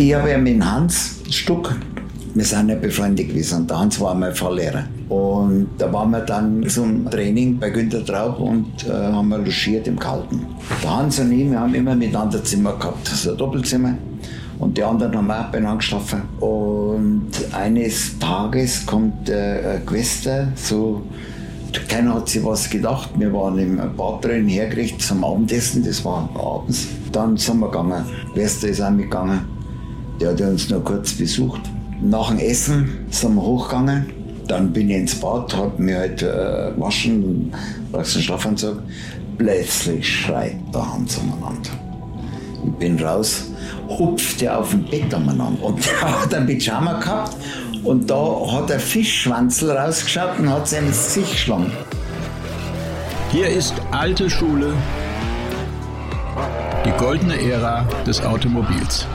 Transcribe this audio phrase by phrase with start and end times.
[0.00, 1.76] Ich habe ja mit Hans Stuck,
[2.32, 4.84] wir sind ja befreundet gewesen, und der Hans war mein Fahrlehrer.
[5.10, 9.86] Und da waren wir dann zum Training bei Günter Traub und äh, haben wir logiert
[9.86, 10.46] im Kalten.
[10.82, 13.94] Der Hans und ich, wir haben immer miteinander Zimmer gehabt, so ein Doppelzimmer.
[14.58, 16.22] Und die anderen haben auch beieinander geschlafen.
[16.40, 21.02] Und eines Tages kommt äh, ein Quester, so,
[21.88, 23.10] keiner hat sich was gedacht.
[23.18, 26.88] Wir waren im Bad drin hergerichtet zum Abendessen, das war abends.
[27.12, 28.02] Dann sind wir gegangen.
[28.32, 29.59] Quester ist auch mitgegangen.
[30.20, 31.62] Der hat uns noch kurz besucht.
[32.02, 34.20] Nach dem Essen sind wir hochgegangen
[34.50, 37.52] dann bin ich ins Bad, habe mich halt äh, gewaschen,
[37.92, 38.82] brauchst einen Schlafanzug.
[39.38, 41.70] Plötzlich schreit der Hans umeinander.
[42.64, 43.44] Ich bin raus,
[43.88, 47.36] hupfte auf dem Bett umeinander und der hat einen Pyjama gehabt
[47.84, 51.70] und da hat der Fischschwanzel rausgeschaut und hat sein Gesicht geschlagen.
[53.30, 54.72] Hier ist alte Schule,
[56.84, 59.06] die goldene Ära des Automobils.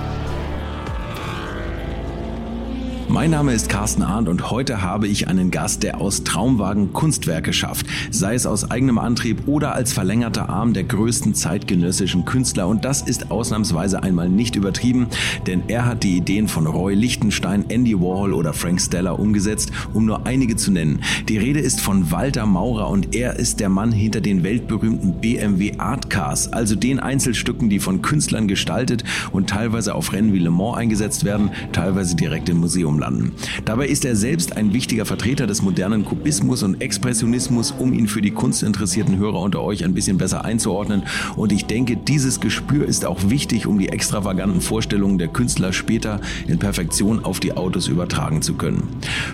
[3.07, 7.53] Mein Name ist Carsten Arndt und heute habe ich einen Gast, der aus Traumwagen Kunstwerke
[7.53, 12.67] schafft, sei es aus eigenem Antrieb oder als verlängerter Arm der größten zeitgenössischen Künstler.
[12.67, 15.07] Und das ist ausnahmsweise einmal nicht übertrieben,
[15.45, 20.05] denn er hat die Ideen von Roy Lichtenstein, Andy Warhol oder Frank Stella umgesetzt, um
[20.05, 21.01] nur einige zu nennen.
[21.29, 25.77] Die Rede ist von Walter Maurer und er ist der Mann hinter den weltberühmten BMW
[25.77, 30.49] Art Cars, also den Einzelstücken, die von Künstlern gestaltet und teilweise auf Rennen wie Le
[30.49, 33.34] Mans eingesetzt werden, teilweise direkt im Museum landen.
[33.65, 38.21] Dabei ist er selbst ein wichtiger Vertreter des modernen Kubismus und Expressionismus, um ihn für
[38.21, 41.03] die kunstinteressierten Hörer unter euch ein bisschen besser einzuordnen.
[41.35, 46.20] Und ich denke, dieses Gespür ist auch wichtig, um die extravaganten Vorstellungen der Künstler später
[46.47, 48.84] in Perfektion auf die Autos übertragen zu können.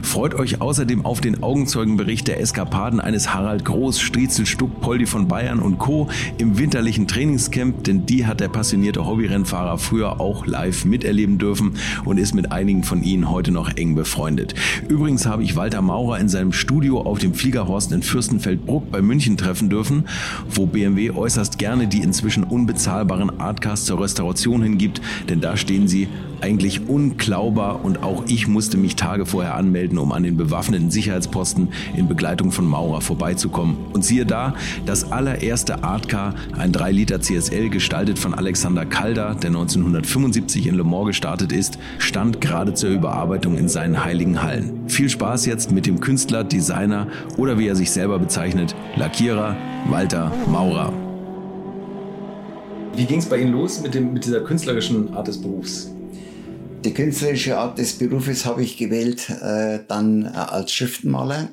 [0.01, 5.27] Freut euch außerdem auf den Augenzeugenbericht der Eskapaden eines Harald Groß, Striezel Stuck, Poldi von
[5.27, 6.09] Bayern und Co.
[6.37, 12.17] im winterlichen Trainingscamp, denn die hat der passionierte Hobbyrennfahrer früher auch live miterleben dürfen und
[12.17, 14.55] ist mit einigen von ihnen heute noch noch eng befreundet.
[14.87, 19.37] Übrigens habe ich Walter Maurer in seinem Studio auf dem Fliegerhorst in Fürstenfeldbruck bei München
[19.37, 20.05] treffen dürfen,
[20.49, 26.07] wo BMW äußerst gerne die inzwischen unbezahlbaren Artcars zur Restauration hingibt, denn da stehen sie
[26.41, 31.69] eigentlich unklaubar und auch ich musste mich Tage vorher anmelden, um an den bewaffneten Sicherheitsposten
[31.95, 33.77] in Begleitung von Maurer vorbeizukommen.
[33.93, 34.55] Und siehe da,
[34.87, 40.83] das allererste Artcar, ein 3 Liter CSL gestaltet von Alexander Calder, der 1975 in Le
[40.83, 44.89] Mans gestartet ist, stand gerade zur Überarbeitung in seinen heiligen Hallen.
[44.89, 47.07] Viel Spaß jetzt mit dem Künstler, Designer
[47.37, 49.55] oder wie er sich selber bezeichnet, Lackierer
[49.89, 50.93] Walter Maurer.
[52.95, 55.91] Wie ging es bei Ihnen los mit, dem, mit dieser künstlerischen Art des Berufs?
[56.83, 61.49] Die künstlerische Art des Berufes habe ich gewählt äh, dann äh, als Schriftmaler.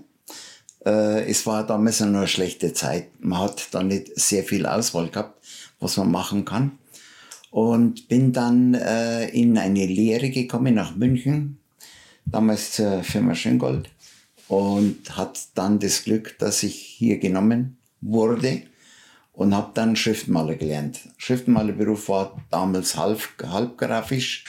[0.84, 3.08] Äh, es war damals eine schlechte Zeit.
[3.20, 5.44] Man hat da nicht sehr viel Auswahl gehabt,
[5.80, 6.78] was man machen kann.
[7.50, 11.57] Und bin dann äh, in eine Lehre gekommen nach München,
[12.30, 13.90] damals zur Firma Schöngold.
[14.48, 18.62] Und hat dann das Glück, dass ich hier genommen wurde
[19.32, 21.00] und habe dann Schriftmaler gelernt.
[21.18, 24.44] Schriftmalerberuf war damals halb, halb grafisch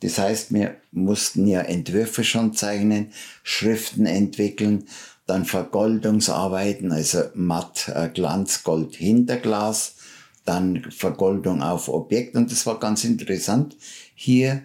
[0.00, 4.86] das heißt, wir mussten ja Entwürfe schon zeichnen, Schriften entwickeln,
[5.26, 9.96] dann Vergoldungsarbeiten, also matt äh, Glanz, Gold, Hinterglas,
[10.44, 12.34] dann Vergoldung auf Objekt.
[12.34, 13.76] Und das war ganz interessant,
[14.14, 14.62] hier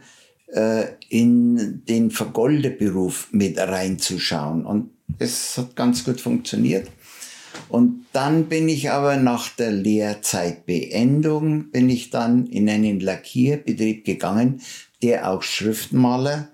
[1.10, 4.66] in den Vergoldeberuf mit reinzuschauen.
[4.66, 6.88] Und es hat ganz gut funktioniert.
[7.70, 14.62] Und dann bin ich aber nach der Lehrzeitbeendung, bin ich dann in einen Lackierbetrieb gegangen,
[15.02, 16.50] der auch Schriftmaler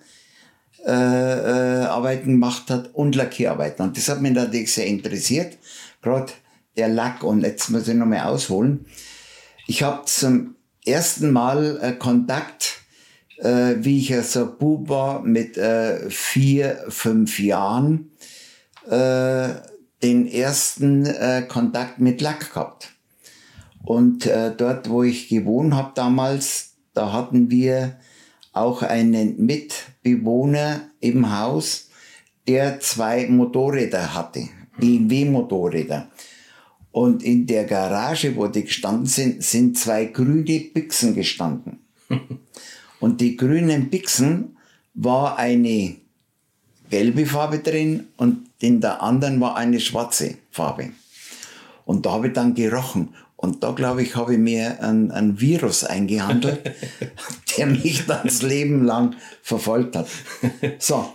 [0.85, 3.85] äh, äh, Arbeiten gemacht hat und Lackierarbeiten.
[3.85, 5.57] Und das hat mich natürlich sehr interessiert,
[6.01, 6.31] gerade
[6.75, 7.23] der Lack.
[7.23, 8.85] Und jetzt muss ich nochmal ausholen.
[9.67, 12.80] Ich habe zum ersten Mal äh, Kontakt,
[13.41, 18.11] äh, wie ich ja so Bub war, mit äh, vier, fünf Jahren,
[18.87, 19.49] äh,
[20.03, 22.93] den ersten äh, Kontakt mit Lack gehabt.
[23.83, 27.97] Und äh, dort, wo ich gewohnt habe damals, da hatten wir
[28.53, 31.89] auch einen Mitbewohner im Haus,
[32.47, 36.09] der zwei Motorräder hatte, BMW-Motorräder.
[36.91, 41.79] Und in der Garage, wo die gestanden sind, sind zwei grüne Bixen gestanden.
[43.01, 44.57] Und die grünen Bixen
[44.93, 45.95] war eine
[46.89, 50.91] gelbe Farbe drin und in der anderen war eine schwarze Farbe.
[51.83, 53.09] Und da habe ich dann gerochen.
[53.35, 56.75] Und da, glaube ich, habe ich mir ein, Virus eingehandelt,
[57.57, 60.07] der mich dann das Leben lang verfolgt hat.
[60.77, 61.11] So,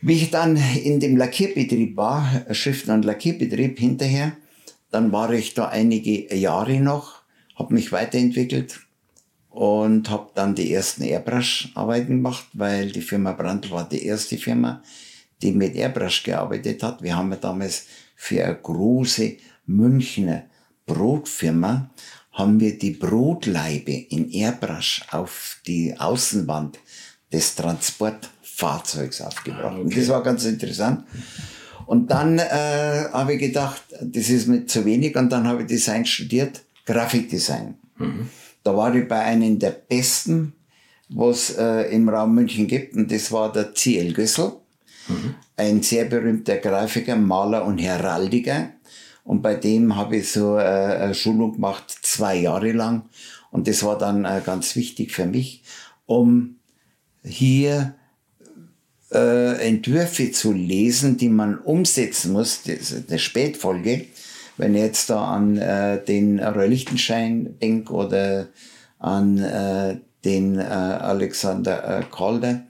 [0.00, 4.36] wie ich dann in dem Lackierbetrieb war, Schriften- und Lackierbetrieb hinterher,
[4.92, 7.22] dann war ich da einige Jahre noch,
[7.56, 8.83] habe mich weiterentwickelt
[9.54, 14.82] und habe dann die ersten Airbrush-Arbeiten gemacht, weil die Firma Brandt war die erste Firma,
[15.42, 17.02] die mit Airbrush gearbeitet hat.
[17.02, 17.86] Wir haben ja damals
[18.16, 19.36] für eine große
[19.66, 20.44] Münchner
[20.86, 21.88] Brotfirma
[22.32, 26.80] haben wir die Brotleibe in Airbrush auf die Außenwand
[27.32, 29.64] des Transportfahrzeugs aufgebracht.
[29.64, 29.82] Ah, okay.
[29.82, 31.04] Und das war ganz interessant.
[31.86, 35.68] Und dann äh, habe ich gedacht, das ist mir zu wenig und dann habe ich
[35.68, 37.76] Design studiert, Grafikdesign.
[37.98, 38.28] Mhm.
[38.64, 40.54] Da war ich bei einem der besten,
[41.08, 44.12] was äh, im Raum München gibt und das war der C.L.
[44.14, 44.52] Gössel.
[45.06, 45.34] Mhm.
[45.56, 48.70] Ein sehr berühmter Grafiker, Maler und Heraldiker.
[49.22, 53.02] Und bei dem habe ich so äh, eine Schulung gemacht, zwei Jahre lang.
[53.50, 55.62] Und das war dann äh, ganz wichtig für mich,
[56.06, 56.56] um
[57.22, 57.94] hier
[59.12, 64.06] äh, Entwürfe zu lesen, die man umsetzen muss, das, das Spätfolge.
[64.56, 68.46] Wenn ich jetzt da an äh, den Roy Lichtenstein denke oder
[68.98, 72.62] an äh, den äh, Alexander äh, Calder,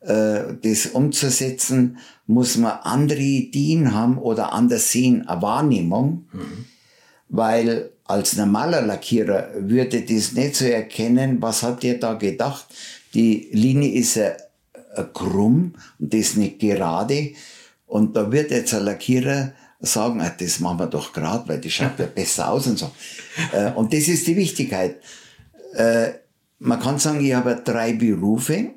[0.00, 6.66] äh, das umzusetzen, muss man andere Ideen haben oder anders sehen, eine Wahrnehmung, mhm.
[7.28, 12.66] weil als normaler Lackierer würde das nicht so erkennen, was hat der da gedacht.
[13.14, 14.32] Die Linie ist ja
[15.12, 17.32] krumm und das nicht gerade.
[17.86, 21.70] Und da wird jetzt ein Lackierer sagen, ah, das machen wir doch gerade, weil die
[21.70, 22.90] schaut ja besser aus und so.
[23.52, 24.96] Äh, und das ist die Wichtigkeit.
[25.74, 26.12] Äh,
[26.58, 28.70] man kann sagen, ich habe drei Berufe.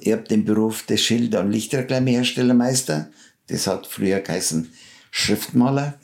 [0.00, 3.10] Ich habe den Beruf des Schilder- und Lichterklemmenherstellermeister.
[3.48, 4.72] Das hat früher geheißen
[5.10, 5.94] Schriftmaler.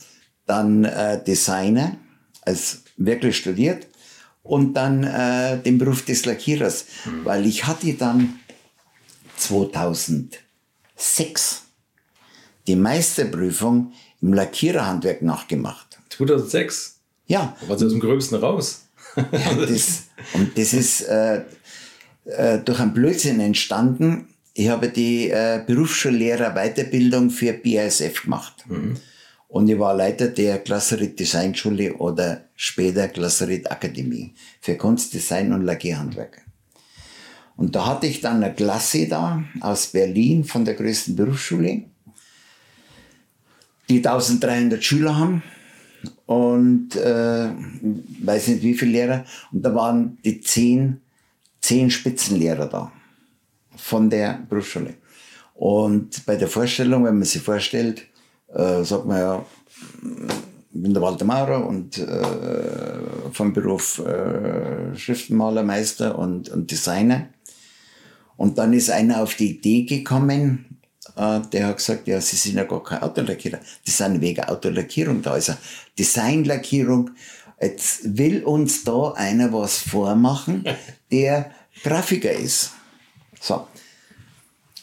[0.46, 1.96] Dann äh, Designer,
[2.42, 3.86] als wirklich studiert.
[4.42, 5.02] Und dann
[5.62, 6.86] den Beruf des Lackierers.
[7.04, 7.24] Mhm.
[7.24, 8.40] Weil ich hatte dann
[9.36, 11.62] 2006
[12.66, 15.98] die Meisterprüfung im Lackiererhandwerk nachgemacht.
[16.10, 17.00] 2006?
[17.26, 17.56] Ja.
[17.60, 18.86] Da war sie aus dem Gröbsten raus.
[19.16, 21.42] ja, das, und das ist äh,
[22.24, 24.28] äh, durch einen Blödsinn entstanden.
[24.54, 28.64] Ich habe die äh, Berufsschullehrer Weiterbildung für BASF gemacht.
[28.68, 28.96] Mhm.
[29.48, 35.62] Und ich war Leiter der Glasserit Designschule oder später Glasserit Akademie für Kunst, Design und
[35.62, 36.42] Lackierhandwerk.
[37.56, 41.84] Und da hatte ich dann eine Klasse da aus Berlin von der größten Berufsschule,
[44.00, 45.42] die 1300 Schüler haben
[46.26, 47.48] und äh,
[48.22, 49.24] weiß nicht wie viele Lehrer.
[49.52, 51.00] Und da waren die zehn,
[51.60, 52.92] zehn Spitzenlehrer da
[53.76, 54.94] von der Berufsschule.
[55.54, 58.06] Und bei der Vorstellung, wenn man sich vorstellt,
[58.54, 59.46] äh, sagt man ja,
[60.74, 67.28] ich bin der Walter Maurer und äh, vom Beruf äh, Schriftenmalermeister und, und Designer.
[68.36, 70.71] Und dann ist einer auf die Idee gekommen,
[71.16, 73.58] der hat gesagt, ja, Sie sind ja gar kein Autolackierer.
[73.84, 75.32] Das sind wegen Autolackierung da.
[75.32, 75.54] Also
[75.98, 77.10] Designlackierung.
[77.60, 80.64] Jetzt will uns da einer was vormachen,
[81.10, 81.50] der
[81.82, 82.72] Grafiker ist.
[83.40, 83.66] So.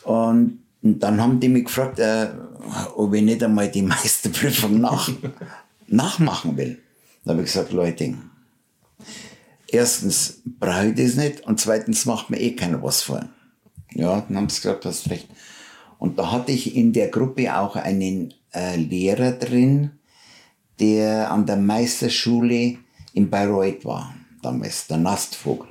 [0.04, 2.30] Und, und dann haben die mich gefragt, äh,
[2.96, 5.10] ob ich nicht einmal die Meisterprüfung nach,
[5.88, 6.80] nachmachen will.
[7.24, 8.16] Da habe ich gesagt, Leute,
[9.68, 13.28] erstens brauche ich das nicht und zweitens macht mir eh keiner was vor.
[13.92, 15.28] Ja, dann haben sie gesagt, du hast recht.
[16.00, 19.92] Und da hatte ich in der Gruppe auch einen äh, Lehrer drin,
[20.80, 22.78] der an der Meisterschule
[23.14, 25.68] in Bayreuth war, damals, der Nastvogel.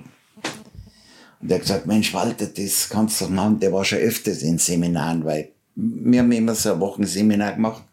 [1.41, 3.59] Und der hat gesagt, Mensch, Walter, das kannst du doch machen.
[3.59, 7.85] Der war schon öfters in Seminaren, weil wir haben immer so ein Wochenseminar gemacht.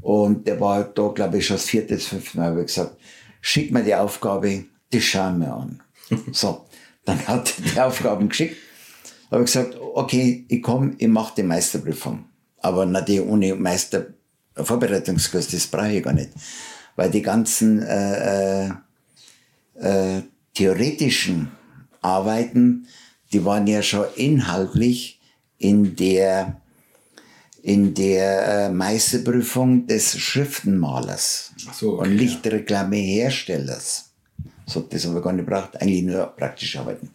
[0.00, 2.50] Und der war da, glaube ich, schon das vierte, fünfte Mal.
[2.50, 2.96] habe ich gesagt,
[3.40, 5.82] schick mir die Aufgabe, die schauen wir an.
[6.32, 6.64] so,
[7.04, 8.56] dann hat er die Aufgaben geschickt
[9.30, 12.24] habe ich gesagt, okay, ich komme, ich mache die Meisterprüfung.
[12.58, 16.30] Aber natürlich ohne Meistervorbereitungskurs, das brauche ich gar nicht.
[16.96, 18.72] Weil die ganzen äh, äh,
[19.74, 20.22] äh,
[20.54, 21.50] theoretischen
[22.00, 22.86] Arbeiten,
[23.32, 25.20] die waren ja schon inhaltlich
[25.58, 26.60] in der,
[27.62, 34.10] in der äh, Meisterprüfung des Schriftenmalers so, okay, und Lichtreklameherstellers.
[34.66, 37.13] So, das habe ich gar nicht gebraucht, eigentlich nur praktisch arbeiten.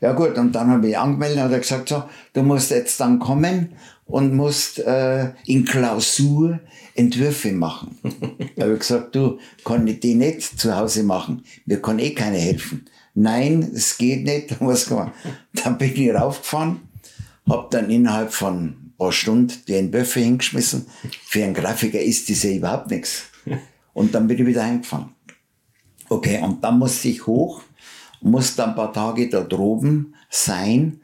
[0.00, 3.18] Ja gut, und dann habe ich angemeldet und er gesagt, so, du musst jetzt dann
[3.18, 3.74] kommen
[4.06, 6.60] und musst äh, in Klausur
[6.94, 7.98] Entwürfe machen.
[8.56, 11.44] da habe ich gesagt, du, kann ich die nicht zu Hause machen?
[11.66, 12.86] Mir kann eh keiner helfen.
[13.14, 14.56] Nein, es geht nicht.
[14.60, 15.12] Was kann
[15.52, 16.80] Dann bin ich raufgefahren,
[17.48, 20.86] habe dann innerhalb von ein paar Stunden die Entwürfe hingeschmissen.
[21.26, 23.24] Für einen Grafiker ist das ja überhaupt nichts.
[23.92, 25.10] Und dann bin ich wieder heimgefahren.
[26.08, 27.62] Okay, und dann musste ich hoch
[28.20, 31.00] muss dann ein paar Tage da droben sein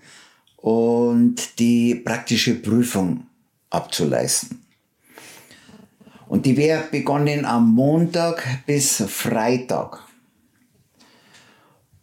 [0.56, 3.26] und die praktische Prüfung
[3.70, 4.62] abzuleisten.
[6.28, 10.02] Und die wäre begonnen am Montag bis Freitag.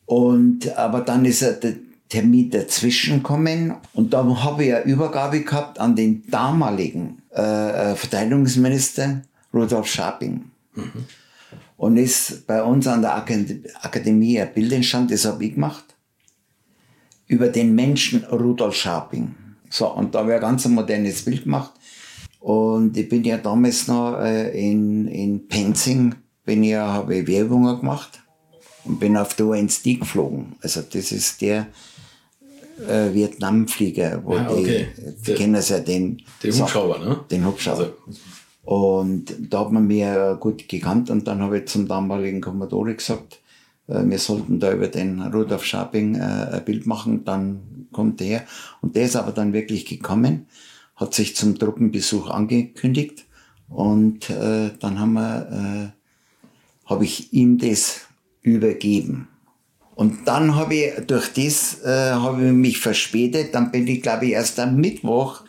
[0.06, 1.76] Und, aber dann ist er der
[2.08, 7.42] Termin dazwischen gekommen und da habe ich eine Übergabe gehabt an den damaligen äh,
[7.92, 10.52] äh Verteidigungsminister Rudolf Scharping.
[10.76, 11.06] Mhm.
[11.84, 15.84] Und ist bei uns an der Akademie ein Bild entstanden, das habe ich gemacht,
[17.28, 19.36] über den Menschen Rudolf Scharping.
[19.70, 21.74] So, und da habe ich ein ganz modernes Bild gemacht.
[22.40, 27.78] Und ich bin ja damals noch äh, in, in Penzing, bin ja, habe ich Werbungen
[27.78, 28.22] gemacht
[28.86, 30.56] und bin auf der UNSD geflogen.
[30.62, 31.68] Also das ist der
[32.88, 34.88] äh, Vietnamflieger, wo ah, okay.
[34.98, 36.22] die, die kennen ja den.
[36.42, 37.20] Den Hubschrauber, ne?
[37.30, 37.92] Den Hubschrauber.
[38.08, 38.20] Also.
[38.64, 43.42] Und da hat man mir gut gekannt und dann habe ich zum damaligen Kommodore gesagt,
[43.88, 46.20] äh, wir sollten da über den Rudolf Scharping äh,
[46.54, 48.44] ein Bild machen, dann kommt der.
[48.82, 50.48] Und der ist aber dann wirklich gekommen,
[50.96, 53.26] hat sich zum Truppenbesuch angekündigt
[53.68, 55.94] und äh, dann haben wir,
[56.86, 58.02] äh, habe ich ihm das
[58.42, 59.28] übergeben.
[59.96, 63.54] Und dann habe ich durch das äh, habe ich mich verspätet.
[63.54, 65.44] Dann bin ich glaube ich erst am Mittwoch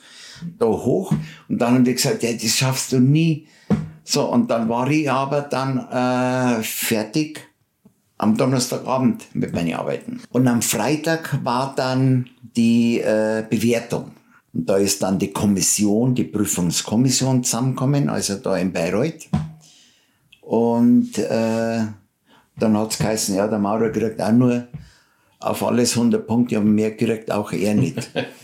[0.59, 1.13] da hoch
[1.49, 3.47] und dann haben die gesagt, ja, das schaffst du nie.
[4.05, 7.41] So und dann war ich aber dann äh, fertig
[8.19, 10.21] am Donnerstagabend mit meinen Arbeiten.
[10.31, 14.13] Und am Freitag war dann die äh, Bewertung.
[14.53, 19.29] Und da ist dann die Kommission, die Prüfungskommission zusammengekommen, also da in Bayreuth.
[20.41, 21.81] Und äh,
[22.57, 24.69] dann hat's geheißen, ja, der Maurer kriegt auch nur
[25.41, 28.11] auf alles 100 Punkte, aber mehr kriegt auch er nicht.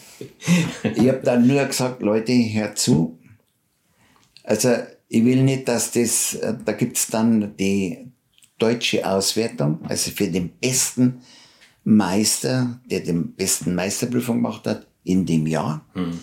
[0.83, 3.19] ich habe dann nur gesagt, Leute, hört zu.
[4.45, 4.71] Also
[5.09, 8.11] ich will nicht, dass das, äh, da gibt's dann die
[8.59, 11.23] deutsche Auswertung, also für den besten
[11.85, 15.85] Meister, der den besten Meisterprüfung gemacht hat in dem Jahr.
[15.95, 16.21] Mhm.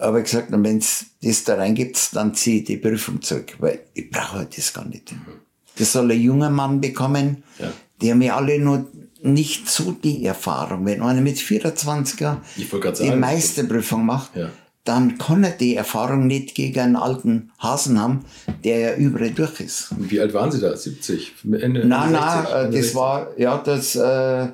[0.00, 3.80] Aber ich gesagt, wenn es das da reingibt, dann ziehe ich die Prüfung zurück, weil
[3.94, 5.12] ich brauche das gar nicht.
[5.12, 5.18] Mhm.
[5.76, 7.72] Das soll ein junger Mann bekommen, ja.
[8.00, 8.90] die haben ja alle nur
[9.22, 10.84] nicht so die Erfahrung.
[10.86, 14.50] Wenn einer mit 24 Jahren die Meisterprüfung macht, ja.
[14.84, 18.24] dann kann er die Erfahrung nicht gegen einen alten Hasen haben,
[18.64, 19.88] der ja überall durch ist.
[19.98, 20.76] Wie alt waren Sie da?
[20.76, 21.34] 70?
[21.44, 22.94] Ende, nein, Ende 60, nein, das 60?
[22.94, 24.48] war, ja, das, äh,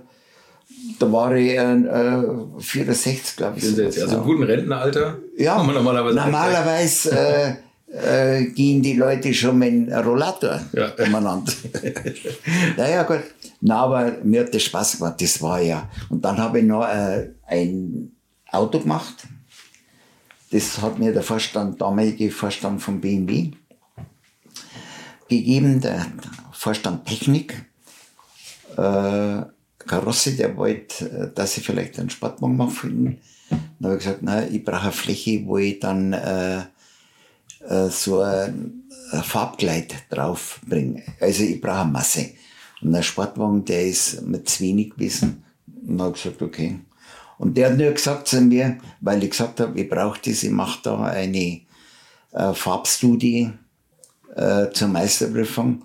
[0.99, 2.23] da war ich äh,
[2.59, 3.65] 64, glaube ich.
[3.65, 5.19] 64, also im guten Rentenalter?
[5.37, 6.17] Ja, normalerweise.
[6.17, 7.59] Normalerweise
[7.93, 10.93] äh, gehen die Leute schon mit einem Rollator ja.
[11.07, 11.53] umeinander.
[12.77, 13.23] naja, gut.
[13.61, 15.89] Na, aber mir hat das Spaß gemacht, das war ja.
[16.09, 18.13] Und dann habe ich noch äh, ein
[18.51, 19.27] Auto gemacht.
[20.51, 23.53] Das hat mir der Vorstand, damalige Vorstand von BMW
[25.29, 26.07] gegeben, der
[26.53, 27.65] Vorstand Technik.
[28.77, 29.43] Äh,
[29.79, 33.19] Karosse, der wollte, äh, dass ich vielleicht einen Sportwagen mache für ihn.
[33.51, 36.63] Dann habe ich gesagt, nein, ich brauche eine Fläche, wo ich dann äh,
[37.69, 41.03] äh, so ein, ein Farbkleid draufbringe.
[41.21, 42.31] Also ich brauche Masse.
[42.81, 45.45] Und ein Sportwagen, der ist mit zu wenig gewesen.
[45.87, 46.81] Und habe gesagt, okay.
[47.39, 50.51] Und der hat nur gesagt zu mir, weil ich gesagt habe, ich brauche das, ich
[50.51, 51.61] mache da eine
[52.33, 53.51] äh, Farbstudie
[54.37, 55.83] äh, zur Meisterprüfung.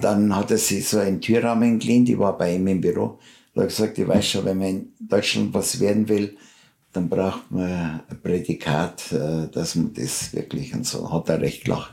[0.00, 3.18] Dann hat er sich so einen Türrahmen gelehnt, ich war bei ihm im Büro.
[3.54, 6.36] Da hat gesagt, ich weiß schon, wenn man in Deutschland was werden will,
[6.92, 11.64] dann braucht man ein Prädikat, äh, dass man das wirklich und so hat er recht
[11.64, 11.92] gelacht.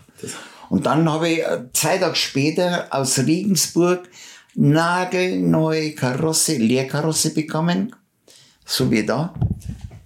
[0.69, 4.09] Und dann habe ich äh, zwei Tage später aus Regensburg
[4.55, 7.95] nagelneue Karosse, Leerkarosse bekommen,
[8.65, 9.33] so wie da,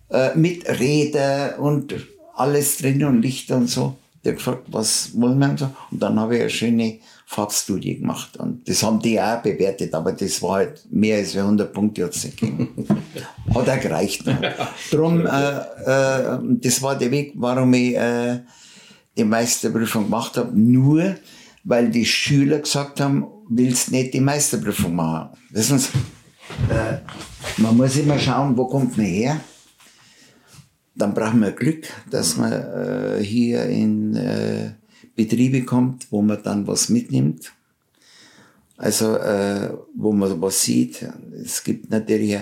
[0.10, 1.95] äh, mit Räder und
[2.36, 3.98] alles drin und Lichter und so.
[4.24, 5.71] Der hat gefragt, was wollen wir und so.
[5.89, 7.00] Und dann habe ich eine schöne
[7.32, 8.36] Farbstudie gemacht.
[8.36, 12.26] Und das haben die auch bewertet, aber das war halt mehr als 100 Punkte hat's
[12.26, 12.86] nicht gegeben.
[13.56, 14.26] Hat auch gereicht.
[14.92, 18.42] Drum, äh, äh, das war der Weg, warum ich äh,
[19.18, 20.52] die Meisterprüfung gemacht habe.
[20.60, 21.16] Nur,
[21.64, 25.30] weil die Schüler gesagt haben, willst nicht die Meisterprüfung machen.
[25.52, 25.88] Wissen Sie,
[26.70, 26.98] äh,
[27.62, 29.40] man muss immer schauen, wo kommt man her.
[30.96, 34.72] Dann brauchen wir Glück, dass man äh, hier in äh,
[35.24, 37.54] Betriebe kommt, wo man dann was mitnimmt.
[38.78, 41.06] Also, äh, wo man was sieht.
[41.44, 42.40] Es gibt natürlich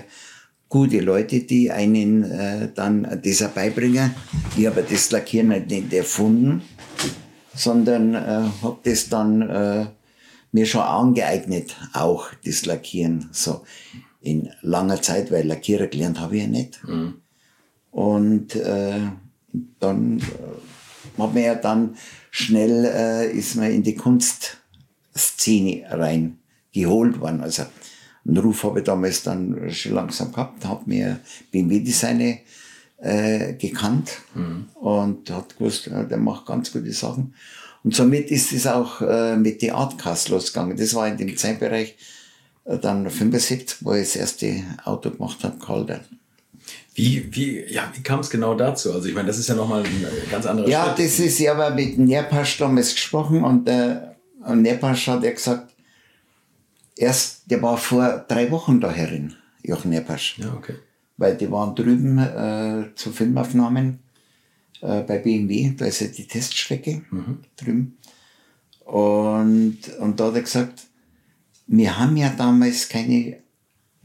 [0.69, 4.11] gute Leute, die einen äh, dann das beibringen.
[4.55, 6.61] Ich habe das Lackieren nicht erfunden,
[7.53, 9.87] sondern äh, habe das dann äh,
[10.53, 13.27] mir schon angeeignet, auch das Lackieren.
[13.33, 13.65] So
[14.21, 16.81] in langer Zeit, weil Lackierer gelernt habe ich ja nicht.
[16.87, 17.15] Mhm.
[17.91, 18.99] Und äh,
[19.79, 21.95] dann äh, hat man ja dann
[22.31, 26.39] schnell äh, ist man in die Kunstszene rein
[26.71, 27.41] geholt worden.
[27.41, 27.63] Also
[28.25, 31.19] einen Ruf habe ich damals dann schon langsam gehabt, habe mir
[31.51, 32.37] BMW-Designer
[32.97, 34.65] äh, gekannt mhm.
[34.75, 37.33] und hat gewusst, ja, der macht ganz gute Sachen.
[37.83, 40.75] Und somit ist es auch äh, mit Theatercast losgegangen.
[40.75, 41.95] Das war in dem Zeitbereich,
[42.65, 46.19] dann 75, wo ich das erste Auto gemacht habe, gehalten.
[46.99, 48.91] Wie, wie, ja, wie kam es genau dazu?
[48.91, 50.99] Also ich meine, das ist ja nochmal ein ganz anderer Ja, Schritt.
[51.05, 54.01] das ist, ich habe mit Nerpasch damals gesprochen und äh,
[54.53, 55.73] Nerpasch hat ja gesagt,
[56.97, 60.39] erst, der war vor drei Wochen da herin, Jochen Nerpasch.
[60.39, 60.75] Ja, okay.
[61.15, 63.99] Weil die waren drüben äh, zu Filmaufnahmen
[64.81, 67.39] äh, bei BMW, da ist ja die Teststrecke mhm.
[67.55, 67.97] drüben.
[68.83, 70.81] Und, und da hat er gesagt,
[71.67, 73.37] wir haben ja damals keine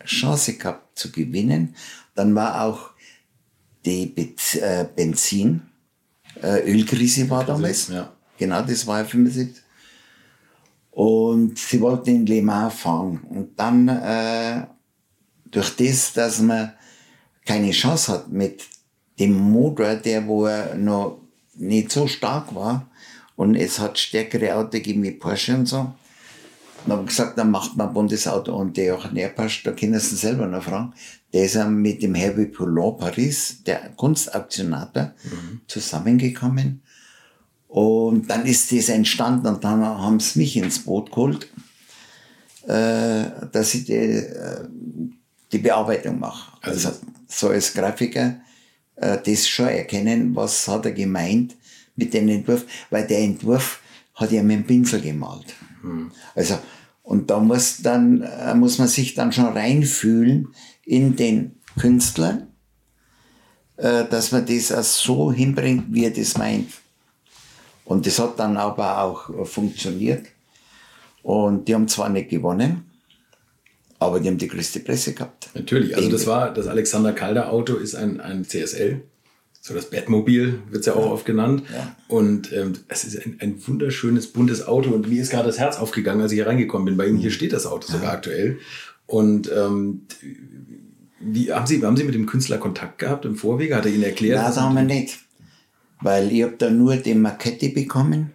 [0.04, 1.74] Chance gehabt zu gewinnen.
[2.14, 2.90] Dann war auch
[3.84, 4.14] die
[4.60, 5.62] äh, Benzin,
[6.42, 7.88] äh, Ölkrise war damals.
[7.88, 8.12] Ja.
[8.38, 9.62] Genau, das war ja 75.
[10.90, 13.20] Und sie wollten in Le Mans fahren.
[13.28, 14.66] Und dann, äh,
[15.50, 16.72] durch das, dass man
[17.44, 18.64] keine Chance hat mit
[19.18, 21.20] dem Motor, der wo er noch
[21.54, 22.88] nicht so stark war,
[23.36, 25.92] und es hat stärkere Autos gegeben wie Porsche und so,
[26.86, 29.98] dann haben gesagt, dann macht man ein Bundesauto und der auch näher passt, da können
[29.98, 30.92] Sie selber noch fragen.
[31.32, 35.60] Der ist mit dem Hervé Poulon Paris, der Kunstauktionator, mhm.
[35.66, 36.82] zusammengekommen.
[37.68, 41.48] Und dann ist das entstanden und dann haben sie mich ins Boot geholt,
[42.68, 44.64] äh, dass ich die, äh,
[45.50, 46.52] die Bearbeitung mache.
[46.60, 48.36] Also, also so als Grafiker
[48.96, 51.56] äh, das schon erkennen, was hat er gemeint
[51.96, 53.80] mit dem Entwurf, weil der Entwurf
[54.14, 55.54] hat er mit dem Pinsel gemalt.
[55.84, 56.10] Mhm.
[56.34, 56.58] Also
[57.04, 60.48] und da muss, dann, äh, muss man sich dann schon reinfühlen
[60.86, 62.46] in den Künstler,
[63.76, 66.72] äh, dass man das auch so hinbringt, wie er das meint.
[67.84, 70.26] Und das hat dann aber auch funktioniert.
[71.22, 72.90] Und die haben zwar nicht gewonnen,
[73.98, 75.50] aber die haben die größte Presse gehabt.
[75.54, 79.02] Natürlich, also das war, das Alexander Calder Auto ist ein, ein CSL
[79.66, 81.62] so das Batmobil wird es ja auch oft genannt.
[81.72, 81.96] Ja.
[82.06, 84.90] Und ähm, es ist ein, ein, wunderschönes, buntes Auto.
[84.90, 86.98] Und mir ist gerade das Herz aufgegangen, als ich hier reingekommen bin.
[86.98, 87.34] Bei Ihnen hier mhm.
[87.34, 88.12] steht das Auto sogar ja.
[88.12, 88.58] aktuell.
[89.06, 90.02] Und ähm,
[91.18, 93.74] wie, haben, Sie, haben Sie mit dem Künstler Kontakt gehabt im Vorwege?
[93.74, 94.36] Hat er Ihnen erklärt?
[94.36, 95.20] Nein, das haben wir nicht.
[96.02, 98.34] Weil ich habe da nur die Makette bekommen.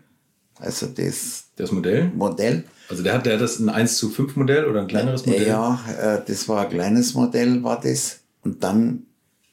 [0.56, 2.12] Also das, das Modell?
[2.16, 2.64] Modell.
[2.90, 5.48] Also der hat, der hat das ein 1 zu 5 Modell oder ein kleineres Modell?
[5.48, 8.22] Ja, äh, das war ein kleines Modell, war das.
[8.42, 9.04] Und dann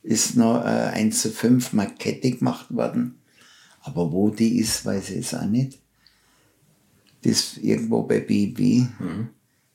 [0.07, 3.19] ist noch äh, 1 zu 5 Makette gemacht worden.
[3.83, 5.79] Aber wo die ist, weiß ich jetzt auch nicht.
[7.23, 8.88] Das ist irgendwo bei BB.
[8.99, 9.29] Mhm.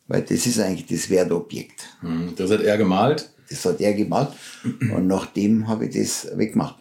[0.08, 1.88] Weil das ist eigentlich das Wertobjekt.
[2.02, 2.34] Mhm.
[2.36, 3.30] Das hat er gemalt?
[3.50, 4.30] Das hat er gemalt.
[4.64, 6.76] Und nachdem habe ich das weggemacht.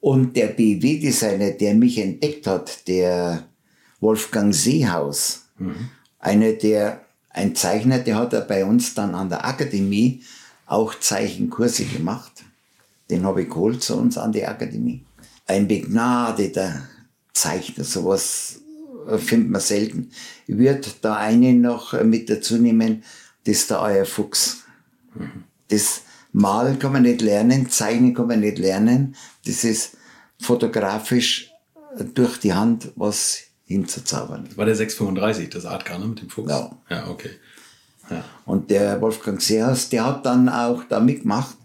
[0.00, 3.46] Und der BW-Designer, der mich entdeckt hat, der
[4.00, 5.90] Wolfgang Seehaus, mhm.
[6.18, 10.22] einer der, ein Zeichner, der hat er bei uns dann an der Akademie
[10.66, 12.31] auch Zeichenkurse gemacht.
[13.10, 15.04] Den habe ich geholt zu uns an die Akademie.
[15.46, 16.88] Ein begnadeter
[17.32, 18.60] Zeichner, sowas
[19.08, 20.10] äh, findet man selten.
[20.46, 23.02] Ich würde da einen noch äh, mit dazu nehmen,
[23.44, 24.62] das ist der Euer Fuchs.
[25.68, 29.16] Das Malen kann man nicht lernen, Zeichnen kann man nicht lernen.
[29.44, 29.96] Das ist
[30.40, 31.50] fotografisch
[31.98, 34.44] äh, durch die Hand was hinzuzaubern.
[34.48, 36.50] Das war der 635, das Artgarner mit dem Fuchs?
[36.50, 36.70] Ja.
[36.88, 37.30] Ja, okay.
[38.10, 38.24] Ja.
[38.44, 41.56] Und der Wolfgang Seehas, der hat dann auch da mitgemacht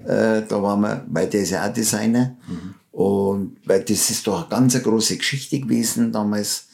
[0.00, 2.36] äh, da waren wir, weil der ist ja auch Designer.
[2.48, 2.74] Mhm.
[2.92, 6.68] Und weil das ist doch eine ganz große Geschichte gewesen damals,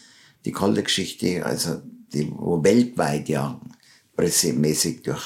[0.44, 1.82] die kalte Geschichte, also
[2.12, 3.60] die, wo weltweit ja
[4.16, 5.24] pressemäßig durch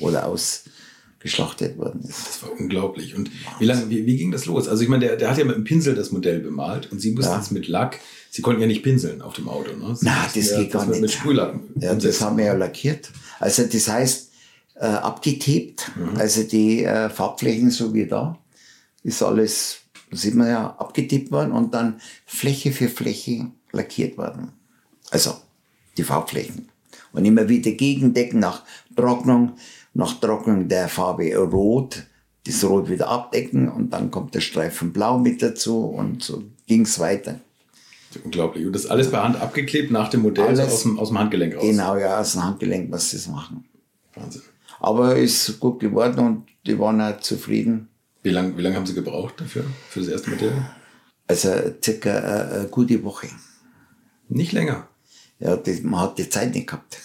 [0.00, 2.26] oder ausgeschlachtet worden ist.
[2.26, 3.14] Das war unglaublich.
[3.14, 4.68] Und wie, lang, wie, wie ging das los?
[4.68, 7.12] Also ich meine, der, der hat ja mit dem Pinsel das Modell bemalt und Sie
[7.12, 7.40] mussten ja.
[7.40, 7.98] es mit Lack,
[8.30, 9.74] Sie konnten ja nicht pinseln auf dem Auto.
[9.74, 9.96] Ne?
[10.00, 11.00] Nein, das geht gar nicht.
[11.00, 11.58] Mit Sprühlack.
[11.80, 13.10] Ja, das haben wir ja lackiert.
[13.40, 14.27] Also das heißt,
[14.78, 15.90] äh, abgetaped.
[15.96, 16.16] Mhm.
[16.16, 18.38] Also die äh, Farbflächen, so wie da,
[19.02, 19.78] ist alles,
[20.10, 24.52] sieht man ja, abgetippt worden und dann Fläche für Fläche lackiert worden.
[25.10, 25.34] Also
[25.96, 26.68] die Farbflächen.
[27.12, 28.62] Und immer wieder gegendecken nach
[28.94, 29.52] Trocknung,
[29.94, 32.04] nach Trocknung der Farbe Rot,
[32.46, 36.98] das Rot wieder abdecken und dann kommt der Streifen Blau mit dazu und so ging's
[36.98, 37.40] weiter.
[38.24, 38.64] Unglaublich.
[38.66, 41.56] Und das alles per Hand abgeklebt nach dem Modell alles, aus, dem, aus dem Handgelenk
[41.56, 41.62] raus?
[41.62, 43.64] Genau, ja, aus dem Handgelenk, was sie machen.
[44.14, 44.42] Wahnsinn.
[44.80, 47.88] Aber ist gut geworden und die waren auch zufrieden.
[48.22, 50.52] Wie lange wie lang haben Sie gebraucht dafür, für das erste Modell?
[51.26, 51.50] Also
[51.82, 53.28] circa eine, eine gute Woche.
[54.28, 54.88] Nicht länger?
[55.40, 56.98] Ja, die, man hat die Zeit nicht gehabt.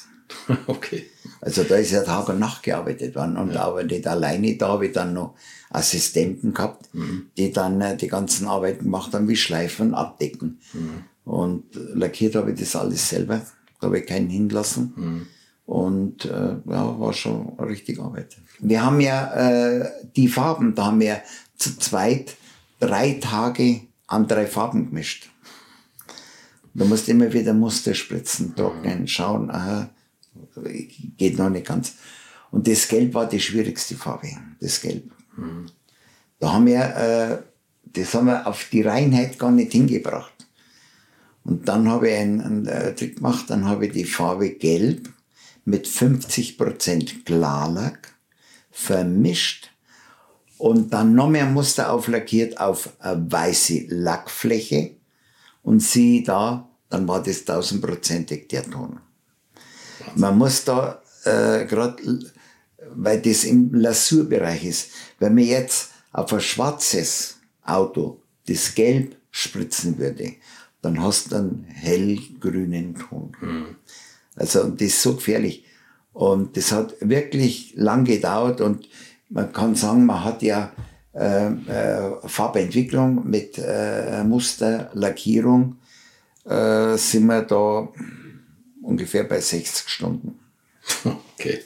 [0.68, 1.06] okay.
[1.42, 3.64] Also da ist ja Tag und Nacht gearbeitet worden und ja.
[3.64, 5.36] aber nicht alleine, da habe ich dann noch
[5.70, 7.28] Assistenten gehabt, mhm.
[7.38, 10.60] die dann äh, die ganzen Arbeiten gemacht haben, wie Schleifen, Abdecken.
[10.74, 11.04] Mhm.
[11.26, 13.42] Und lackiert habe ich das alles selber,
[13.80, 14.94] da habe ich keinen hinlassen.
[14.96, 15.28] Mhm.
[15.66, 18.38] Und äh, ja, war schon richtig Arbeit.
[18.60, 21.22] Wir haben ja äh, die Farben, da haben wir
[21.56, 22.36] zu zweit
[22.80, 25.30] drei Tage an drei Farben gemischt.
[26.74, 29.90] Du musst immer wieder Muster spritzen, trocknen, schauen, aha,
[31.18, 31.96] Geht noch nicht ganz.
[32.52, 35.12] Und das Gelb war die schwierigste Farbe, das Gelb.
[35.36, 35.68] Mhm.
[36.40, 37.38] Da haben wir, äh,
[37.86, 40.34] das haben wir auf die Reinheit gar nicht hingebracht.
[41.44, 45.10] Und dann habe ich einen, einen äh, Trick gemacht, dann habe ich die Farbe Gelb
[45.66, 48.14] mit 50% Klarlack
[48.72, 49.70] vermischt
[50.58, 54.96] und dann noch mehr Muster auflackiert auf eine weiße Lackfläche
[55.62, 59.00] und sieh da, dann war das tausendprozentig der Ton.
[60.16, 62.20] Man muss da äh, gerade,
[62.94, 69.98] weil das im Lasurbereich ist, wenn man jetzt auf ein schwarzes Auto das Gelb spritzen
[69.98, 70.34] würde,
[70.82, 73.36] dann hast du einen hellgrünen Ton.
[73.42, 73.76] Mhm.
[74.36, 75.66] Also das ist so gefährlich.
[76.14, 78.88] Und das hat wirklich lang gedauert und
[79.30, 80.72] man kann sagen, man hat ja
[81.14, 85.78] äh, äh, Farbentwicklung mit äh, Muster, Lackierung,
[86.46, 87.90] äh, sind wir da
[88.82, 90.40] ungefähr bei 60 Stunden.
[91.36, 91.60] Okay.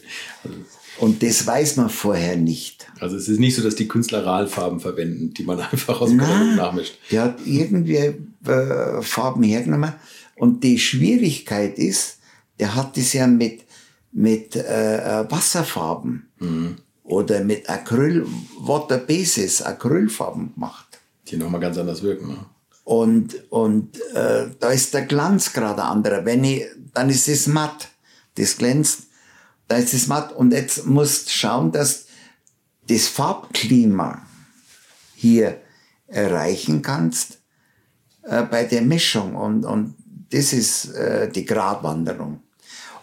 [0.44, 0.56] Also
[1.00, 2.88] und das weiß man vorher nicht.
[3.00, 6.20] Also es ist nicht so, dass die Künstler RAL-Farben verwenden, die man einfach aus dem
[6.20, 6.98] Katalog nachmischt.
[7.12, 9.94] Der hat irgendwie äh, Farben hergenommen.
[10.36, 12.17] Und die Schwierigkeit ist,
[12.60, 13.64] der hat das ja mit,
[14.12, 16.78] mit äh, äh Wasserfarben mhm.
[17.04, 18.26] oder mit Acryl,
[18.60, 21.00] Water Bases, Acrylfarben gemacht.
[21.28, 22.28] Die nochmal ganz anders wirken.
[22.30, 22.38] Ne?
[22.84, 26.24] Und, und äh, da ist der Glanz gerade anderer.
[26.24, 27.90] Wenn ich, dann ist es matt.
[28.36, 29.08] Das glänzt
[29.68, 30.32] da ist es matt.
[30.34, 32.06] Und jetzt musst schauen, dass
[32.88, 34.26] das Farbklima
[35.16, 35.62] hier
[36.08, 37.40] erreichen kannst
[38.24, 39.36] äh, bei der Mischung.
[39.36, 39.96] Und, und
[40.30, 42.42] das ist äh, die Gratwanderung.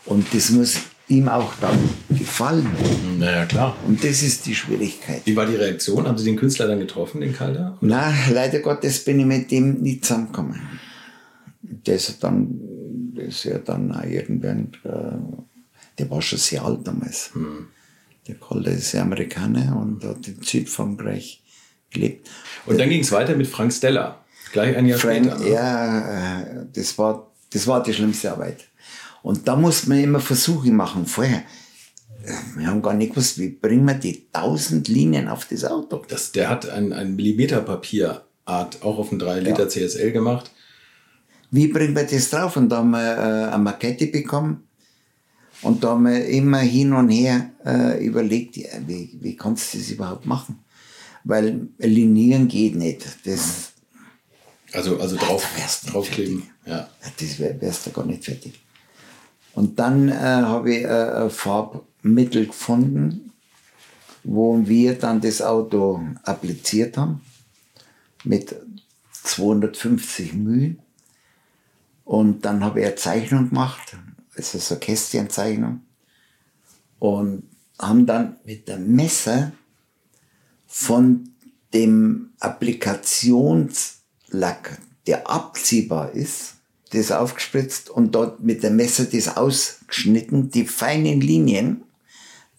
[0.07, 1.79] Und das muss ihm auch dann
[2.11, 2.71] gefallen.
[3.19, 3.77] Naja, klar.
[3.87, 5.23] Und das ist die Schwierigkeit.
[5.25, 6.07] Wie war die Reaktion?
[6.07, 7.77] Haben Sie den Künstler dann getroffen, den Calder?
[7.81, 10.61] Na, leider Gottes bin ich mit dem nicht zusammengekommen.
[11.63, 12.61] Das ist dann,
[13.15, 17.31] das ist ja dann auch irgendwann, äh, der war schon sehr alt damals.
[17.35, 17.69] Mhm.
[18.27, 21.43] Der Calder ist ja Amerikaner und hat in Südfrankreich
[21.91, 22.29] gelebt.
[22.65, 24.25] Und dann ging es weiter mit Frank Stella.
[24.53, 25.39] Gleich ein Jahr Frank, später.
[25.39, 25.51] Ne?
[25.51, 28.65] Ja, äh, das war, das war die schlimmste Arbeit.
[29.25, 31.45] Und da muss man immer Versuche machen vorher.
[32.57, 36.03] Wir haben gar nicht gewusst, wie bringen wir die tausend Linien auf das Auto.
[36.09, 38.23] Das, der hat ein, ein Millimeterpapierart
[38.83, 39.69] auch auf ein 3 Liter ja.
[39.69, 40.51] CSL gemacht.
[41.51, 42.59] Wie bringen wir das drauf?
[42.59, 44.69] Und da haben wir äh, eine Makette bekommen
[45.63, 49.89] und da haben wir immer hin und her äh, überlegt, wie, wie kannst du das
[49.89, 50.63] überhaupt machen?
[51.25, 53.07] Weil linieren geht nicht.
[53.25, 53.73] Das,
[54.73, 55.49] also, also drauf,
[55.87, 56.43] draufkleben.
[56.67, 56.91] Ja.
[57.19, 58.64] Das wär, wärst du gar nicht fertig.
[59.55, 63.33] Und dann äh, habe ich äh, ein Farbmittel gefunden,
[64.23, 67.21] wo wir dann das Auto appliziert haben
[68.25, 68.57] mit
[69.13, 70.77] 250 Mühe.
[72.05, 73.97] Und dann habe ich eine Zeichnung gemacht
[74.37, 75.81] es ist so Kästchenzeichnung.
[76.99, 77.45] Und
[77.79, 79.53] haben dann mit dem Messer
[80.67, 81.31] von
[81.73, 86.54] dem Applikationslack, der abziehbar ist,
[86.95, 91.83] das aufgespritzt und dort mit dem Messer das ausgeschnitten, die feinen Linien,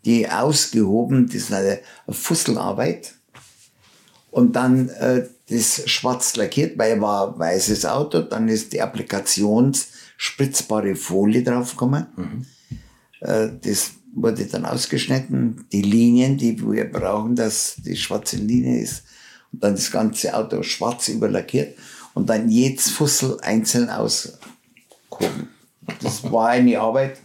[0.06, 3.16] die ausgehoben, das ist eine Fusselarbeit.
[4.30, 10.96] Und dann äh, das schwarz lackiert, weil war weißes Auto, dann ist die Applikations- spritzbare
[10.96, 12.08] Folie draufgekommen.
[12.16, 12.46] Mhm.
[13.22, 19.04] Äh, das wurde dann ausgeschnitten, die Linien, die wir brauchen, dass die schwarze Linie ist.
[19.52, 21.78] Und dann das ganze Auto schwarz überlackiert
[22.16, 25.50] und dann jedes Fussel einzeln ausgehoben.
[26.02, 27.20] Das war eine Arbeit.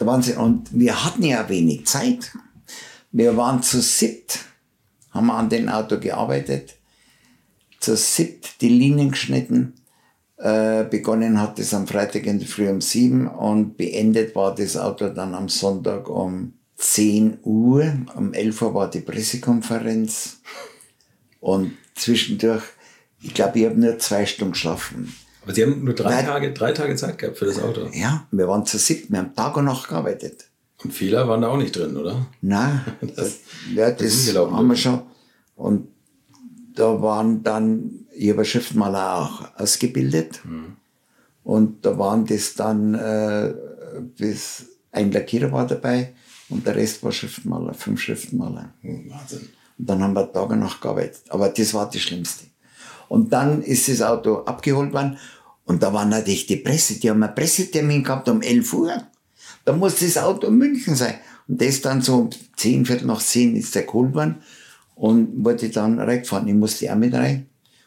[0.00, 0.38] Der Wahnsinn.
[0.38, 2.32] Und wir hatten ja wenig Zeit.
[3.12, 4.40] Wir waren zu siebt,
[5.10, 6.76] haben an dem Auto gearbeitet,
[7.80, 9.74] zu siebt die Linien geschnitten
[10.38, 14.76] äh, begonnen hat es am Freitag in der Früh um sieben und beendet war das
[14.76, 17.94] Auto dann am Sonntag um 10 Uhr.
[18.14, 20.40] Um 11 Uhr war die Pressekonferenz
[21.40, 22.64] und zwischendurch,
[23.20, 25.14] ich glaube, ich habe nur zwei Stunden geschlafen.
[25.42, 27.88] Aber Sie haben nur drei, Weil, Tage, drei Tage Zeit gehabt für das Auto?
[27.92, 30.48] Ja, wir waren zu sieben, wir haben Tag und Nacht gearbeitet.
[30.82, 32.26] Und Fehler waren da auch nicht drin, oder?
[32.42, 32.80] Nein,
[33.16, 33.38] das,
[33.74, 35.02] ja, das, das haben wir schon.
[35.54, 35.88] Und
[36.74, 40.40] da waren dann, ich habe Schriftmaler auch ausgebildet.
[40.44, 40.76] Mhm.
[41.44, 43.54] Und da waren das dann, äh,
[44.16, 46.12] bis ein Lackierer war dabei
[46.48, 48.72] und der Rest war Schriftmaler, fünf Schriftmaler.
[48.82, 49.48] Mhm, Wahnsinn.
[49.78, 51.22] Und dann haben wir Tage und Nacht gearbeitet.
[51.28, 52.45] Aber das war das Schlimmste.
[53.08, 55.18] Und dann ist das Auto abgeholt worden
[55.66, 59.02] und da war natürlich die Presse, die haben einen Pressetermin gehabt um 11 Uhr.
[59.64, 61.14] Da muss das Auto in München sein.
[61.48, 64.36] Und das dann so um 10, Viertel nach 10 ist der geholt worden
[64.94, 66.46] und wollte dann reingefahren.
[66.48, 67.46] Ich musste auch mit rein.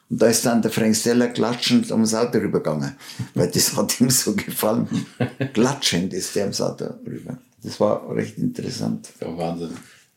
[0.09, 2.95] Und da ist dann der Frank Stella klatschend ums Auto rübergegangen,
[3.35, 4.87] weil das hat ihm so gefallen.
[5.53, 7.37] Klatschend ist der ums Auto rüber.
[7.63, 9.09] Das war recht interessant.
[9.21, 9.69] Ja, Wahnsinn.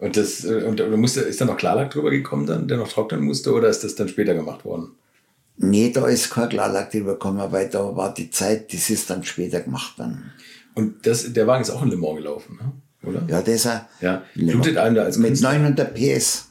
[0.02, 2.88] Und, das, äh, und, und musste, ist da noch Klarlack drüber gekommen dann, der noch
[2.88, 4.96] trocknen musste, oder ist das dann später gemacht worden?
[5.58, 9.22] Nee, da ist kein Klarlack drüber gekommen, weil da war die Zeit, das ist dann
[9.22, 10.32] später gemacht dann.
[10.74, 13.08] Und das, der Wagen ist auch in Le Mans gelaufen, ne?
[13.08, 13.22] oder?
[13.28, 16.48] Ja, das ist ein Ja, blutet einem da als mit Künstler- 900 PS.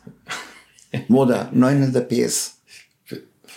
[1.09, 2.57] Motor, 900 PS.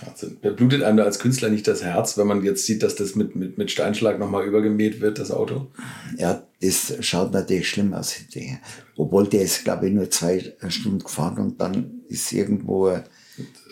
[0.07, 0.39] Wahnsinn.
[0.43, 3.15] Da blutet einem da als Künstler nicht das Herz, wenn man jetzt sieht, dass das
[3.15, 5.69] mit, mit, mit Steinschlag nochmal übergemäht wird, das Auto?
[6.17, 8.59] Ja, das schaut natürlich schlimm aus hinterher.
[8.97, 13.05] Obwohl der ist, glaube ich, nur zwei Stunden gefahren und dann ist irgendwo ein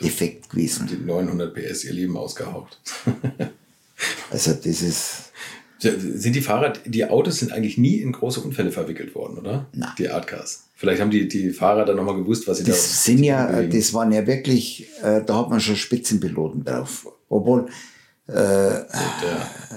[0.02, 0.88] Defekt gewesen.
[0.88, 2.78] Die 900 PS ihr Leben ausgehaucht.
[4.30, 5.30] Also das ist,
[5.82, 9.66] Sind die Fahrer, die Autos sind eigentlich nie in große Unfälle verwickelt worden, oder?
[9.72, 9.90] Nein.
[9.98, 10.68] Die Artcars.
[10.74, 13.76] Vielleicht haben die, die Fahrer dann nochmal gewusst, was sie da das sind ja, bewegen.
[13.76, 17.06] das waren ja wirklich, äh, da hat man schon Spitzenpiloten drauf.
[17.28, 17.66] Obwohl,
[18.32, 18.86] der,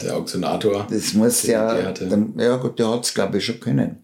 [0.02, 0.88] der Auktionator.
[0.90, 4.04] das muss der ja, dann, ja gut, der hat's glaube ich schon können.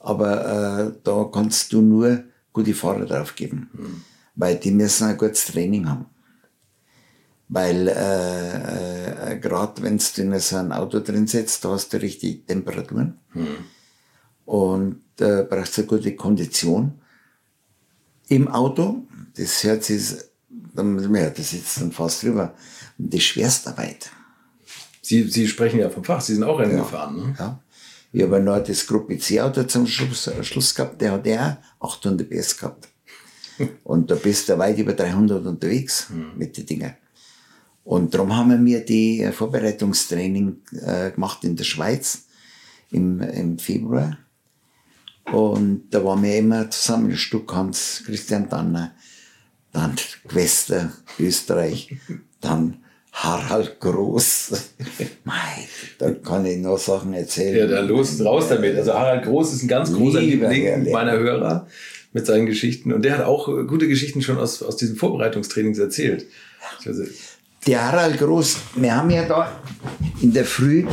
[0.00, 3.70] Aber äh, da kannst du nur gute Fahrer drauf geben.
[3.76, 4.02] Hm.
[4.34, 6.06] Weil die müssen ein gutes Training haben.
[7.54, 12.00] Weil äh, äh, gerade wenn du in so ein Auto drin sitzt, da hast du
[12.00, 13.18] richtig Temperaturen.
[13.32, 13.46] Hm.
[14.46, 16.98] Und äh, brauchst eine gute Kondition
[18.28, 19.06] im Auto.
[19.36, 20.14] Das hört sich,
[20.74, 22.54] dann ja, das sitzt dann fast drüber.
[22.96, 24.10] Und die Schwerstarbeit.
[25.02, 27.36] Sie, Sie sprechen ja vom Fach, Sie sind auch Rennen gefahren, ne?
[27.38, 27.60] Ja.
[28.14, 31.98] Ich habe noch das Gruppe C-Auto zum Schluss, äh, Schluss gehabt, der hat ja auch
[31.98, 32.88] 800 PS gehabt.
[33.84, 36.94] Und da bist du weit über 300 unterwegs mit den Dingen.
[37.84, 42.26] Und darum haben wir die äh, Vorbereitungstraining äh, gemacht in der Schweiz
[42.90, 44.18] im, im Februar.
[45.32, 48.94] Und da waren wir immer zusammen, Stuck Hans, Christian Danner,
[49.72, 49.94] dann
[50.28, 51.96] Quester, Österreich,
[52.40, 52.78] dann
[53.12, 54.52] Harald Groß.
[55.24, 55.34] Mei,
[55.98, 57.56] da kann ich noch Sachen erzählen.
[57.56, 58.76] Ja, da los, raus damit.
[58.76, 61.66] Also Harald Groß ist ein ganz großer Liebling meiner Hörer
[62.12, 62.92] mit seinen Geschichten.
[62.92, 66.26] Und der hat auch äh, gute Geschichten schon aus, aus diesen Vorbereitungstrainings erzählt.
[66.84, 67.04] Also,
[67.64, 69.60] Der Harald Groß, wir haben ja da
[70.20, 70.84] in der Früh,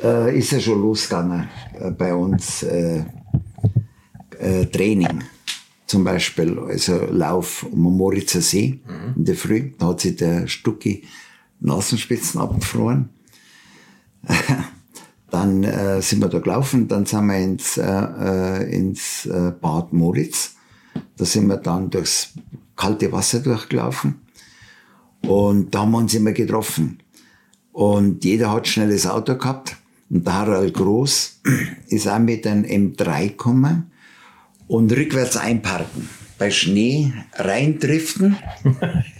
[0.00, 3.04] äh, ist er schon losgegangen äh, bei uns äh,
[4.38, 5.24] äh, Training.
[5.86, 8.80] Zum Beispiel, also Lauf um den Moritzer See
[9.16, 9.72] in der Früh.
[9.76, 11.02] Da hat sich der Stucki
[11.58, 13.08] Nasenspitzen abgefroren.
[15.30, 19.92] dann äh, sind wir da gelaufen, dann sind wir ins, äh, äh, ins äh, Bad
[19.92, 20.54] Moritz.
[21.16, 22.34] Da sind wir dann durchs
[22.76, 24.29] kalte Wasser durchgelaufen.
[25.22, 27.00] Und da haben wir uns immer getroffen.
[27.72, 29.76] Und jeder hat schnelles Auto gehabt.
[30.08, 31.40] Und der Harald Groß
[31.88, 33.90] ist auch mit einem M3 gekommen
[34.66, 36.08] und rückwärts einparken.
[36.38, 38.36] Bei Schnee reindriften.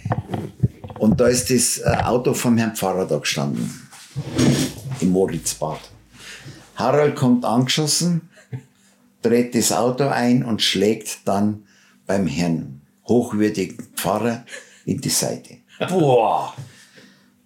[0.99, 3.69] und da ist das äh, Auto vom Herrn Pfarrer da gestanden.
[4.99, 5.79] Im Moritzbad.
[6.75, 8.21] Harald kommt angeschossen,
[9.21, 11.63] dreht das Auto ein und schlägt dann
[12.07, 14.45] beim Herrn hochwürdigen Pfarrer
[14.85, 15.60] in die Seite.
[15.89, 16.53] Boah,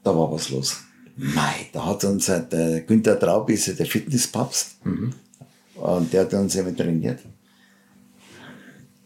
[0.03, 0.77] da war was los.
[1.17, 4.77] Mei, da hat uns äh, der Günther Traub, ist ja der Fitnesspapst,
[5.75, 7.19] und der hat uns immer trainiert.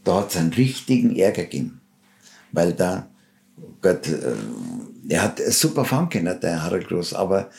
[0.04, 1.82] Da hat es einen richtigen Ärger gegeben,
[2.52, 3.08] weil da,
[3.82, 4.34] Gott, äh,
[5.08, 7.50] er hat super fahren können, der Harald Groß, aber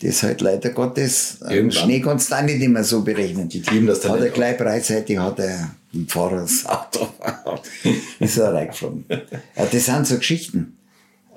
[0.00, 1.84] das ist halt leider Gottes, äh, Irgendwann.
[1.84, 3.48] Schnee kannst du auch nicht immer so berechnen.
[3.48, 7.08] Die lieben das Hat er gleich breitseitig, hat er ein Fahrer das Auto,
[8.20, 9.04] ist er reingeflogen.
[9.56, 10.77] Ja, das sind so Geschichten.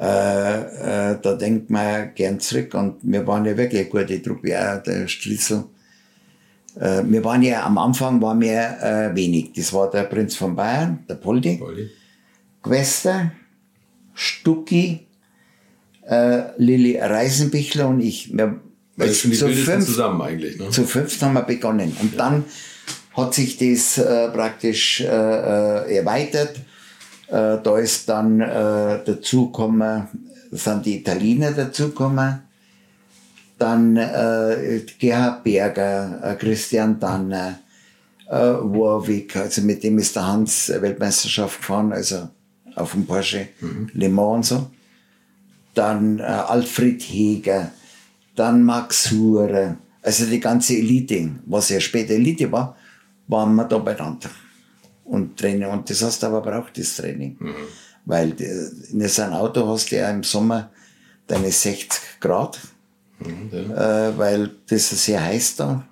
[0.02, 4.50] Äh, äh, da denkt man gern zurück und wir waren ja wirklich eine gute Truppe,
[4.50, 5.66] ja, der Strissel.
[6.80, 9.52] Äh, wir waren ja am Anfang waren wir äh, wenig.
[9.56, 11.92] Das war der Prinz von Bayern, der Poldi, Poldi.
[12.64, 13.32] Quester,
[14.16, 15.06] Stucki,
[16.08, 18.36] äh, Lilly Reisenbichler und ich.
[18.36, 18.60] Wir,
[18.98, 20.58] ist schon die zu fünf- zusammen eigentlich.
[20.58, 20.72] Ne?
[20.72, 21.96] zu fünft haben wir begonnen.
[22.02, 22.46] Und dann
[23.14, 26.60] hat sich das praktisch erweitert.
[27.32, 30.08] Äh, da ist dann äh, dazugekommen,
[30.52, 32.42] sind die Italiener dazugekommen.
[33.58, 37.60] Dann äh, Gerhard Berger, äh, Christian Danner,
[38.28, 42.30] äh, Warwick, also mit dem ist der Hans Weltmeisterschaft gefahren, also
[42.76, 43.50] auf dem Porsche
[43.94, 44.72] Le Mans und so
[45.74, 47.72] dann äh, Alfred Heger,
[48.36, 52.76] dann Max Hurer, also die ganze Elite, was ja später Elite war,
[53.28, 54.30] waren wir da beieinander.
[55.12, 57.38] Und Training, und das hast du aber braucht, das Training.
[58.06, 60.72] Weil äh, in so einem Auto hast du ja im Sommer
[61.28, 62.58] deine 60 Grad,
[63.20, 65.86] äh, weil das ist sehr heiß da.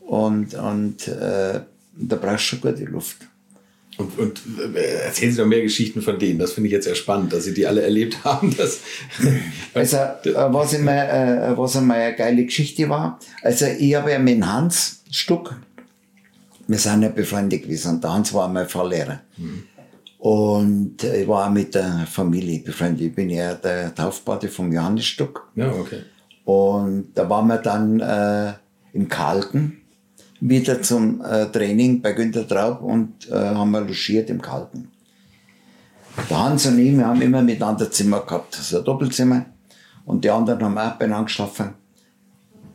[0.00, 1.60] Und, und äh,
[1.94, 3.18] da brauchst du schon gute Luft.
[3.96, 4.42] Und, und
[4.74, 6.40] äh, erzählen Sie doch mehr Geschichten von denen.
[6.40, 8.56] Das finde ich jetzt sehr spannend, dass Sie die alle erlebt haben.
[8.56, 8.80] Dass,
[9.72, 14.44] also, äh, was, immer, was einmal eine geile Geschichte war, also ich habe ja mit
[14.44, 15.54] Hans Stuck,
[16.66, 19.20] wir sind ja befreundet gewesen und der Hans war mein Fahrlehrer.
[19.36, 19.64] Mhm.
[20.18, 23.02] Und ich war auch mit der Familie befreundet.
[23.02, 25.48] Ich bin ja der Taufpate vom Johannes Stuck.
[25.54, 26.00] Ja, okay.
[26.44, 28.54] Und da waren wir dann äh,
[28.92, 29.82] im Kalten
[30.40, 34.90] wieder zum äh, Training bei Günter Traub und äh, haben wir logiert im Kalten.
[36.30, 39.46] Der Hans und ich, wir haben immer miteinander Zimmer gehabt, so ein Doppelzimmer.
[40.06, 41.74] Und die anderen haben auch beieinander geschlafen.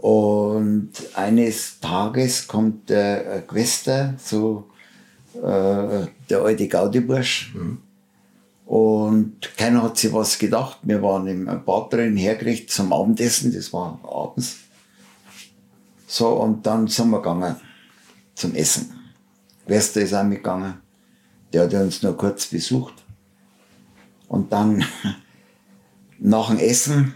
[0.01, 4.67] Und eines Tages kommt der äh, Quester, so
[5.35, 7.53] äh, der alte Gaudibursch.
[7.53, 7.77] Mhm.
[8.65, 10.79] Und keiner hat sich was gedacht.
[10.81, 14.57] Wir waren im Bad drin hergerichtet zum Abendessen, das war abends.
[16.07, 17.57] So, und dann sind wir gegangen
[18.33, 18.91] zum Essen.
[19.67, 20.81] Wester ist auch mitgegangen.
[21.53, 22.95] Der hat uns nur kurz besucht.
[24.27, 24.83] Und dann
[26.19, 27.13] nach dem Essen,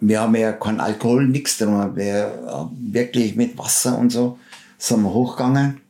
[0.00, 4.38] wir haben ja keinen Alkohol, nichts drin, wir wirklich mit Wasser und so,
[4.78, 5.80] sind wir hochgegangen.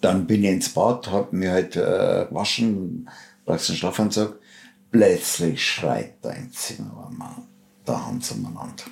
[0.00, 3.08] Dann bin ich ins Bad, hab mir halt äh, waschen,
[3.44, 4.38] brauchst einen Schlafanzug.
[4.90, 7.42] Plötzlich schreit da ein Zimmermann,
[7.84, 8.84] da haben sie umeinander.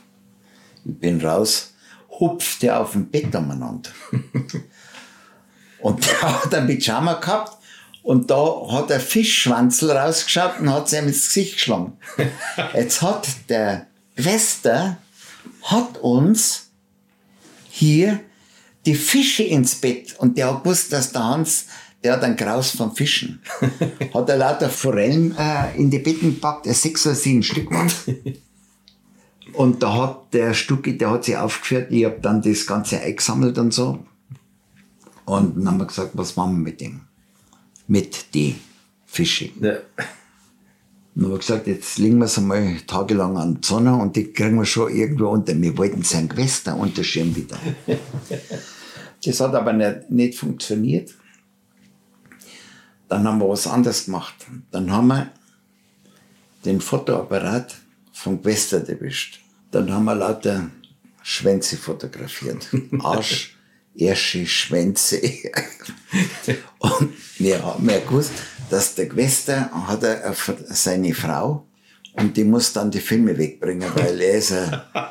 [0.84, 1.74] Ich bin raus,
[2.18, 3.90] hupfte auf dem Bett umeinander.
[5.80, 7.61] und der hat ein Pyjama gehabt
[8.02, 11.92] und da hat der Fischschwanzel rausgeschaut und hat sie ihm ins Gesicht geschlagen.
[12.74, 13.86] Jetzt hat der
[14.16, 14.98] Wester
[15.62, 16.70] hat uns
[17.70, 18.20] hier
[18.84, 21.66] die Fische ins Bett und der hat gewusst, dass der Hans,
[22.02, 23.40] der hat einen Graus vom Fischen.
[24.14, 27.90] hat er lauter Forellen äh, in die Betten gepackt, er sechs oder sieben Stück waren.
[29.52, 33.58] Und da hat der Stucki, der hat sich aufgeführt, ich habe dann das Ganze eingesammelt
[33.58, 34.04] und so.
[35.24, 37.02] Und dann haben wir gesagt, was machen wir mit dem?
[37.86, 38.56] Mit die
[39.06, 39.50] Fische.
[39.60, 39.78] Ja.
[41.14, 44.32] Dann haben wir gesagt, jetzt legen wir es einmal tagelang an die Sonne und die
[44.32, 45.60] kriegen wir schon irgendwo unter.
[45.60, 47.58] Wir wollten sein Gewässer unterschirmen wieder.
[49.24, 51.14] das hat aber nicht, nicht funktioniert.
[53.08, 54.34] Dann haben wir was anderes gemacht.
[54.70, 55.30] Dann haben wir
[56.64, 57.74] den Fotoapparat
[58.12, 59.40] vom Gewässer erwischt.
[59.70, 60.70] Dann haben wir lauter
[61.22, 62.68] Schwänze fotografiert.
[63.00, 63.56] Arsch,
[63.96, 65.20] Ersche, Schwänze.
[66.78, 68.32] und wir haben ja gewusst,
[68.70, 70.34] dass der Gewässer hat er
[70.70, 71.66] seine Frau
[72.14, 74.54] und die muss dann die Filme wegbringen, weil er ist,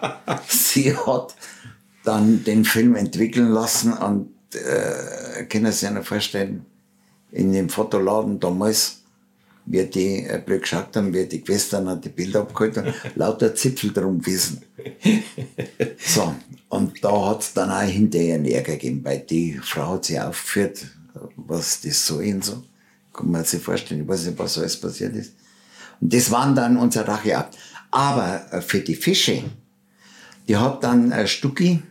[0.47, 1.35] sie hat
[2.03, 6.65] dann den Film entwickeln lassen und äh, können Sie sich vorstellen,
[7.31, 9.00] in dem Fotoladen damals
[9.65, 13.55] wir die äh, blöd geschaut haben, wir die Schwestern an die Bilder abgeholt haben, lauter
[13.55, 14.61] Zipfel drum gewesen.
[15.97, 16.35] So,
[16.69, 20.19] und da hat es dann auch hinterher einen Ärger gegeben, weil die Frau hat sich
[20.19, 20.87] aufgeführt,
[21.35, 22.63] was das so in so.
[23.13, 25.33] Kann man sich vorstellen, ich weiß nicht, was alles passiert ist.
[25.99, 27.57] Und das waren dann unsere Racheakt.
[27.91, 29.43] Aber äh, für die Fische,
[30.47, 31.83] die hat dann äh, Stucki,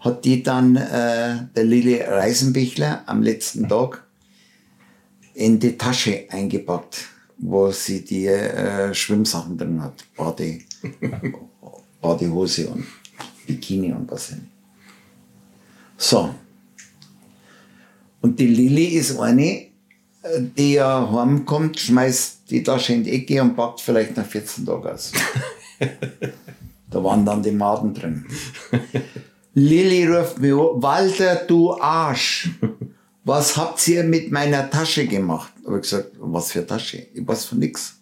[0.00, 4.04] hat die dann äh, der Lili Reisenbichler am letzten Tag
[5.38, 7.06] in die Tasche eingepackt,
[7.38, 10.04] wo sie die äh, Schwimmsachen drin hat.
[10.16, 10.58] Bade,
[12.00, 12.84] Badehose und
[13.46, 14.32] Bikini und was.
[15.96, 16.34] So.
[18.20, 19.66] Und die Lilly ist eine,
[20.56, 24.88] die ja heimkommt, schmeißt die Tasche in die Ecke und packt vielleicht nach 14 Tagen
[24.88, 25.12] aus.
[26.90, 28.26] da waren dann die Maden drin.
[29.54, 32.50] Lilly ruft mir, Walter, du Arsch
[33.28, 35.52] was habt ihr mit meiner Tasche gemacht?
[35.66, 37.08] Habe ich gesagt, was für Tasche?
[37.12, 37.98] Ich weiß von nix.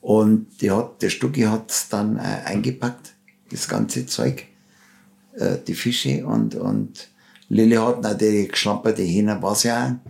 [0.00, 3.14] Und die hat, der Stucki hat es dann äh, eingepackt,
[3.52, 4.46] das ganze Zeug,
[5.36, 7.08] äh, die Fische und, und
[7.50, 10.00] Lilly hat natürlich geschlamperte Hähne, was ja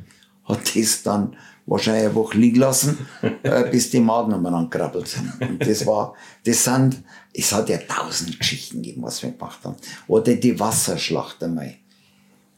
[0.45, 3.07] hat das dann wahrscheinlich eine Woche liegen lassen,
[3.43, 5.31] äh, bis die Maden umeinander krabbelt sind.
[5.41, 6.15] Und das war,
[6.45, 7.03] das sind,
[7.35, 9.77] es hat ja tausend Geschichten gegeben, was wir gemacht haben.
[10.09, 11.75] Oder die Wasserschlacht einmal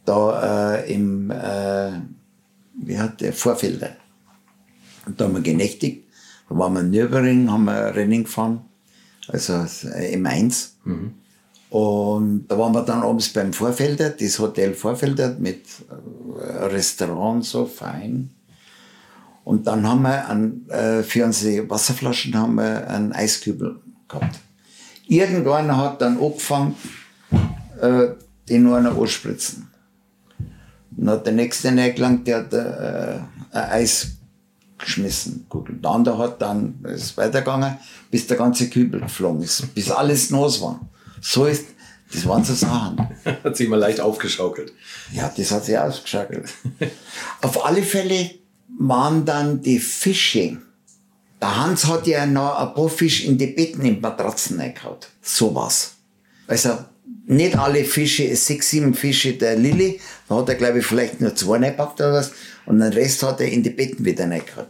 [0.04, 1.92] da äh, im, äh,
[2.74, 3.90] wie hat der, Vorfelder.
[5.06, 6.06] Und da haben wir genächtigt.
[6.48, 8.62] Da waren wir in Nürburgring, haben wir Rennen gefahren,
[9.28, 10.76] also äh, im 1.
[10.84, 11.14] Mhm.
[11.70, 15.64] Und da waren wir dann abends beim Vorfelder, das Hotel Vorfelder mit
[16.38, 18.30] äh, Restaurant, so fein.
[19.42, 24.38] Und dann haben wir an, äh, für unsere Wasserflaschen haben wir einen Eiskübel gehabt.
[25.06, 26.76] Irgendwann hat dann angefangen,
[27.80, 28.08] äh,
[28.48, 29.68] den nur noch anspritzen.
[30.96, 33.18] Dann hat der nächste reingelangt, der hat äh,
[33.56, 34.12] ein Eis
[34.78, 35.46] geschmissen.
[35.82, 37.78] Der andere hat dann, ist weitergegangen,
[38.10, 40.80] bis der ganze Kübel geflogen ist, bis alles nass war.
[41.20, 41.66] So ist
[42.12, 43.08] Das waren so Sachen.
[43.44, 44.72] hat sich mal leicht aufgeschaukelt.
[45.12, 46.48] Ja, das hat sich ausgeschaukelt.
[47.42, 48.30] Auf alle Fälle
[48.78, 50.58] waren dann die Fische.
[51.40, 54.98] Der Hans hat ja noch ein paar Fische in die Betten in Matratzen reingehauen.
[55.20, 55.94] So was.
[56.46, 56.78] Also,
[57.26, 60.00] nicht alle Fische, sechs, sieben Fische der Lilly.
[60.28, 62.32] Da hat er, glaube ich, vielleicht nur zwei reingepackt oder was.
[62.66, 64.66] Und den Rest hat er in die Betten wieder reingehauen.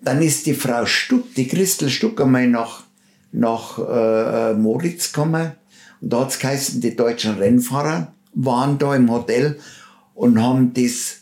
[0.00, 2.84] Dann ist die Frau Stuck, die Christel Stuck einmal nach,
[3.32, 5.52] nach äh, Moritz gekommen.
[6.00, 9.58] Und da hat's geheißen, die deutschen Rennfahrer waren da im Hotel
[10.14, 11.18] und haben das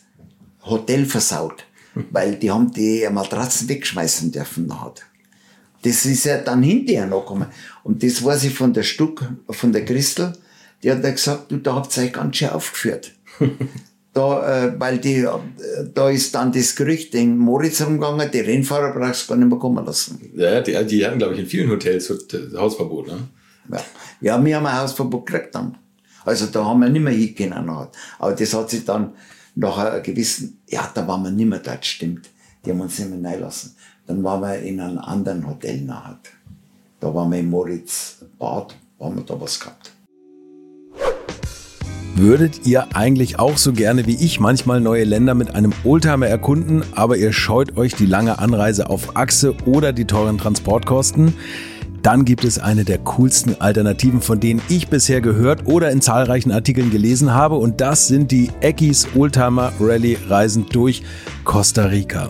[0.63, 1.65] Hotel versaut.
[2.11, 4.93] Weil die haben die Matratzen wegschmeißen dürfen nachher.
[5.85, 7.45] Das ist ja dann hinterher noch gekommen.
[7.83, 10.33] Und das weiß ich von der Stuck, von der Christel,
[10.81, 13.11] die hat da gesagt, du, da habt ihr euch ganz schön aufgeführt.
[14.13, 15.29] da, äh, weil die, äh,
[15.93, 19.59] da ist dann das Gerücht in Moritz rumgegangen, die Rennfahrer brauchst du gar nicht mehr
[19.59, 20.19] kommen lassen.
[20.35, 23.19] Ja, die, die hatten, glaube ich, in vielen Hotels Hausverbot, ne?
[23.71, 23.83] Ja.
[24.21, 25.77] ja, wir haben ein Hausverbot gekriegt dann.
[26.23, 27.53] Also da haben wir nicht mehr hingehen.
[27.53, 27.91] Aber
[28.35, 29.13] das hat sich dann
[29.53, 32.29] nach einer gewissen, ja, da waren wir nicht mehr dort, stimmt.
[32.65, 33.75] Die haben uns nicht mehr reinlassen.
[34.07, 36.17] Dann waren wir in einem anderen Hotel nachher.
[36.99, 39.91] Da waren wir in Moritz Bad, haben wir da was gehabt.
[42.17, 46.83] Würdet ihr eigentlich auch so gerne wie ich manchmal neue Länder mit einem Oldtimer erkunden,
[46.95, 51.33] aber ihr scheut euch die lange Anreise auf Achse oder die teuren Transportkosten?
[52.03, 56.51] Dann gibt es eine der coolsten Alternativen, von denen ich bisher gehört oder in zahlreichen
[56.51, 57.55] Artikeln gelesen habe.
[57.55, 61.03] Und das sind die Eckis Oldtimer Rally Reisen durch
[61.43, 62.29] Costa Rica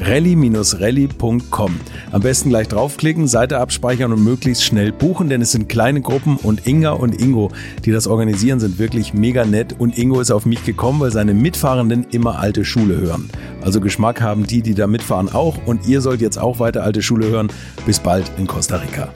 [0.00, 1.80] rally-rally.com.
[2.12, 6.36] Am besten gleich draufklicken, Seite abspeichern und möglichst schnell buchen, denn es sind kleine Gruppen
[6.36, 7.50] und Inga und Ingo,
[7.84, 11.34] die das organisieren, sind wirklich mega nett und Ingo ist auf mich gekommen, weil seine
[11.34, 13.30] Mitfahrenden immer alte Schule hören.
[13.60, 17.02] Also Geschmack haben die, die da mitfahren auch und ihr sollt jetzt auch weiter alte
[17.02, 17.48] Schule hören.
[17.86, 19.12] Bis bald in Costa Rica.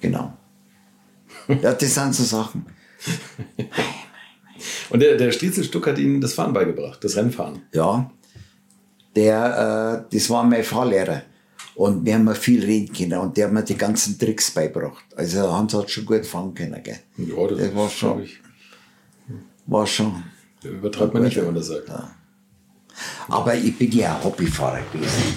[0.00, 0.32] Genau.
[1.48, 2.66] Ja, das sind so Sachen.
[4.90, 7.62] Und der, der Striezelstuck hat Ihnen das Fahren beigebracht, das Rennfahren.
[7.72, 8.10] Ja,
[9.16, 11.22] der, äh, das war mein Fahrlehrer.
[11.74, 15.04] Und wir haben viel reden können und der hat mir die ganzen Tricks beigebracht.
[15.14, 16.82] Also Hans hat schon gut fahren können.
[16.82, 16.98] Gell?
[17.16, 18.22] Ja, das, das war schon.
[18.24, 18.40] Ich.
[19.66, 20.24] War schon.
[20.60, 21.88] Da übertreibt man nicht, wenn man das sagt.
[21.88, 22.10] Ja.
[23.28, 25.36] Aber ich bin ja ein Hobbyfahrer gewesen.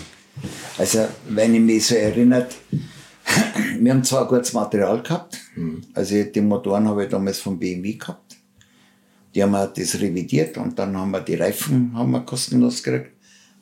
[0.79, 2.55] Also, wenn ich mich so erinnert,
[3.79, 5.83] wir haben zwar gutes Material gehabt, mhm.
[5.93, 8.37] also die Motoren habe ich damals von BMW gehabt.
[9.35, 13.20] Die haben wir das revidiert und dann haben wir die Reifen haben wir kostenlos gekriegt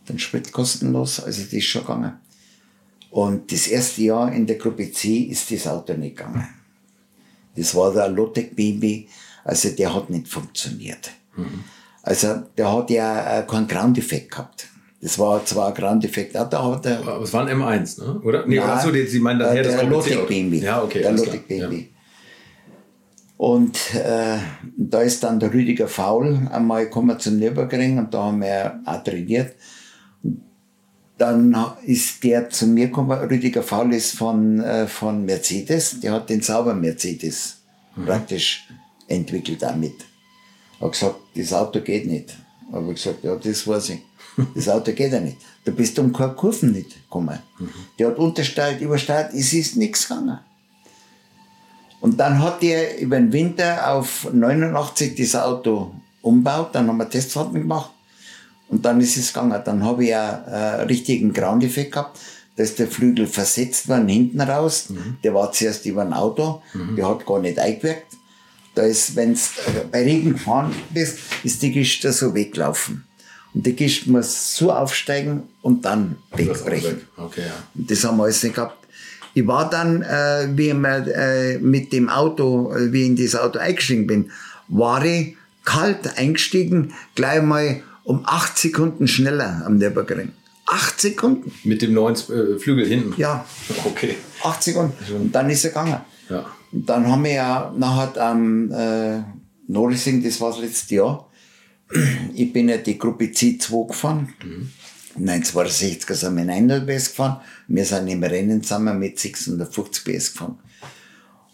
[0.10, 2.14] den Sprit kostenlos, also das ist schon gegangen.
[3.12, 6.48] Und das erste Jahr in der Gruppe C ist das Auto nicht gegangen.
[7.56, 9.06] Das war der Lotec BMW,
[9.44, 11.12] also der hat nicht funktioniert.
[11.36, 11.64] Mhm.
[12.04, 14.68] Also der hat ja keinen Ground-Effekt gehabt.
[15.02, 17.00] Das war zwar ein Ground-Effekt, da hat er.
[17.00, 18.20] Aber es war ein M1, ne?
[18.22, 18.46] oder?
[18.46, 20.58] Nee, Nein, achso, Sie meinen daher das Lotec BMW.
[20.58, 21.02] Ja, okay.
[21.02, 21.78] Der Lotec BMW.
[21.78, 21.86] Ja.
[23.38, 24.38] Und äh,
[24.76, 29.02] da ist dann der Rüdiger Faul einmal gekommen zum Nürburgring und da haben wir auch
[29.02, 29.56] trainiert.
[31.20, 31.54] Dann
[31.86, 36.42] ist der zu mir gekommen, Rüdiger Faul ist von, äh, von Mercedes, der hat den
[36.42, 37.58] sauber Mercedes
[37.96, 38.06] mhm.
[38.06, 38.68] praktisch
[39.08, 39.96] entwickelt damit.
[40.80, 42.38] Hat gesagt, das Auto geht nicht.
[42.72, 44.00] Aber ich gesagt, ja, das weiß ich.
[44.56, 45.36] Das Auto geht ja nicht.
[45.66, 47.38] Du bist um keine Kurven nicht gekommen.
[47.60, 47.70] Mhm.
[47.98, 50.40] Der hat untersteuert, übersteuert, es ist nichts gegangen.
[52.00, 57.10] Und dann hat er über den Winter auf 89 das Auto umbaut, dann haben wir
[57.10, 57.92] Testfahrten gemacht
[58.70, 59.60] Und dann ist es gegangen.
[59.66, 62.20] Dann habe ich ja einen richtigen Ground-Effekt gehabt.
[62.56, 64.90] Da ist der Flügel versetzt worden hinten raus.
[64.90, 65.18] Mhm.
[65.24, 66.62] Der war zuerst über ein Auto.
[66.98, 68.14] Der hat gar nicht eingewirkt.
[68.76, 69.40] Da ist, wenn du
[69.92, 73.06] bei Regen gefahren bist, ist die Kiste so weggelaufen.
[73.54, 76.98] Und die Kiste muss so aufsteigen und dann Das wegbrechen.
[76.98, 77.06] weg.
[77.18, 77.54] Okay, ja.
[77.76, 78.78] Und Das haben wir alles nicht gehabt.
[79.34, 83.16] Ich war dann, äh, wie ich mir, äh, mit dem Auto, äh, wie ich in
[83.16, 84.32] das Auto eingestiegen bin,
[84.68, 90.32] war ich kalt eingestiegen, gleich mal um acht Sekunden schneller am Nürburgring.
[90.66, 91.52] Acht Sekunden?
[91.64, 93.14] Mit dem neuen äh, Flügel hinten.
[93.18, 93.46] Ja,
[93.86, 94.16] Okay.
[94.44, 94.96] acht Sekunden.
[95.14, 96.02] Und dann ist er gegangen.
[96.28, 96.44] Ja.
[96.72, 99.22] Und dann haben wir ja nachher am äh,
[99.68, 101.30] Norrising, das war das letzte Jahr,
[102.34, 104.34] ich bin ja die Gruppe C2 gefahren.
[105.16, 107.42] 1962 sind wir in 100 PS gefahren.
[107.68, 110.58] Wir sind im Rennen zusammen mit 650 PS gefahren.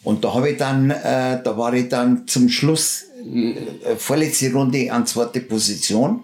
[0.04, 4.90] Und da habe ich dann, äh, da war ich dann zum Schluss, äh, vorletzte Runde
[4.94, 6.24] an zweite Position.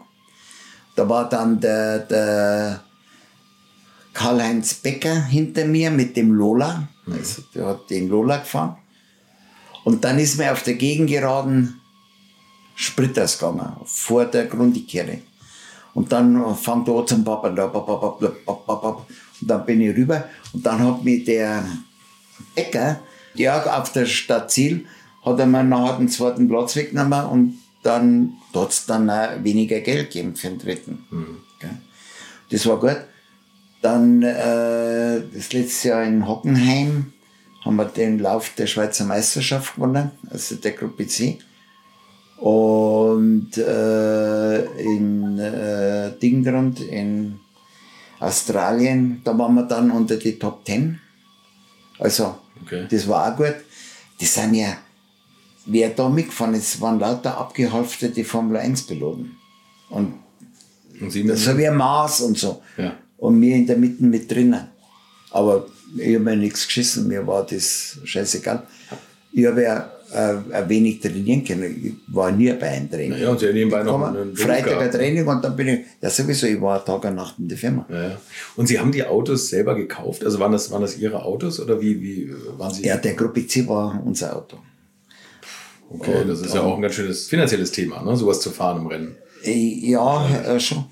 [1.01, 2.79] Da war dann der, der
[4.13, 6.87] Karl-Heinz Becker hinter mir mit dem Lola.
[7.11, 8.77] Also, der hat den Lola gefahren.
[9.83, 11.81] Und dann ist mir auf der Gegengeraden
[12.75, 15.21] Sprit ausgegangen, vor der Grundikehre.
[15.95, 19.05] Und dann er an zum Papa, da, papa, papa, papa.
[19.41, 21.65] und dann bin ich rüber und dann hat mich der
[22.53, 22.99] Becker,
[23.33, 24.85] ja, auf der Stadt Ziel,
[25.25, 30.11] hat er mir nachher den zweiten Platz weggenommen und dann es dann auch weniger Geld
[30.11, 31.05] gegeben für den dritten.
[31.59, 31.77] Gell?
[32.49, 32.97] Das war gut.
[33.81, 37.13] Dann äh, das letzte Jahr in Hockenheim
[37.65, 41.39] haben wir den Lauf der Schweizer Meisterschaft gewonnen, also der Gruppe C.
[42.37, 47.39] Und äh, in äh, Dingrund in
[48.19, 50.99] Australien, da waren wir dann unter die Top Ten.
[51.99, 52.85] Also, Okay.
[52.89, 53.55] das war auch gut.
[54.19, 54.77] Das sind ja,
[55.65, 59.31] wer da mitgefahren ist, waren lauter abgehalfterte Formel 1 Piloten.
[59.89, 60.13] Und
[60.99, 62.61] Und Sie so wie ein Maß und so.
[62.77, 62.95] Ja.
[63.17, 64.67] Und mir in der Mitte mit drinnen.
[65.31, 68.63] Aber ich habe mir nichts geschissen, mir war das scheißegal.
[69.33, 71.63] Ich habe ja äh, ein wenig trainieren können.
[71.63, 73.19] Ich war nie bei einem Training.
[73.19, 74.95] Ja, und Sie nebenbei noch einen Freitag ein gehabt.
[74.95, 77.85] Training und dann bin ich, ja sowieso, ich war Tag und Nacht in der Firma.
[77.89, 78.17] Ja, ja.
[78.55, 80.25] Und Sie haben die Autos selber gekauft?
[80.25, 82.85] Also waren das, waren das Ihre Autos oder wie, wie waren Sie?
[82.85, 84.57] Ja, der Gruppe C war unser Auto.
[85.93, 88.15] Okay, das ist ja auch ein ganz schönes finanzielles Thema, ne?
[88.15, 89.15] sowas zu fahren im Rennen.
[89.43, 90.85] Äh, Ja, äh, schon.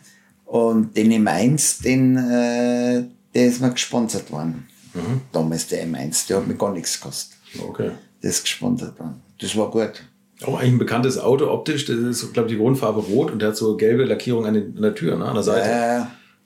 [0.45, 3.03] Und den M1, den, äh,
[3.35, 4.67] der ist mir gesponsert worden.
[4.93, 5.21] Mhm.
[5.31, 7.37] Damals der M1, der hat mir gar nichts gekostet.
[7.67, 7.91] Okay.
[8.23, 9.21] Der ist gesponsert worden.
[9.39, 10.03] Das war gut.
[10.45, 11.85] Auch eigentlich ein bekanntes Auto optisch.
[11.85, 14.75] Das ist, glaube ich, die Grundfarbe rot und der hat so gelbe Lackierung an, den,
[14.75, 15.25] an der Tür, ne?
[15.25, 15.69] an der Seite.
[15.69, 16.01] Äh,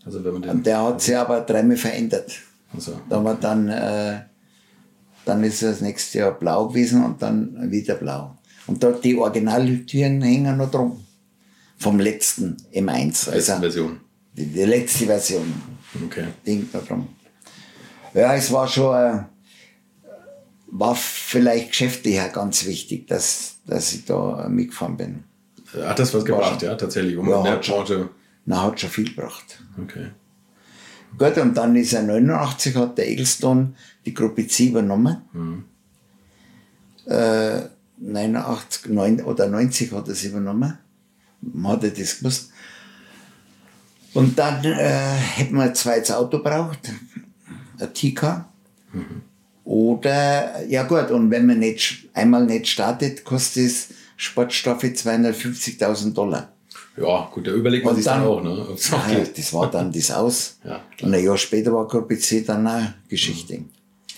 [0.06, 0.51] Also wenn man den.
[0.51, 2.32] und der hat sich aber dreimal verändert.
[2.76, 4.22] Also, Da war dann, äh,
[5.26, 8.36] dann ist er das nächste Jahr blau gewesen und dann wieder blau.
[8.68, 11.03] Und dort die Originaltüren hängen noch drum.
[11.78, 13.30] Vom letzten M1.
[13.30, 13.99] letzte Also Version.
[14.38, 15.53] die, die letzte Version.
[16.05, 16.28] Okay.
[16.45, 17.07] Ding da drum.
[18.14, 19.24] Ja, es war schon, äh,
[20.68, 25.24] war vielleicht geschäftlich auch ganz wichtig, dass, dass ich da äh, mitgefahren bin.
[25.84, 26.70] Hat das was gebracht, schon.
[26.70, 27.76] ja, tatsächlich, um Ja, in der hat schon.
[27.78, 28.09] Branche.
[28.45, 29.59] Na, hat schon viel gebracht.
[29.82, 30.07] Okay.
[31.18, 35.66] Gut, und dann ist er 89, hat der Eggleston die Gruppe C übernommen.
[37.05, 37.61] Äh,
[38.06, 40.78] 89 neun, oder 90 hat er es übernommen.
[41.41, 42.51] Man hat das gewusst.
[44.14, 46.91] Und dann äh, hätten wir ein zweites Auto braucht,
[47.80, 48.45] ein TK.
[49.64, 53.88] Oder, ja gut, und wenn man nicht, einmal nicht startet, kostet es
[54.18, 56.49] Sportstoffe 250.000 Dollar.
[56.97, 58.68] Ja, gut, da überlegt man Und sich dann dann- auch, ne?
[59.10, 59.38] geht.
[59.38, 60.58] das war dann das Aus.
[60.64, 63.62] Ja, und ein Jahr später war Gruppe C dann auch Geschichte.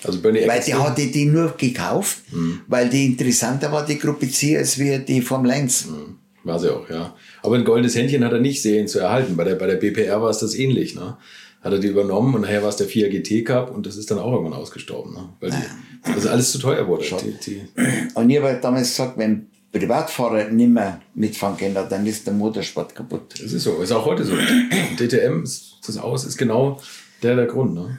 [0.06, 2.62] Also Bernie Weil die hatte die nur gekauft, Mhm.
[2.68, 5.88] weil die interessanter war, die Gruppe C, als wir die Formel 1.
[5.88, 6.16] Mhm.
[6.44, 7.16] War sie auch, ja.
[7.42, 9.36] Aber ein goldenes Händchen hat er nicht Serien zu erhalten.
[9.36, 11.18] Bei der, bei der BPR war es das ähnlich, ne?
[11.62, 14.12] Hat er die übernommen und nachher war es der 4 GT Cup und das ist
[14.12, 15.30] dann auch irgendwann ausgestorben, ne?
[15.40, 17.04] Weil die, also alles zu teuer wurde.
[17.24, 17.62] Die, die,
[18.14, 22.94] Und ich habe damals gesagt, wenn Privatfahrer nicht mehr mitfahren können, dann ist der Motorsport
[22.94, 23.34] kaputt.
[23.42, 24.34] das ist so, ist auch heute so.
[25.00, 26.80] DTM, ist das aus, ist genau
[27.24, 27.98] der, der Grund, ne?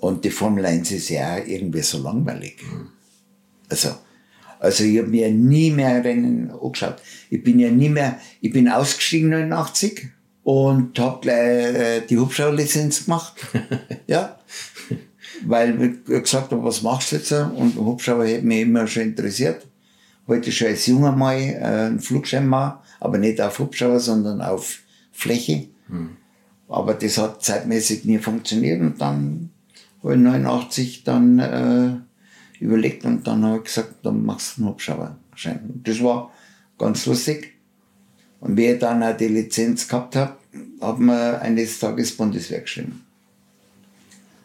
[0.00, 2.56] Und die Formel 1 ist ja auch irgendwie so langweilig.
[2.62, 2.88] Mhm.
[3.68, 3.94] Also,
[4.58, 6.96] also ich habe mir nie mehr Rennen angeschaut.
[7.30, 10.08] Ich bin ja nie mehr, ich bin ausgestiegen 89
[10.42, 13.34] und habe gleich äh, die Hubschrauberlizenz gemacht.
[14.06, 14.38] ja.
[15.46, 17.32] Weil ich gesagt habe, was machst du jetzt?
[17.32, 19.66] Und Hubschrauber hätte mich immer schon interessiert.
[20.26, 24.80] Wollte schon als junger Mal äh, einen Flugschein machen, aber nicht auf Hubschrauber, sondern auf
[25.12, 25.68] Fläche.
[26.68, 29.50] Aber das hat zeitmäßig nie funktioniert und dann
[30.02, 34.70] habe ich 89 dann äh, überlegt und dann habe ich gesagt, dann machst du einen
[34.70, 35.60] Hubschrauberschein.
[35.68, 36.32] Und Das war
[36.78, 37.54] ganz lustig.
[38.40, 40.36] Und wie ich dann auch die Lizenz gehabt habe,
[40.80, 43.04] hat mir eines Tages Bundeswehr geschrieben.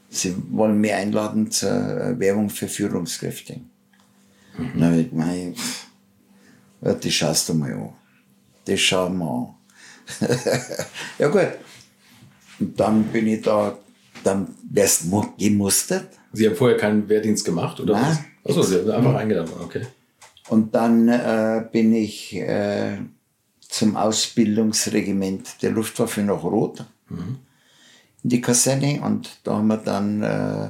[0.09, 3.61] Sie wollen mich einladen zur Werbung für Führungskräfte.
[4.57, 4.71] Mhm.
[4.75, 5.55] Na, ich meine,
[6.81, 7.89] ja, das schaust du mal an.
[8.65, 10.27] Das schauen wir an.
[11.19, 11.47] ja gut.
[12.59, 13.77] Und dann bin ich da,
[14.23, 16.09] dann wärst du gemustert.
[16.33, 18.17] Sie haben vorher keinen Wehrdienst gemacht, oder Nein.
[18.43, 18.57] was?
[18.57, 19.85] Achso, Sie haben einfach eingeladen, okay.
[20.49, 22.97] Und dann äh, bin ich äh,
[23.61, 27.37] zum Ausbildungsregiment der Luftwaffe nach Rot mhm.
[28.23, 30.69] in die Kaserne und da haben wir dann äh,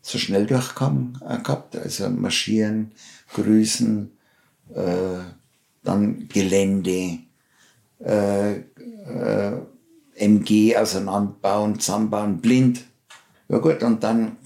[0.00, 2.92] so schnell durchkommen äh, gehabt, also marschieren,
[3.34, 4.10] grüßen,
[4.74, 5.18] äh,
[5.82, 7.18] dann Gelände,
[8.04, 9.60] äh, äh,
[10.20, 12.84] MG auseinanderbauen, zusammenbauen, blind.
[13.48, 14.36] Ja gut, und dann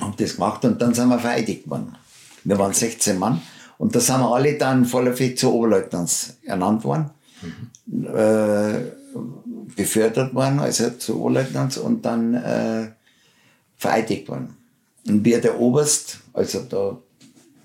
[0.00, 1.96] haben das gemacht und dann sind wir vereidigt worden.
[2.44, 3.40] Wir waren 16 Mann
[3.78, 7.10] und da sind wir alle dann voller Fett zu Oberleutnants ernannt worden,
[7.86, 8.06] mhm.
[8.06, 8.80] äh,
[9.76, 12.88] befördert worden, also zu Oberleutnants und dann äh,
[13.76, 14.56] vereidigt worden.
[15.06, 16.98] Und wir der Oberst, also da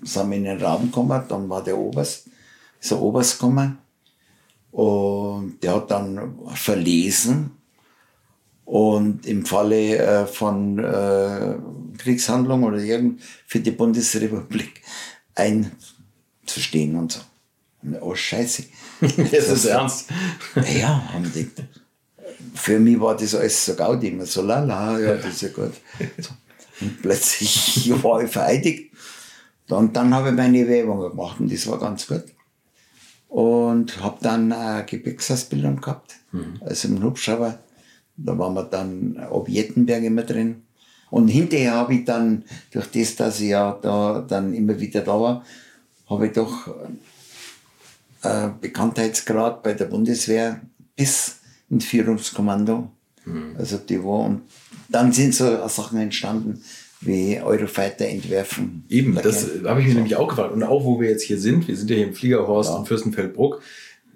[0.02, 2.26] sind wir in den Raum gekommen, dann war der Oberst,
[2.88, 3.78] der Oberst gekommen
[4.74, 7.52] und der hat dann verlesen
[8.64, 11.54] und im Falle äh, von äh,
[11.96, 14.82] Kriegshandlung oder irgend für die Bundesrepublik
[15.36, 17.20] einzustehen und so.
[17.84, 18.64] Und, oh Scheiße.
[19.00, 20.10] das ist ernst.
[20.76, 21.48] Ja, haben die.
[22.56, 25.74] Für mich war das alles so gaudi, immer so lala, ja, das ist ja gut.
[26.80, 28.92] Und plötzlich war ich vereidigt.
[29.68, 32.24] Und dann habe ich meine Werbung gemacht und das war ganz gut.
[33.34, 36.60] Und habe dann eine Gepäcksausbildung gehabt, mhm.
[36.60, 37.58] also im Hubschrauber.
[38.16, 40.62] Da waren wir dann ab Jettenberg immer drin.
[41.10, 45.20] Und hinterher habe ich dann, durch das, dass ich ja da dann immer wieder da
[45.20, 45.44] war,
[46.08, 46.68] habe ich doch
[48.22, 50.60] äh, Bekanntheitsgrad bei der Bundeswehr
[50.94, 52.88] bis ins Führungskommando.
[53.24, 53.56] Mhm.
[53.58, 54.42] Also die war, und
[54.88, 56.62] dann sind so Sachen entstanden,
[57.06, 58.84] wie Eurofighter entwerfen.
[58.88, 59.98] Eben, das habe ich mir so.
[59.98, 60.52] nämlich auch gefragt.
[60.52, 62.78] Und auch wo wir jetzt hier sind, wir sind ja hier im Fliegerhorst ja.
[62.78, 63.62] in Fürstenfeldbruck,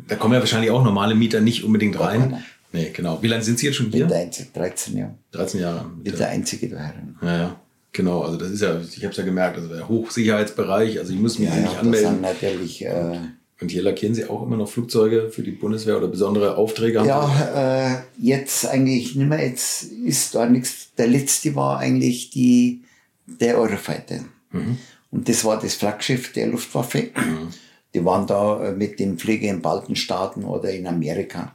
[0.06, 2.42] da kommen ja wahrscheinlich auch normale Mieter nicht unbedingt rein.
[2.72, 3.18] Nee, genau.
[3.22, 4.00] Wie lange sind Sie jetzt schon hier?
[4.00, 5.14] Bin der Einzige, 13 Jahre.
[5.32, 5.90] 13 Jahre.
[6.02, 6.94] Bin der Einzige daher.
[7.22, 7.60] Ja, ja.
[7.92, 11.18] Genau, also das ist ja, ich habe es ja gemerkt, also der Hochsicherheitsbereich, also ich
[11.18, 12.22] muss mich ja, nicht ja, anmelden.
[12.22, 13.18] Das natürlich, äh,
[13.60, 17.04] und hier lackieren Sie auch immer noch Flugzeuge für die Bundeswehr oder besondere Aufträge?
[17.04, 19.44] Ja, äh, jetzt eigentlich nicht mehr.
[19.44, 20.94] Jetzt ist da nichts.
[20.96, 22.82] Der letzte war eigentlich die,
[23.26, 24.20] der Eurofighter.
[24.52, 24.78] Mhm.
[25.10, 27.10] Und das war das Flaggschiff der Luftwaffe.
[27.14, 27.48] Mhm.
[27.94, 31.54] Die waren da äh, mit dem Flieger in Baltenstaaten oder in Amerika.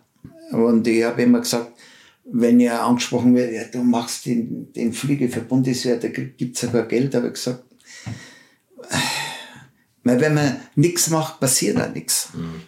[0.51, 1.71] Und ich habe immer gesagt,
[2.25, 6.61] wenn ihr angesprochen wird, ja, du machst den, den Flieger für Bundeswehr, da gibt es
[6.63, 7.63] ja kein Geld, habe ich gesagt,
[10.03, 12.29] weil wenn man nichts macht, passiert auch nichts.
[12.33, 12.61] Mhm.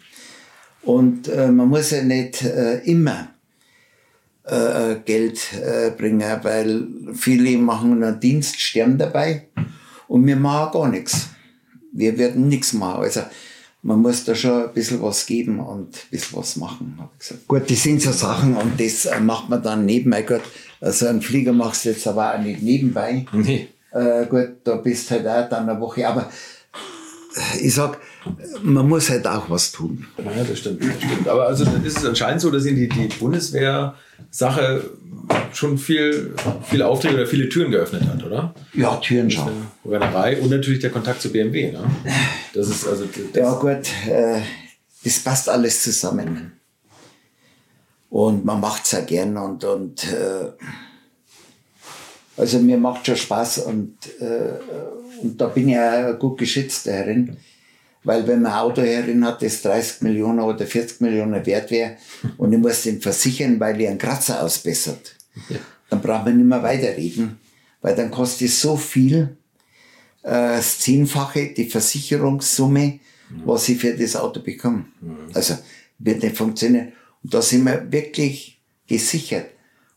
[0.81, 3.29] Und äh, man muss ja nicht äh, immer
[4.43, 9.47] äh, Geld äh, bringen, weil viele machen einen Dienst, sterben dabei
[10.07, 11.29] und wir machen gar nichts.
[11.91, 13.01] Wir werden nichts machen.
[13.01, 13.21] Also
[13.81, 17.19] man muss da schon ein bisschen was geben und ein bisschen was machen, habe ich
[17.19, 17.47] gesagt.
[17.47, 20.21] Gut, das sind so Sachen und das äh, macht man dann nebenbei.
[20.23, 20.41] Gut,
[20.81, 23.25] also einen Flieger machst du jetzt aber auch nicht nebenbei.
[23.31, 23.69] Nee.
[23.91, 26.07] Äh, gut, da bist halt auch dann eine Woche.
[26.07, 26.29] Aber
[27.61, 27.99] ich sag,
[28.63, 30.05] man muss halt auch was tun.
[30.17, 31.27] Ja, das stimmt, das stimmt.
[31.27, 34.89] Aber also ist es anscheinend so, dass Ihnen die, die Bundeswehr-Sache
[35.53, 36.33] schon viel,
[36.63, 38.53] viele Aufträge oder viele Türen geöffnet hat, oder?
[38.73, 39.67] Ja, Türen schon.
[39.85, 41.71] Rennerei und natürlich der Kontakt zu BMW.
[41.71, 41.83] Ne?
[42.53, 43.05] Das ist also.
[43.05, 44.41] Das ja, gut, äh,
[45.03, 46.53] das passt alles zusammen.
[48.09, 50.51] Und man macht es ja gern und, und äh,
[52.37, 54.53] also mir macht schon Spaß und äh,
[55.21, 57.37] und da bin ich auch gut geschützt darin.
[58.03, 61.97] Weil wenn man ein Auto herin hat, das 30 Millionen oder 40 Millionen wert wäre
[62.37, 65.15] und ich muss den versichern, weil ich einen Kratzer ausbessert,
[65.49, 65.57] ja.
[65.89, 67.39] dann braucht man nicht mehr weiterreden,
[67.81, 69.37] weil dann kostet es so viel,
[70.21, 72.99] äh, das Zehnfache, die Versicherungssumme,
[73.43, 74.85] was ich für das Auto bekomme.
[75.33, 75.55] Also
[75.97, 76.93] wird nicht funktionieren.
[77.23, 79.47] Und da sind wir wirklich gesichert.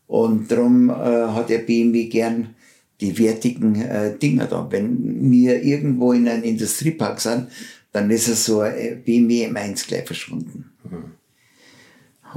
[0.06, 2.54] Und darum äh, hat der BMW gern
[3.00, 4.66] die wertigen äh, Dinger da.
[4.70, 7.48] Wenn wir irgendwo in einem Industriepark sind,
[7.92, 10.72] dann ist es so ein BMW M1 gleich verschwunden.
[10.84, 11.12] Mhm.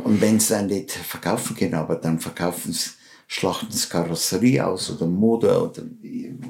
[0.03, 2.91] Und wenn sie dann nicht verkaufen können, aber dann verkaufen sie,
[3.28, 5.84] schlachten sie Karosserie aus oder Motor oder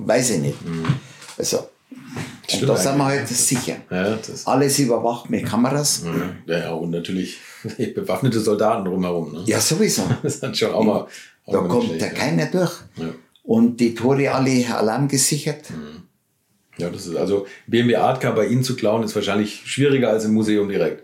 [0.05, 0.65] weiß ich nicht.
[0.65, 0.85] Mhm.
[1.37, 1.69] Also,
[2.53, 3.77] und da sind wir halt sicher.
[3.89, 6.03] Ja, Alles überwacht mit Kameras.
[6.45, 7.39] Ja, ja, und natürlich
[7.95, 9.31] bewaffnete Soldaten drumherum.
[9.31, 9.43] Ne?
[9.45, 10.03] Ja, sowieso.
[10.21, 11.07] Das dann schon auch mal.
[11.45, 12.73] Auch da kommt ja keiner durch.
[12.97, 13.13] Ja
[13.51, 15.71] und die Tore alle alarmgesichert.
[15.71, 16.03] Mhm.
[16.77, 20.23] Ja, das ist also BMW Art Car bei Ihnen zu klauen ist wahrscheinlich schwieriger als
[20.23, 21.03] im Museum direkt.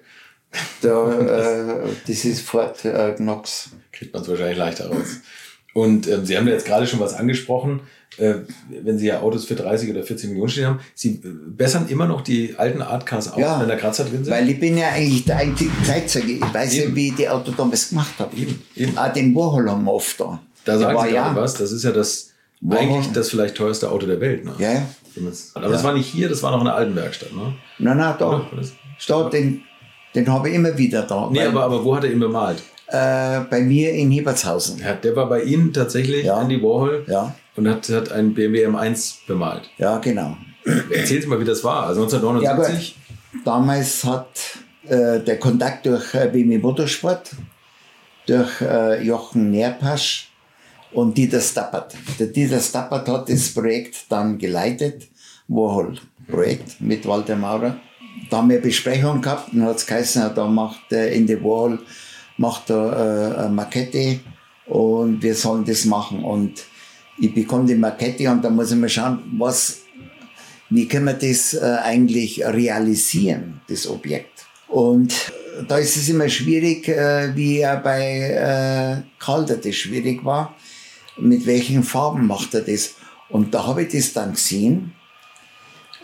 [0.81, 3.71] Da, äh, das ist Ford äh, Knox.
[3.91, 5.17] Kriegt man es wahrscheinlich leichter raus.
[5.73, 7.81] Und ähm, Sie haben ja jetzt gerade schon was angesprochen.
[8.17, 8.35] Äh,
[8.69, 12.07] wenn Sie ja Autos für 30 oder 40 Millionen stehen haben, Sie äh, bessern immer
[12.07, 13.59] noch die alten Artcars auf, Ja.
[13.59, 14.33] wenn da Kratzer drin sind?
[14.33, 16.31] Weil ich bin ja eigentlich der einzige Zeitzeuge.
[16.31, 16.95] Ich weiß ja, Eben.
[16.95, 18.35] wie ich die Auto damals gemacht habe.
[18.37, 18.97] Eben, eben.
[18.97, 20.41] Auch den Warhol haben wir oft da.
[20.63, 21.55] da sagen Sie ja, was.
[21.55, 22.31] Das ist ja das
[22.61, 22.79] Wow.
[22.79, 24.43] eigentlich das vielleicht teuerste Auto der Welt.
[24.45, 24.53] Ne?
[24.57, 24.81] Ja, ja.
[25.55, 27.33] Aber das war nicht hier, das war noch in der alten Werkstatt.
[27.33, 27.53] Ne?
[27.79, 28.15] Nein, nein?
[28.55, 28.73] Das-
[29.07, 29.63] da den
[30.15, 31.29] den habe ich immer wieder da.
[31.31, 32.61] Nee, aber, aber wo hat er ihn bemalt?
[32.87, 34.79] äh, bei mir in Hiebertshausen.
[34.79, 36.41] Ja, der war bei Ihnen tatsächlich, Ja.
[36.41, 39.69] Andy Warhol, Ja, und hat, hat einen BMW M1 bemalt.
[39.77, 40.37] ja, genau.
[40.65, 41.83] Erzählen Sie mal, wie das war.
[41.87, 42.95] Also Ja, 1979.
[43.33, 43.41] gut.
[43.45, 44.27] Damals hat
[44.87, 47.31] äh, der Kontakt durch äh, BMW Motorsport,
[48.25, 50.26] durch äh, Jochen Nerpasch
[50.91, 51.95] und Dieter Stappert.
[52.19, 55.07] Der Dieter Stappert hat das Projekt dann geleitet,
[55.47, 57.77] Warhol-Projekt mit Walter Maurer.
[58.29, 61.79] Da haben wir Besprechungen gehabt und hat es geheißen, da macht der in der Warhol
[62.37, 64.19] macht da äh, eine Makette
[64.67, 66.23] und wir sollen das machen.
[66.23, 66.63] Und
[67.19, 69.81] ich bekomme die Makette und da muss ich mal schauen, was
[70.69, 74.45] wie können wir das äh, eigentlich realisieren, das Objekt?
[74.67, 75.13] Und
[75.67, 80.55] da ist es immer schwierig, äh, wie ja bei äh, Calder das schwierig war,
[81.17, 82.95] mit welchen Farben macht er das?
[83.29, 84.93] Und da habe ich das dann gesehen,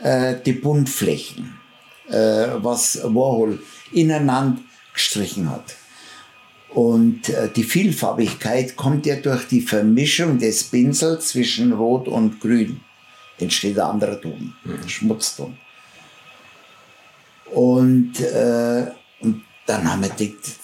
[0.01, 1.59] äh, die Buntflächen,
[2.09, 3.59] äh, was Warhol
[3.91, 4.61] ineinander
[4.93, 5.75] gestrichen hat.
[6.69, 12.81] Und äh, die Vielfarbigkeit kommt ja durch die Vermischung des Pinsels zwischen Rot und Grün.
[13.37, 14.53] Entsteht ein anderer Ton,
[14.87, 15.57] Schmutzton.
[17.51, 18.87] Und, äh,
[19.19, 20.55] und dann haben wir gedacht,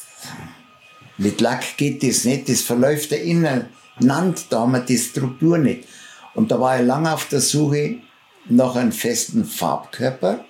[1.18, 3.70] mit Lack geht das nicht, das verläuft ja ineinander,
[4.50, 5.88] da haben wir die Struktur nicht.
[6.36, 7.98] Und da war ich lange auf der Suche
[8.48, 10.46] nach einem festen Farbkörper.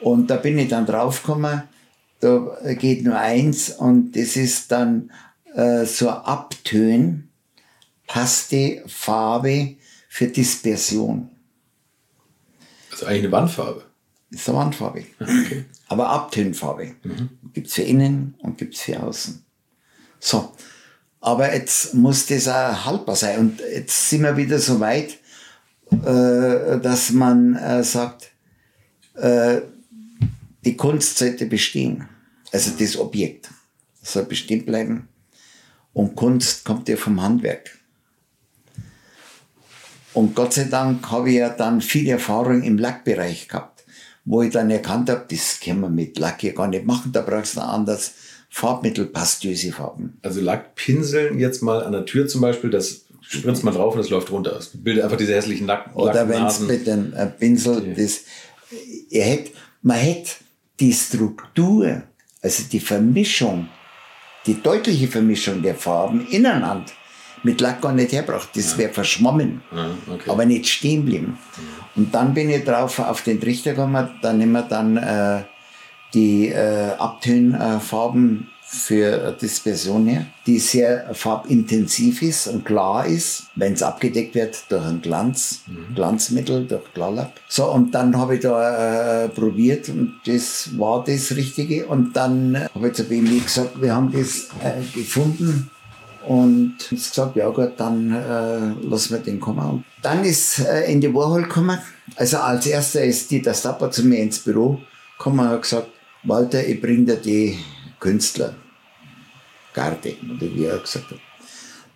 [0.00, 1.62] Und da bin ich dann draufgekommen,
[2.20, 5.10] da geht nur eins und das ist dann
[5.54, 7.28] äh, so Abtön,
[8.06, 9.76] passte Farbe
[10.08, 11.30] für Dispersion.
[12.90, 13.84] Also eigentlich eine Wandfarbe.
[14.30, 15.04] ist eine Wandfarbe.
[15.88, 16.94] Aber Abtönfarbe.
[17.52, 19.44] Gibt's für innen und gibt's für außen.
[20.20, 20.52] So.
[21.22, 23.38] Aber jetzt muss das auch haltbar sein.
[23.38, 25.18] Und jetzt sind wir wieder so weit,
[25.92, 28.32] äh, dass man äh, sagt,
[29.14, 29.60] äh,
[30.64, 32.08] die Kunst sollte bestehen.
[32.50, 33.48] Also das Objekt
[34.02, 35.08] soll bestehen bleiben.
[35.92, 37.78] Und Kunst kommt ja vom Handwerk.
[40.12, 43.84] Und Gott sei Dank habe ich ja dann viel Erfahrung im Lackbereich gehabt,
[44.24, 47.22] wo ich dann erkannt habe, das können wir mit Lack hier gar nicht machen, da
[47.22, 48.12] brauchst du ein anderes
[48.54, 50.18] Farbmittel, pastöse Farben.
[50.20, 54.10] Also Lackpinseln jetzt mal an der Tür zum Beispiel, das spritzt man drauf und es
[54.10, 54.54] läuft runter.
[54.58, 58.20] Es bildet einfach diese hässlichen Lack Oder wenn es mit dem äh, Pinsel, das,
[59.08, 60.32] ihr hätt, man hätte
[60.80, 62.02] die Struktur,
[62.42, 63.68] also die Vermischung,
[64.46, 66.84] die deutliche Vermischung der Farben ineinander
[67.44, 68.50] mit Lack gar nicht herbracht.
[68.54, 70.30] Das wäre verschwommen, Ja, okay.
[70.30, 71.38] aber nicht stehen blieben.
[71.96, 75.42] Und dann bin ich drauf auf den Trichter gekommen, dann nehmen wir dann äh,
[76.14, 83.82] die äh, Abtönfarben für Dispersion her, die sehr farbintensiv ist und klar ist, wenn es
[83.82, 85.60] abgedeckt wird durch ein Glanz,
[85.94, 87.32] Glanzmittel, durch Klarlack.
[87.48, 91.86] So, und dann habe ich da äh, probiert und das war das Richtige.
[91.86, 95.70] Und dann äh, habe ich zu BMW gesagt, wir haben das äh, gefunden
[96.26, 99.68] und ist gesagt, ja gut, dann äh, lassen wir den kommen.
[99.68, 101.78] Und dann ist äh, Andy Warhol gekommen.
[102.16, 104.80] Also als erster ist Dieter Stapper zu mir ins Büro
[105.18, 105.88] gekommen und hat gesagt,
[106.24, 107.58] Walter, ich bring dir die
[107.98, 108.56] Künstler.
[109.74, 111.18] Garde, oder wie er gesagt hat.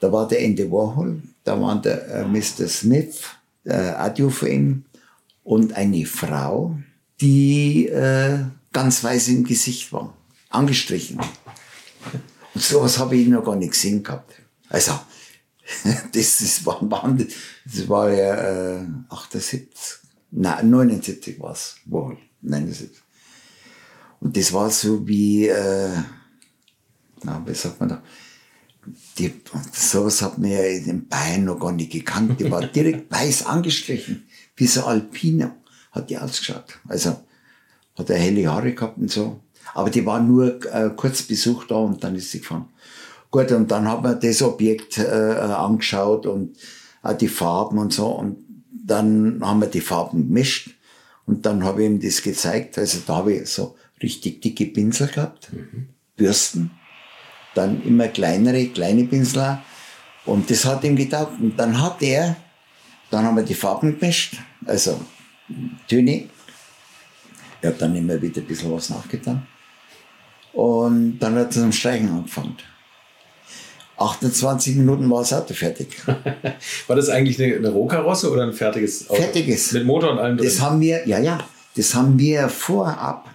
[0.01, 2.67] Da war der Andy Warhol, da war der äh, Mr.
[2.69, 3.23] Smith,
[3.65, 4.85] äh, Audio für ihn
[5.45, 6.79] und eine Frau,
[7.21, 8.39] die äh,
[8.73, 10.17] ganz weiß im Gesicht war,
[10.49, 11.21] angestrichen.
[12.55, 14.33] Und sowas habe ich noch gar nicht gesehen gehabt.
[14.69, 14.93] Also,
[16.13, 16.81] das, das, war,
[17.65, 19.69] das war ja äh, 78,
[20.31, 23.06] nein, 79 war es, wohl, 79.
[24.21, 25.91] Und das war so wie, äh,
[27.23, 28.03] na, wie sagt man da,
[29.19, 29.33] die,
[29.73, 32.39] sowas hat mir ja in den Beinen noch gar nicht gekannt.
[32.41, 35.51] Die war direkt weiß angestrichen, wie so Alpino
[35.93, 36.79] hat die ausgeschaut.
[36.87, 37.17] Also,
[37.97, 39.41] hat er helle Haare gehabt und so.
[39.75, 42.69] Aber die war nur äh, kurz Besuch da und dann ist sie gefahren.
[43.31, 46.57] Gut, und dann hat man das Objekt äh, angeschaut und
[47.03, 48.07] auch die Farben und so.
[48.07, 48.39] Und
[48.71, 50.71] dann haben wir die Farben gemischt
[51.27, 52.79] und dann habe ich ihm das gezeigt.
[52.79, 55.51] Also da habe ich so richtig dicke Pinsel gehabt,
[56.17, 56.71] Bürsten,
[57.55, 59.59] dann immer kleinere, kleine Pinsel
[60.27, 61.41] und das hat ihm getaugt.
[61.41, 62.37] Und dann hat er,
[63.11, 64.37] dann haben wir die Farben gemischt,
[64.67, 65.01] also
[65.89, 66.29] Töne.
[67.63, 69.47] Er hat dann immer wieder ein bisschen was nachgetan.
[70.53, 72.57] Und dann hat es zum Streichen angefangen.
[73.99, 75.89] 28 Minuten war das Auto fertig.
[76.87, 79.23] war das eigentlich eine, eine Rohkarosse oder ein fertiges Auto?
[79.23, 79.73] Fertiges.
[79.73, 80.47] Mit Motor und allem drin?
[80.47, 81.39] Das haben wir, ja, ja,
[81.77, 83.31] das haben wir vorab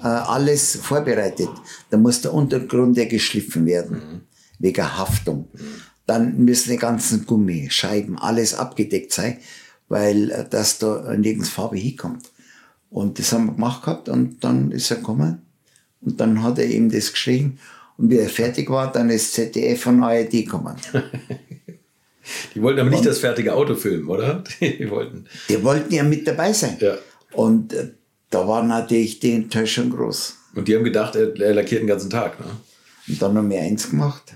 [0.00, 1.48] alles vorbereitet.
[1.90, 4.20] Da muss der Untergrund ja geschliffen werden, mhm.
[4.58, 5.48] wegen Haftung.
[5.52, 5.82] Mhm.
[6.06, 9.38] Dann müssen die ganzen Gummischeiben, alles abgedeckt sein,
[9.88, 12.30] weil äh, das da nirgends Farbe hinkommt.
[12.90, 15.42] Und das haben wir gemacht gehabt und dann ist er gekommen
[16.00, 17.58] und dann hat er ihm das geschrieben
[17.96, 20.76] und wie er fertig war, dann ist ZDF von ARD gekommen.
[22.54, 24.44] Die wollten aber nicht und, das fertige Auto filmen, oder?
[24.60, 25.26] Die wollten.
[25.48, 26.76] Die wollten ja mit dabei sein.
[26.80, 26.96] Ja.
[27.32, 27.92] Und äh,
[28.32, 30.36] da war natürlich die Enttäuschung groß.
[30.54, 32.40] Und die haben gedacht, er, er lackiert den ganzen Tag.
[32.40, 32.46] Ne?
[33.08, 34.34] Und dann haben wir eins gemacht.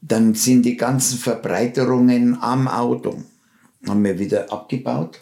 [0.00, 3.22] Dann sind die ganzen Verbreiterungen am Auto,
[3.86, 5.20] haben wir wieder abgebaut.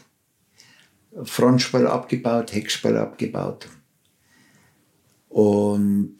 [1.22, 3.68] Frontspalt abgebaut, Heckspalt abgebaut.
[5.28, 6.16] Und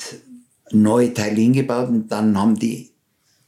[0.71, 2.91] neue Teile hingebaut und dann haben die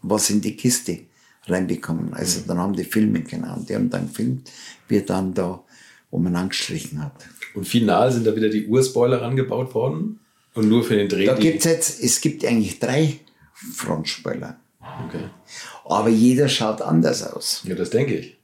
[0.02, 1.00] was in die Kiste
[1.46, 2.14] reinbekommen.
[2.14, 4.50] Also dann haben die filmen können und die haben dann gefilmt,
[4.88, 5.64] wie er dann da
[6.10, 7.26] umeinander gestrichen hat.
[7.56, 10.20] Und final sind da wieder die Urspoiler rangebaut worden?
[10.54, 11.26] Und nur für den Dreh?
[11.26, 13.18] Da gibt's jetzt, es gibt eigentlich drei
[13.54, 14.60] Frontspoiler.
[15.06, 15.24] Okay.
[15.84, 17.62] Aber jeder schaut anders aus.
[17.64, 18.36] Ja, das denke ich.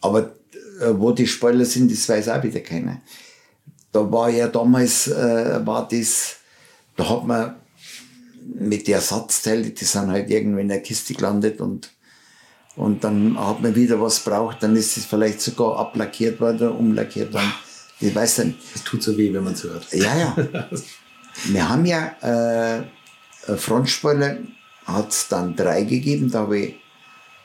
[0.00, 0.34] Aber
[0.80, 3.00] äh, wo die Spoiler sind, das weiß auch wieder keiner.
[3.92, 6.36] Da war ja damals, äh, war das,
[6.96, 7.56] da hat man
[8.54, 11.90] mit den Ersatzteilen, die sind halt irgendwie in der Kiste gelandet und,
[12.76, 17.32] und dann hat man wieder was braucht, dann ist es vielleicht sogar ablackiert worden, umlackiert
[17.32, 17.52] worden.
[18.00, 18.58] Ich weiß nicht.
[18.74, 19.92] Es tut so weh, wenn man es hört.
[19.92, 20.36] Ja, ja.
[21.44, 22.86] wir haben ja
[23.46, 24.38] äh, Frontspoiler,
[24.86, 26.76] hat es dann drei gegeben, da hab ich,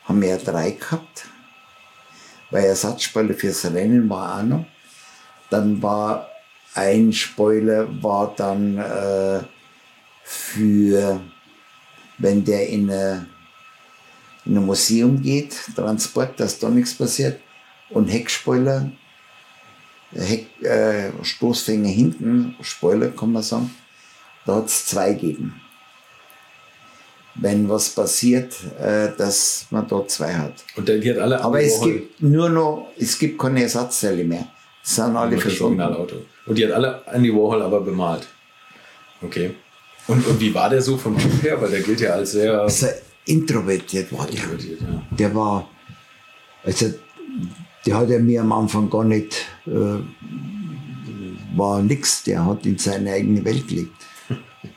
[0.05, 1.25] haben wir ja drei gehabt,
[2.51, 4.65] weil Ersatzspoiler fürs Rennen war auch noch.
[5.49, 6.29] Dann war
[6.75, 9.41] ein Spoiler war dann äh,
[10.23, 11.21] für,
[12.17, 13.27] wenn der in, eine,
[14.45, 17.39] in ein Museum geht, Transport, dass da nichts passiert.
[17.89, 18.91] Und Heckspoiler,
[20.13, 23.73] Heck, äh, Stoßfänger hinten, Spoiler kann man sagen,
[24.45, 25.61] da hat es zwei gegeben.
[27.35, 30.63] Wenn was passiert, äh, dass man da zwei hat.
[30.77, 34.47] Und die hat alle Aber es gibt nur noch, es gibt keine Ersatzteile mehr.
[34.81, 35.81] Das sind alle verschwunden.
[36.45, 38.27] Und die hat alle Andy Warhol aber bemalt.
[39.21, 39.55] Okay.
[40.07, 41.59] Und, und wie war der so vom Typ her?
[41.59, 42.61] Weil der gilt ja als sehr.
[42.61, 42.87] Also
[43.25, 44.35] introvertiert war der.
[44.35, 45.03] Introvertiert, ja.
[45.09, 45.69] Der war,
[46.63, 46.93] also,
[47.86, 49.99] der hat ja mir am Anfang gar nicht, äh,
[51.55, 52.23] war nix.
[52.23, 53.95] Der hat in seine eigene Welt gelebt.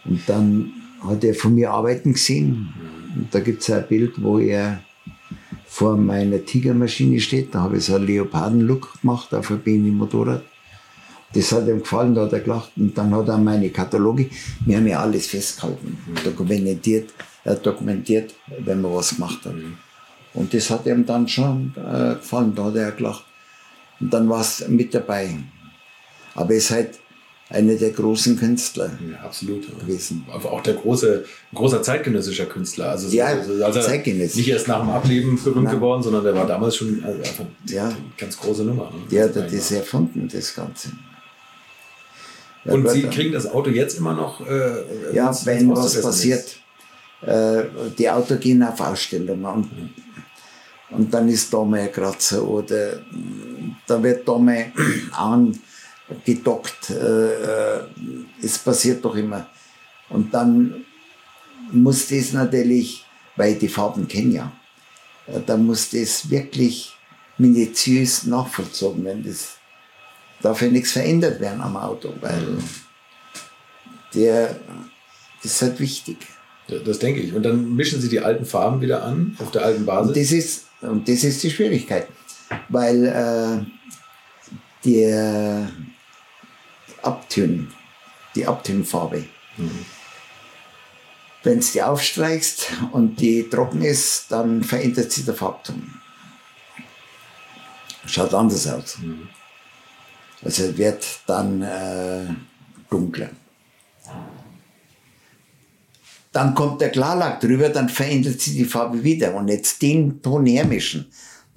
[0.05, 0.73] Und dann
[1.07, 2.73] hat er von mir arbeiten gesehen.
[3.17, 4.81] Und da gibt es ein Bild, wo er
[5.67, 7.55] vor meiner Tigermaschine steht.
[7.55, 10.43] Da habe ich so einen Leoparden-Look gemacht auf ein BMW-Motorrad.
[11.35, 12.73] Das hat ihm gefallen, da hat er gelacht.
[12.77, 14.31] Und dann hat er meine Kataloge,
[14.65, 17.13] wir haben ja alles festgehalten, dokumentiert,
[17.45, 19.55] äh, dokumentiert, wenn man was gemacht hat.
[20.35, 23.25] Und das hat ihm dann schon äh, gefallen, da hat er gelacht.
[24.01, 25.37] Und dann war es mit dabei.
[26.35, 26.99] Aber es ist halt
[27.51, 30.25] einer der großen Künstler ja, absolut, gewesen.
[30.31, 31.25] Aber auch der große,
[31.55, 32.91] großer zeitgenössischer Künstler.
[32.91, 34.37] Also, ja, also, also zeitgenössisch.
[34.37, 35.75] Nicht erst nach dem Ableben berühmt Nein.
[35.75, 37.87] geworden, sondern der war damals schon also einfach ja.
[37.87, 38.85] eine ganz große Nummer.
[38.85, 39.01] Ne?
[39.11, 40.91] Der hat das erfunden, das Ganze.
[42.65, 44.47] Ja, und Sie kriegen das Auto jetzt immer noch.
[44.47, 46.57] Äh, ja, wenn was passiert.
[47.23, 47.65] Äh,
[47.99, 49.91] die Auto gehen auf Ausstellungen und, mhm.
[50.91, 53.01] Und dann ist da mal ein Kratzer oder
[53.87, 54.73] da wird da mal
[55.13, 56.91] angedockt.
[56.91, 57.81] Äh, äh,
[58.43, 59.47] es passiert doch immer.
[60.09, 60.85] Und dann
[61.73, 63.05] muss das natürlich,
[63.37, 64.53] weil ich die Farben kenne ja,
[65.27, 66.97] äh, dann muss das wirklich
[67.37, 69.25] minutiös nachvollzogen werden.
[69.27, 69.59] Das
[70.41, 72.59] darf ja nichts verändert werden am Auto, weil
[74.15, 74.59] der,
[75.43, 76.17] das ist halt wichtig.
[76.85, 77.35] Das denke ich.
[77.35, 80.09] Und dann mischen Sie die alten Farben wieder an, auf der alten Basis?
[80.09, 82.09] Und das ist, und das ist die Schwierigkeit,
[82.69, 83.65] weil äh,
[84.85, 85.05] die
[87.03, 87.73] Abtönen,
[88.35, 89.25] die Abtönfarbe,
[89.57, 89.85] mhm.
[91.43, 96.01] wenn du die aufstreichst und die trocken ist, dann verändert sich der Farbton.
[98.07, 98.99] Schaut anders aus.
[98.99, 99.29] Mhm.
[100.43, 102.27] Also wird dann äh,
[102.89, 103.31] dunkler.
[106.39, 109.35] Dann kommt der Klarlack drüber, dann verändert sich die Farbe wieder.
[109.35, 111.07] Und jetzt den Ton hermischen.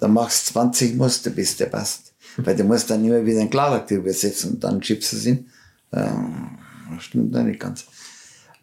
[0.00, 2.12] Dann machst du 20 Muster, bis der passt.
[2.38, 5.22] Weil du musst dann immer wieder einen Klarlack drüber setzen und dann schiebst du es
[5.22, 5.46] hin.
[5.92, 6.08] Äh,
[6.98, 7.84] stimmt noch nicht ganz.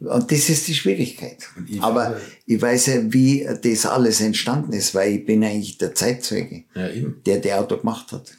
[0.02, 1.38] Und das ist die Schwierigkeit.
[1.66, 5.96] Ich Aber ich weiß ja, wie das alles entstanden ist, weil ich bin eigentlich der
[5.96, 6.90] Zeitzeuge, ja,
[7.26, 8.34] der der Auto gemacht hat.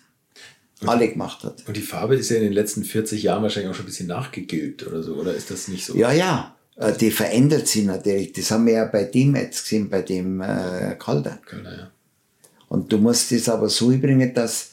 [0.84, 1.66] alle gemacht hat.
[1.66, 4.08] Und die Farbe ist ja in den letzten 40 Jahren wahrscheinlich auch schon ein bisschen
[4.08, 5.96] nachgegilbt oder so, oder ist das nicht so?
[5.96, 6.56] Ja, ja.
[6.80, 8.32] Äh, die verändert sich natürlich.
[8.32, 11.38] Das haben wir ja bei dem jetzt gesehen, bei dem äh, Calder.
[11.46, 11.90] Calder ja.
[12.68, 14.70] Und du musst das aber so bringen, dass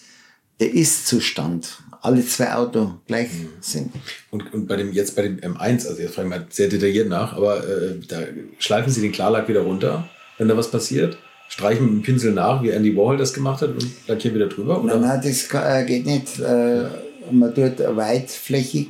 [0.60, 3.50] der Ist-Zustand alle zwei Autos gleich mhm.
[3.60, 3.92] sind.
[4.32, 7.10] Und, und bei dem, jetzt bei dem M1, also jetzt frage ich mal sehr detailliert
[7.10, 8.22] nach, aber äh, da
[8.60, 11.18] schleifen Sie den Klarlack wieder runter, wenn da was passiert?
[11.50, 14.82] Streichen mit dem Pinsel nach, wie Andy Warhol das gemacht hat und lackieren wieder drüber?
[14.84, 14.98] Oder?
[14.98, 16.40] Nein, nein, das äh, geht nicht.
[16.40, 16.86] Äh,
[17.32, 18.90] man tut weitflächig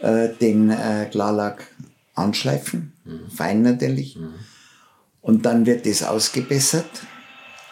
[0.00, 1.66] äh, den äh, Klarlack
[2.20, 3.30] anschleifen, mhm.
[3.30, 4.16] fein natürlich.
[4.16, 4.34] Mhm.
[5.22, 6.90] Und dann wird das ausgebessert.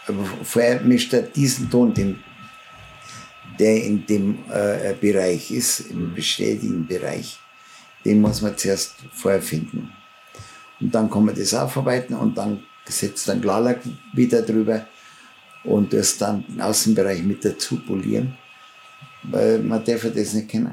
[0.07, 2.18] Aber vorher mischt er diesen Ton, den,
[3.59, 6.14] der in dem äh, Bereich ist, im mhm.
[6.14, 7.38] bestätigten Bereich,
[8.05, 9.92] den muss man zuerst vorher finden.
[10.80, 13.80] Und dann kann man das aufarbeiten und dann setzt dann Klarlack
[14.14, 14.86] wieder drüber
[15.64, 18.36] und das dann den Außenbereich mit dazu polieren,
[19.24, 20.72] weil man darf das nicht kennen.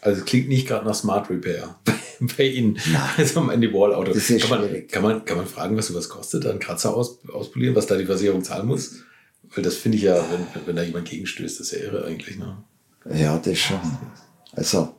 [0.00, 1.76] Also klingt nicht gerade nach Smart Repair
[2.36, 2.78] bei Ihnen.
[3.16, 4.12] Also am Ende Wall Auto.
[4.12, 7.18] Das ist kann, man, kann, man, kann man fragen, was sowas kostet, einen Kratzer aus,
[7.32, 8.96] auspolieren, was da die Versicherung zahlen muss?
[9.54, 12.38] Weil das finde ich ja, wenn, wenn da jemand gegenstößt, das ist ja irre eigentlich.
[12.38, 12.58] Ne?
[13.14, 13.80] Ja, das schon.
[14.52, 14.94] Also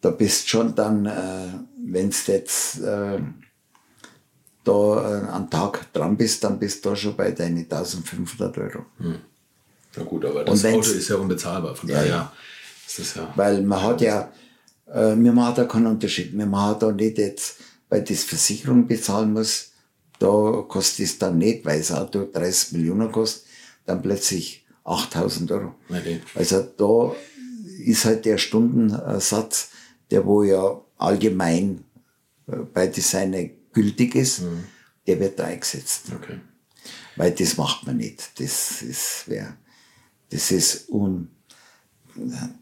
[0.00, 1.48] da bist schon dann, äh,
[1.84, 3.18] wenn es jetzt äh,
[4.64, 8.86] da äh, am Tag dran bist, dann bist du da schon bei deinen 1500 Euro.
[8.98, 9.18] Hm.
[9.96, 12.32] Na gut, aber das Auto ist ja unbezahlbar, von ja, daher ja.
[12.86, 13.32] ist das ja.
[13.36, 14.30] Weil man hat ja,
[14.86, 16.36] äh, wir machen da keinen Unterschied.
[16.36, 17.56] Wir machen da nicht jetzt,
[17.88, 19.72] weil das Versicherung bezahlen muss,
[20.18, 23.44] da kostet es dann nicht, weil das Auto 30 Millionen kostet,
[23.84, 25.74] dann plötzlich 8000 Euro.
[25.88, 26.20] Okay.
[26.34, 27.14] Also da
[27.84, 29.70] ist halt der Stundensatz,
[30.10, 31.84] der wo ja allgemein
[32.46, 34.64] äh, bei Designer gültig ist, mhm.
[35.06, 36.04] der wird da eingesetzt.
[36.14, 36.40] Okay.
[37.16, 38.40] Weil das macht man nicht.
[38.40, 39.56] Das ist, wer,
[40.30, 41.30] das ist un,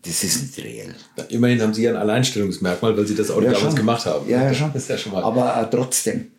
[0.03, 0.95] das ist nicht reell.
[1.17, 4.29] Ja, immerhin haben Sie ein Alleinstellungsmerkmal, weil Sie das Auto ja, damals gemacht haben.
[4.29, 4.73] Ja, ja, schon.
[4.73, 5.23] Das ist ja schon mal.
[5.23, 6.33] Aber äh, trotzdem.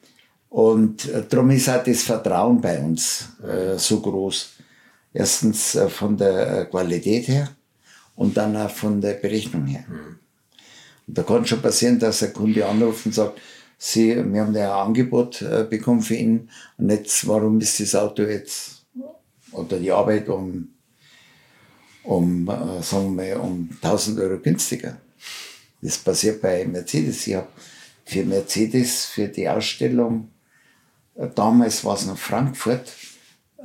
[0.49, 4.51] Und äh, darum ist auch das Vertrauen bei uns äh, so groß.
[5.13, 7.49] Erstens äh, von der äh, Qualität her
[8.15, 9.85] und dann auch von der Berechnung her.
[9.87, 10.19] Mhm.
[11.07, 13.39] Und da kann schon passieren, dass ein Kunde anruft und sagt,
[13.77, 17.93] Sie, wir haben ja ein Angebot äh, bekommen für ihn und jetzt, warum ist das
[17.93, 18.85] Auto jetzt
[19.51, 20.69] oder die Arbeit um,
[22.05, 24.97] um äh, sagen wir, um 1000 Euro günstiger?
[25.81, 27.27] Das passiert bei Mercedes.
[27.27, 27.47] Ich habe
[28.05, 30.29] für Mercedes, für die Ausstellung,
[31.15, 32.93] äh, damals war es noch Frankfurt,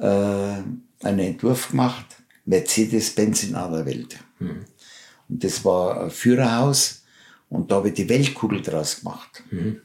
[0.01, 2.07] äh, einen Entwurf gemacht,
[2.45, 4.19] Mercedes-Benz in aller Welt.
[4.39, 4.65] Mhm.
[5.29, 7.05] Und das war ein Führerhaus
[7.49, 9.43] und da habe ich die Weltkugel draus gemacht.
[9.51, 9.81] Mhm.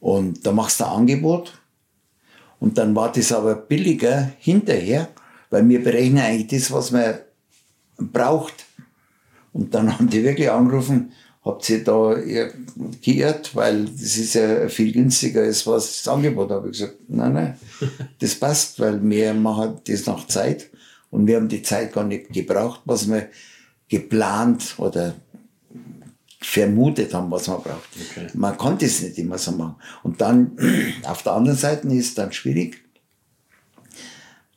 [0.00, 1.60] Und da machst du ein Angebot
[2.60, 5.08] und dann war das aber billiger hinterher,
[5.50, 7.14] weil wir berechnen eigentlich das, was man
[7.98, 8.66] braucht.
[9.52, 11.12] Und dann haben die wirklich angerufen,
[11.44, 12.16] habt ihr da
[13.02, 16.50] geirrt, weil das ist ja viel günstiger als was das Angebot.
[16.50, 17.60] Habe ich gesagt, nein, nein,
[18.18, 20.70] das passt, weil wir machen das nach Zeit
[21.10, 23.28] und wir haben die Zeit gar nicht gebraucht, was wir
[23.88, 25.14] geplant oder
[26.40, 27.88] vermutet haben, was man braucht.
[28.10, 28.26] Okay.
[28.34, 29.76] Man konnte es nicht immer so machen.
[30.02, 30.56] Und dann
[31.04, 32.84] auf der anderen Seite ist es dann schwierig.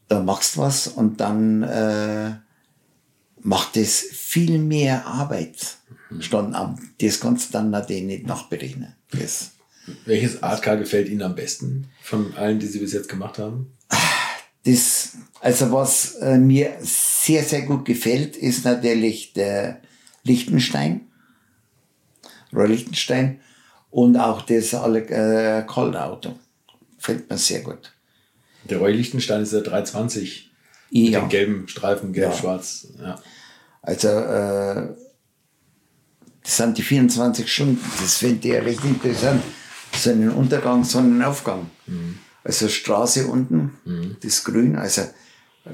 [0.10, 2.32] Da machst du was und dann äh,
[3.42, 5.78] macht es viel mehr Arbeit.
[6.10, 6.22] Mhm.
[6.22, 8.96] Stand am, das kannst du dann natürlich nicht nachberechnen.
[9.12, 9.52] Das.
[10.06, 13.72] Welches Artcar gefällt Ihnen am besten von allen, die Sie bis jetzt gemacht haben?
[14.66, 19.82] Das, also was äh, mir sehr, sehr gut gefällt, ist natürlich der
[20.24, 21.08] Lichtenstein.
[22.54, 23.40] Roy Lichtenstein
[23.90, 26.38] und auch das äh, Cold-Auto.
[26.98, 27.94] Fällt mir sehr gut.
[28.66, 30.52] Der Roy Lichtenstein ist der 320
[30.90, 31.04] ja.
[31.04, 32.88] mit dem gelben Streifen, gelb-schwarz.
[33.00, 33.20] Ja.
[33.82, 34.90] Also, äh,
[36.44, 37.80] das sind die 24 Stunden.
[38.02, 39.44] Das finde ich recht interessant.
[39.94, 41.70] Sonnenuntergang, Sonnenaufgang.
[41.88, 42.20] Mhm.
[42.44, 44.18] Also Straße unten, mhm.
[44.22, 45.04] das Grün, also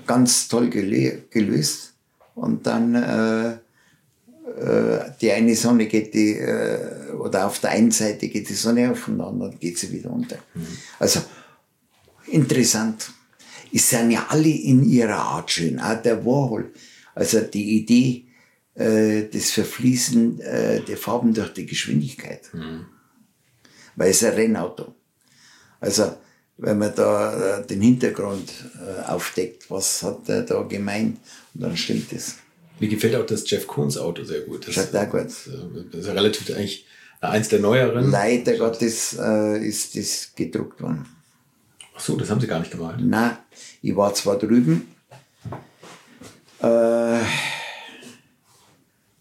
[0.08, 1.94] ganz toll gelöst.
[2.34, 3.58] Und dann äh,
[4.60, 8.92] äh, die eine Sonne geht die, äh, oder auf der einen Seite geht die Sonne
[8.92, 10.38] auf und dann geht sie wieder unter.
[10.54, 10.68] Mhm.
[11.00, 11.22] Also
[12.28, 13.12] interessant.
[13.74, 15.80] Es sind ja alle in ihrer Art schön.
[15.80, 16.72] Auch der Warhol.
[17.14, 18.26] Also die Idee,
[18.76, 22.50] äh, das Verfließen äh, der Farben durch die Geschwindigkeit.
[22.54, 22.86] Mhm.
[23.96, 24.96] Weil es ein Rennauto.
[25.80, 26.16] Also
[26.58, 31.20] wenn man da äh, den Hintergrund äh, aufdeckt, was hat er da gemeint,
[31.54, 32.36] und dann stimmt es.
[32.80, 34.68] Mir gefällt auch das Jeff Koons Auto sehr gut.
[34.68, 35.26] Das, sehr gut.
[35.26, 35.50] Das,
[35.92, 36.86] das ist ja relativ eigentlich
[37.22, 38.12] eins der neueren.
[38.12, 41.06] Leider Gottes äh, ist das gedruckt worden.
[41.96, 43.00] Ach so, das haben Sie gar nicht gemalt.
[43.00, 43.38] Nein,
[43.82, 44.96] ich war zwar drüben,
[46.66, 47.22] Äh,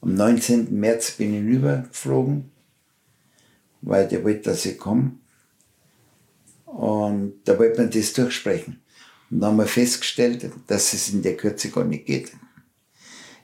[0.00, 0.78] am 19.
[0.78, 2.50] März bin ich rübergeflogen,
[3.82, 5.12] weil der wollte, dass ich komme.
[6.64, 8.80] Und da wollte man das durchsprechen.
[9.30, 12.32] Und dann haben wir festgestellt, dass es in der Kürze gar nicht geht.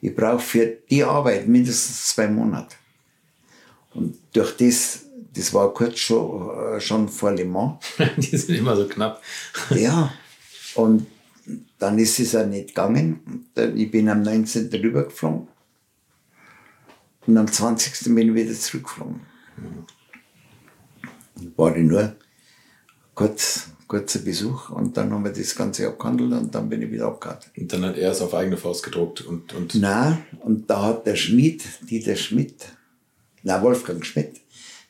[0.01, 2.77] Ich brauche für die Arbeit mindestens zwei Monate.
[3.93, 7.79] Und durch das, das war kurz schon, äh, schon vor Le Mans.
[8.17, 9.23] die sind immer so knapp.
[9.71, 10.13] ja.
[10.75, 11.07] Und
[11.79, 13.47] dann ist es auch nicht gegangen.
[13.75, 14.71] Ich bin am 19.
[14.73, 15.49] rübergeflogen.
[17.27, 18.15] Und am 20.
[18.15, 19.21] bin ich wieder zurückgeflogen.
[21.57, 22.17] War ich nur
[23.15, 27.07] kurz, kurzer Besuch und dann haben wir das Ganze abgehandelt und dann bin ich wieder
[27.07, 27.39] abgehauen.
[27.57, 29.53] Und dann hat er es auf eigene Faust gedruckt und.
[29.53, 32.73] und Nein, und da hat der Schmidt, Dieter Schmidt,
[33.43, 34.40] na Wolfgang Schmidt,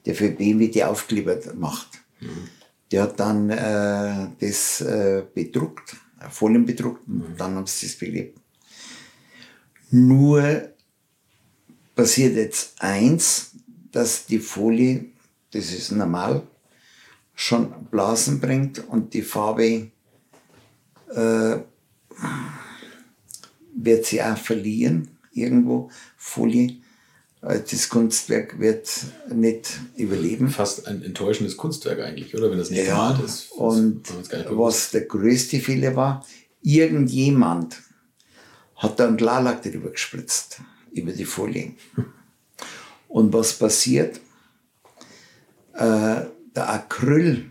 [0.06, 2.48] der für BMW die Aufkleber macht, mhm.
[2.90, 5.96] der hat dann äh, das äh, bedruckt,
[6.30, 7.36] Folien bedruckt und mhm.
[7.36, 8.38] dann haben sie das belebt.
[9.90, 10.70] Nur
[11.94, 13.52] passiert jetzt eins,
[13.90, 15.06] dass die Folie,
[15.50, 16.46] das ist normal,
[17.34, 19.90] schon Blasen bringt und die Farbe
[21.08, 21.56] äh,
[23.74, 26.76] wird sie auch verlieren, irgendwo, Folie.
[27.42, 28.88] Äh, das Kunstwerk wird
[29.32, 30.48] nicht überleben.
[30.48, 32.50] Fast ein enttäuschendes Kunstwerk eigentlich, oder?
[32.50, 33.52] Wenn das nicht ja, gemalt ist.
[33.52, 34.02] Und
[34.50, 36.26] was der größte Fehler war,
[36.62, 37.78] irgendjemand
[38.76, 40.60] hat dann Klarlack darüber gespritzt,
[40.92, 41.74] über die Folie.
[43.08, 44.20] Und was passiert?
[45.74, 46.22] Äh,
[46.54, 47.50] der Acryl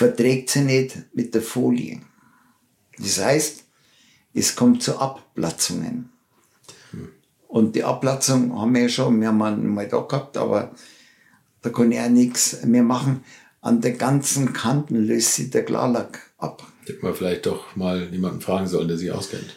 [0.00, 2.00] verträgt sie nicht mit der Folie.
[2.96, 3.64] Das heißt,
[4.32, 6.08] es kommt zu Abplatzungen.
[7.48, 10.74] Und die Abplatzung haben wir ja schon, wir haben mal da gehabt, aber
[11.60, 13.24] da kann ich auch nichts mehr machen.
[13.60, 16.66] An den ganzen Kanten löst sich der Klarlack ab.
[16.86, 19.54] Hätte man vielleicht doch mal jemanden fragen sollen, der sich auskennt.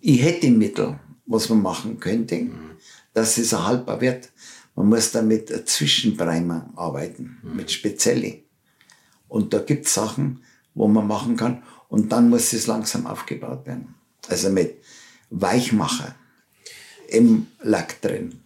[0.00, 2.76] Ich hätte Mittel, was man machen könnte, mhm.
[3.12, 4.30] dass es erhaltbar wird.
[4.76, 7.56] Man muss da mit Zwischenprimer arbeiten, mhm.
[7.56, 8.42] mit Spezielle.
[9.32, 10.42] Und da gibt es Sachen,
[10.74, 11.62] wo man machen kann.
[11.88, 13.94] Und dann muss es langsam aufgebaut werden.
[14.28, 14.76] Also mit
[15.30, 16.14] Weichmacher
[17.08, 18.40] im Lack drin.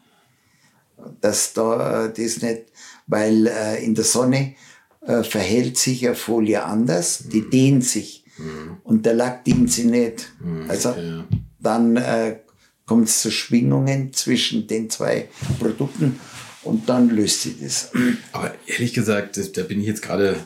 [1.21, 2.67] Dass da äh, das nicht,
[3.09, 4.55] weil äh, in der Sonne
[5.01, 7.51] äh, verhält sich eine Folie anders, die mhm.
[7.51, 8.25] dehnt sich.
[8.39, 8.77] Mhm.
[8.85, 10.33] Und der Lack dehnt sie nicht.
[10.39, 10.71] Mhm.
[10.71, 11.25] Also ja.
[11.59, 12.39] dann äh,
[12.87, 16.21] kommt es zu Schwingungen zwischen den zwei Produkten
[16.63, 17.91] und dann löst sie das.
[18.31, 20.37] Aber ehrlich gesagt, da bin ich jetzt gerade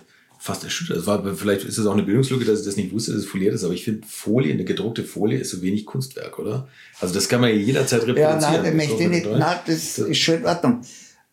[0.40, 0.96] fast erschüttert.
[0.96, 3.28] Das war, vielleicht ist es auch eine Bildungslücke, dass ich das nicht wusste, dass es
[3.28, 6.66] foliert ist, aber ich finde Folie, eine gedruckte Folie ist so wenig Kunstwerk, oder?
[6.98, 8.40] Also das kann man ja jederzeit reproduzieren.
[8.40, 9.26] Ja, nein, das möchte ich nicht.
[9.26, 10.80] Nein, das ist schon in Ordnung.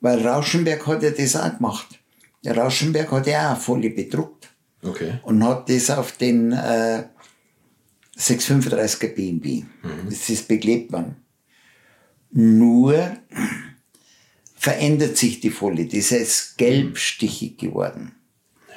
[0.01, 1.87] Weil Rauschenberg hat ja das auch gemacht.
[2.43, 4.49] Der Rauschenberg hat ja auch Folie bedruckt.
[4.83, 5.19] Okay.
[5.23, 7.05] Und hat das auf den äh,
[8.19, 9.63] 635er BMW.
[9.83, 10.09] Mhm.
[10.09, 11.15] Das ist beklebt worden.
[12.31, 13.13] Nur
[14.53, 15.85] verändert sich die Folie.
[15.85, 18.16] Die ist gelbstichig geworden.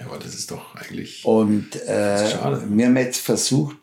[0.01, 1.25] Ja, aber das ist doch eigentlich.
[1.25, 3.77] Und äh, wir haben jetzt versucht,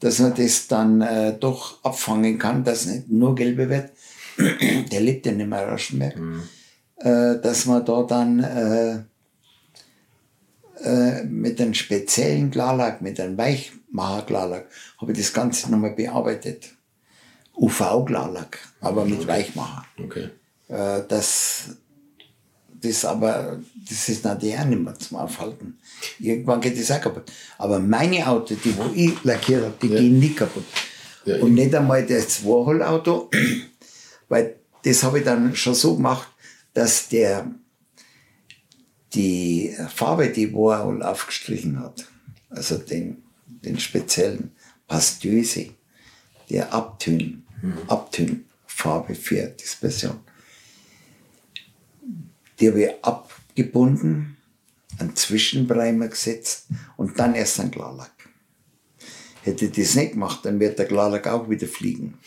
[0.00, 3.92] dass man das dann äh, doch abfangen kann, dass nicht nur gelbe wird.
[4.90, 6.16] Der lebt ja nicht mehr Raschenberg.
[6.16, 6.42] Mhm.
[6.96, 9.02] Äh, dass man da dann äh,
[10.84, 14.68] äh, mit einem speziellen Klarlack, mit einem Weichmacher-Klarlack,
[15.00, 16.70] habe ich das Ganze nochmal bearbeitet.
[17.56, 19.28] UV-Klarlack, aber mit okay.
[19.28, 19.84] Weichmacher.
[19.98, 20.30] Okay.
[20.68, 21.70] Äh, das,
[22.80, 25.78] das aber, das ist natürlich auch nicht mehr zum Aufhalten.
[26.18, 27.30] Irgendwann geht das auch kaputt.
[27.56, 30.00] Aber meine Autos, die wo ich lackiert habe, die ja.
[30.00, 30.64] gehen nicht kaputt.
[31.24, 33.30] Ja, Und nicht einmal das Zweiholauto,
[34.28, 36.28] weil das habe ich dann schon so gemacht,
[36.74, 37.50] dass der
[39.14, 42.06] die Farbe, die Warhol aufgestrichen hat,
[42.50, 44.52] also den, den speziellen
[44.86, 45.70] Pastöse,
[46.50, 47.78] der Abtön, mhm.
[47.88, 50.20] Abtönfarbe für Dispersion,
[52.60, 54.36] die habe ich abgebunden,
[54.98, 56.66] einen Zwischenprimer gesetzt
[56.96, 58.12] und dann erst ein Klarlack.
[59.42, 62.18] Hätte ich das nicht gemacht, dann wird der Klarlack auch wieder fliegen.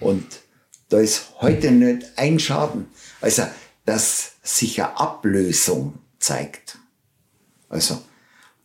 [0.00, 0.26] Und
[0.88, 2.86] da ist heute nicht ein Schaden.
[3.20, 3.44] Also,
[3.84, 6.78] dass sich eine Ablösung zeigt.
[7.68, 8.00] Also,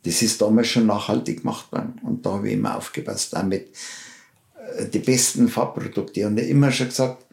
[0.03, 1.99] das ist damals schon nachhaltig gemacht worden.
[2.03, 3.73] Und da habe ich immer aufgepasst, damit
[4.77, 6.27] äh, die besten Farbprodukte.
[6.27, 7.26] Und ich habe immer schon gesagt,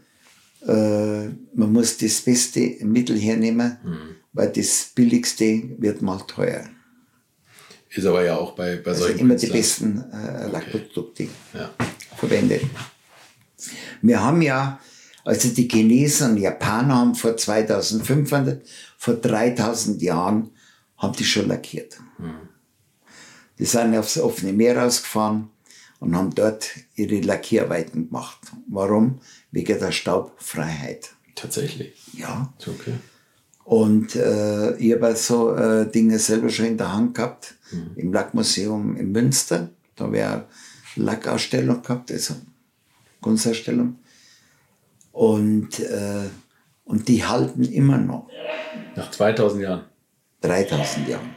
[0.66, 4.16] äh, man muss das beste Mittel hernehmen, mhm.
[4.32, 6.64] weil das billigste wird mal teuer.
[7.90, 11.28] Ist aber ja auch bei, bei also solchen immer die besten äh, Lackprodukte okay.
[11.54, 11.70] ja.
[12.16, 12.62] verwendet.
[14.02, 14.80] Wir haben ja,
[15.24, 18.62] also die Chinesen und Japaner haben vor 2500,
[18.98, 20.50] vor 3000 Jahren,
[20.98, 21.98] haben die schon lackiert.
[22.18, 22.48] Mhm.
[23.58, 25.48] Die sind aufs offene Meer rausgefahren
[26.00, 28.38] und haben dort ihre Lackierarbeiten gemacht.
[28.68, 29.20] Warum?
[29.56, 31.12] Wegen der Staubfreiheit.
[31.34, 31.94] Tatsächlich?
[32.12, 32.52] Ja.
[32.60, 32.92] Okay.
[33.64, 37.92] Und äh, ich habe so äh, Dinge selber schon in der Hand gehabt, mhm.
[37.96, 39.70] im Lackmuseum in Münster.
[39.94, 40.44] Da habe ich eine
[40.96, 42.34] Lackausstellung gehabt, also
[43.22, 43.98] Kunstausstellung.
[45.12, 46.28] Und, äh,
[46.84, 48.28] und die halten immer noch.
[48.94, 49.84] Nach 2000 Jahren?
[50.42, 51.34] 3000 Jahren.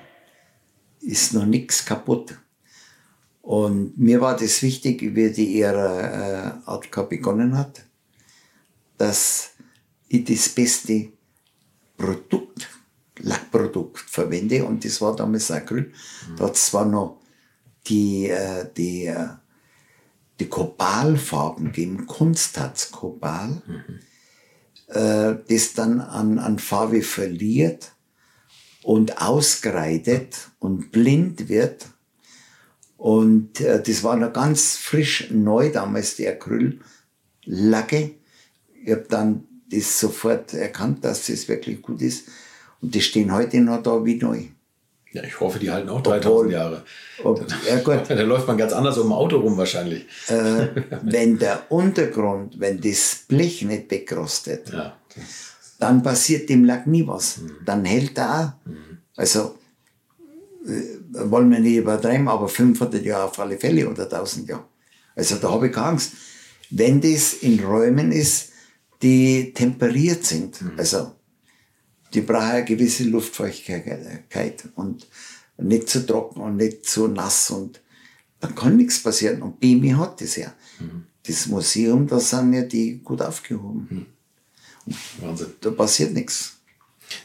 [0.99, 2.37] Ist noch nichts kaputt.
[3.41, 7.85] Und mir war das wichtig, wie die ihre äh, Art begonnen hat,
[8.99, 9.51] dass
[10.07, 11.13] ich das beste
[11.97, 12.69] Produkt,
[13.17, 14.63] Lackprodukt verwende.
[14.63, 15.91] Und das war damals Acryl.
[16.29, 16.35] Mhm.
[16.37, 17.19] Da hat es zwar noch
[17.87, 19.29] die, äh, die, äh,
[20.39, 23.99] die Kopalfarben gegeben, Kunstharz Kopal, mhm.
[24.87, 27.93] äh, das dann an, an Farbe verliert
[28.83, 31.87] und ausgreitet und blind wird
[32.99, 38.15] und äh, das war noch ganz frisch neu damals, die Acryllacke.
[38.89, 42.27] Ich habe dann das sofort erkannt, dass das wirklich gut ist.
[42.81, 44.45] Und die stehen heute noch da wie neu.
[45.11, 46.83] Ja, ich hoffe, die halten auch 3000 Obwohl, Jahre.
[47.23, 48.01] Ob, ja gut.
[48.09, 50.07] da läuft man ganz anders um Auto rum wahrscheinlich.
[50.27, 50.69] Äh,
[51.03, 54.97] wenn der Untergrund, wenn das Blech nicht wegrostet, ja.
[55.77, 57.37] dann passiert dem Lack nie was.
[57.37, 57.51] Mhm.
[57.63, 58.67] Dann hält er auch.
[58.67, 58.97] Mhm.
[59.15, 59.55] Also
[60.65, 64.63] äh, wollen wir nicht übertreiben, aber 500 Jahre auf alle Fälle oder 1000 Jahre.
[65.15, 66.13] Also da habe ich keine Angst.
[66.71, 68.49] Wenn das in Räumen ist,
[69.01, 70.73] die temperiert sind, mhm.
[70.77, 71.15] also
[72.13, 75.07] die brauchen eine gewisse Luftfeuchtigkeit und
[75.57, 77.81] nicht zu trocken und nicht zu nass und
[78.39, 79.41] dann kann nichts passieren.
[79.41, 80.53] Und Bimi hat das ja.
[80.79, 81.05] Mhm.
[81.27, 83.87] Das Museum, da sind ja die gut aufgehoben.
[84.85, 84.95] Mhm.
[85.21, 85.53] Wahnsinn.
[85.61, 86.55] Da passiert nichts.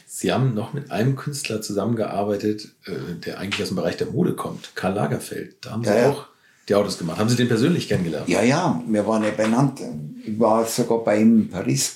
[0.05, 4.35] Sie haben noch mit einem Künstler zusammengearbeitet, äh, der eigentlich aus dem Bereich der Mode
[4.35, 5.57] kommt, Karl Lagerfeld.
[5.61, 6.27] Da haben Sie ja, auch
[6.67, 7.19] die Autos gemacht.
[7.19, 8.27] Haben Sie den persönlich kennengelernt?
[8.27, 9.79] Ja, ja, wir waren ja benannt.
[10.25, 11.95] Ich war sogar bei ihm in Paris.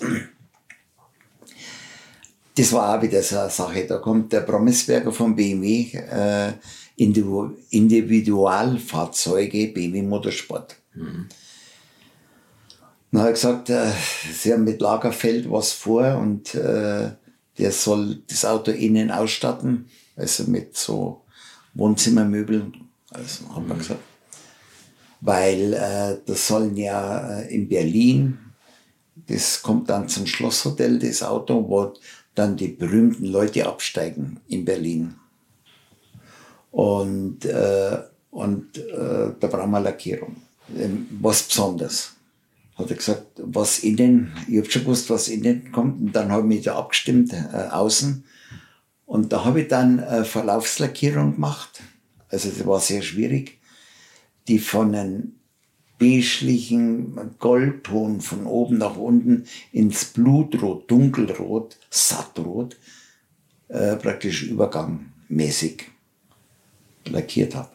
[2.55, 3.87] Das war auch wieder so eine Sache.
[3.87, 6.53] Da kommt der Promisberger von BMW, äh,
[6.97, 10.75] Individualfahrzeuge, BMW Motorsport.
[10.93, 11.25] Mhm.
[13.11, 13.91] Dann hat er gesagt, äh,
[14.33, 17.09] sie haben mit Lagerfeld was vor und äh,
[17.57, 21.23] der soll das Auto innen ausstatten, also mit so
[21.73, 23.79] Wohnzimmermöbeln, also haben wir mhm.
[23.79, 24.01] gesagt.
[25.21, 28.37] Weil äh, das sollen ja äh, in Berlin,
[29.15, 31.93] das kommt dann zum Schlosshotel, das Auto, wo
[32.35, 35.15] dann die berühmten Leute absteigen in Berlin.
[36.71, 37.97] Und, äh,
[38.31, 40.37] und äh, da brauchen wir Lackierung.
[40.77, 42.15] Ähm, was Besonderes.
[42.75, 45.99] Hat er gesagt, was innen, ich habe schon gewusst, was innen kommt.
[45.99, 48.23] Und dann habe ich mich da abgestimmt, äh, außen.
[49.05, 51.81] Und da habe ich dann äh, Verlaufslackierung gemacht.
[52.29, 53.58] Also das war sehr schwierig.
[54.49, 55.39] Die von einem
[55.99, 62.77] beiglichen Goldton von oben nach unten ins Blutrot, dunkelrot, sattrot,
[63.67, 65.85] äh, praktisch übergangmäßig
[67.05, 67.69] lackiert habe.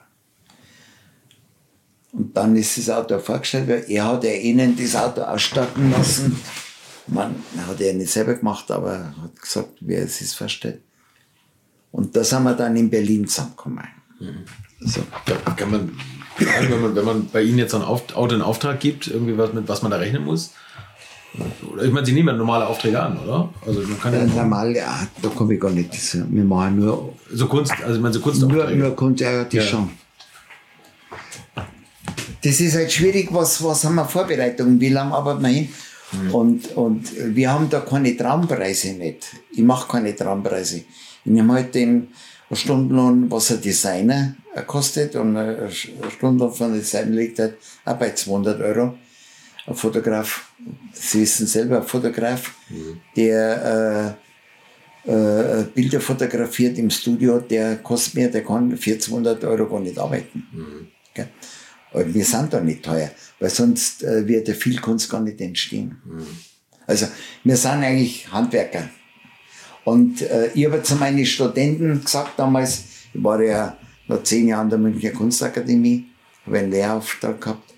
[2.12, 3.84] Und dann ist das Auto vorgestellt worden.
[3.88, 6.40] Er hat ja ihnen das Auto ausstatten lassen.
[7.06, 7.34] Man
[7.66, 10.80] hat er nicht selber gemacht, aber hat gesagt, wie er es sich vorstellt.
[11.92, 13.84] Und da sind wir dann in Berlin zusammengekommen.
[14.18, 14.44] Mhm.
[14.80, 15.02] So.
[15.56, 16.00] Kann man
[16.38, 19.52] sagen, wenn man, wenn man bei Ihnen jetzt ein Auto in Auftrag gibt, irgendwie was,
[19.52, 20.52] mit was man da rechnen muss?
[21.82, 23.48] Ich meine, Sie nehmen ja normale Aufträge an, oder?
[23.66, 25.92] Also man kann ja, ja normal, ja, da komme ich gar nicht.
[26.30, 28.40] Wir machen nur so Kunst, also ich meine so Kunst.
[28.40, 29.62] Nur, nur Kunst, ja, die ja.
[29.62, 29.90] schon
[32.44, 35.68] das ist halt schwierig, was, was haben wir Vorbereitungen, wie lange arbeiten wir hin?
[36.12, 36.34] Mhm.
[36.34, 39.24] Und, und wir haben da keine Traumpreise nicht.
[39.52, 40.76] Ich mache keine Traumpreise.
[40.76, 40.86] Ich
[41.24, 42.08] nehme halt den
[42.52, 48.10] Stundenlohn, was ein Designer kostet und ein Stundenlohn von einem Designer liegt halt auch bei
[48.12, 48.98] 200 Euro.
[49.66, 50.52] Ein Fotograf,
[50.92, 53.00] Sie wissen selber, ein Fotograf, mhm.
[53.16, 54.16] der
[55.06, 59.80] äh, äh, Bilder fotografiert im Studio, der kostet mir, der kann für 200 Euro gar
[59.80, 60.46] nicht arbeiten.
[60.52, 60.88] Mhm.
[61.10, 61.26] Okay?
[61.92, 65.40] Aber wir sind da nicht teuer, weil sonst äh, wird ja viel Kunst gar nicht
[65.40, 66.00] entstehen.
[66.04, 66.26] Mhm.
[66.86, 67.06] Also
[67.42, 68.88] wir sind eigentlich Handwerker.
[69.84, 73.76] Und äh, ich habe zu meinen Studenten gesagt damals, ich war ja
[74.06, 76.06] noch zehn Jahre an der Münchner Kunstakademie,
[76.46, 77.74] habe einen Lehrauftrag gehabt.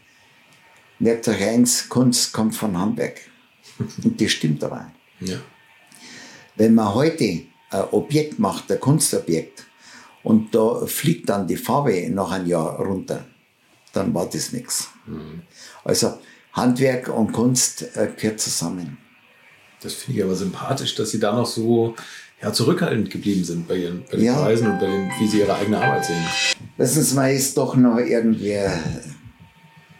[0.99, 3.21] Merkt euch eins, Kunst kommt von Handwerk.
[3.79, 4.91] Und das stimmt aber.
[5.21, 5.39] Ja.
[6.57, 9.67] Wenn man heute ein Objekt macht, ein Kunstobjekt,
[10.23, 13.25] und da fliegt dann die Farbe nach einem Jahr runter,
[13.93, 14.89] dann war das nichts.
[15.07, 15.43] Mhm.
[15.85, 16.19] Also
[16.53, 18.99] Handwerk und Kunst äh, gehört zusammen.
[19.81, 21.95] Das finde ich aber sympathisch, dass Sie da noch so
[22.43, 24.35] ja, zurückhaltend geblieben sind bei, Ihren, bei den ja.
[24.35, 26.25] Preisen und bei dem, wie Sie Ihre eigene Arbeit sehen.
[27.15, 28.59] Man ist doch noch irgendwie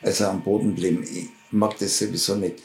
[0.07, 1.03] also am Boden geblieben.
[1.03, 2.63] Ich mag das sowieso nicht,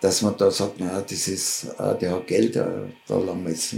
[0.00, 2.66] dass man da sagt, naja, das ist, äh, der hat Geld, äh,
[3.06, 3.74] da lang wir jetzt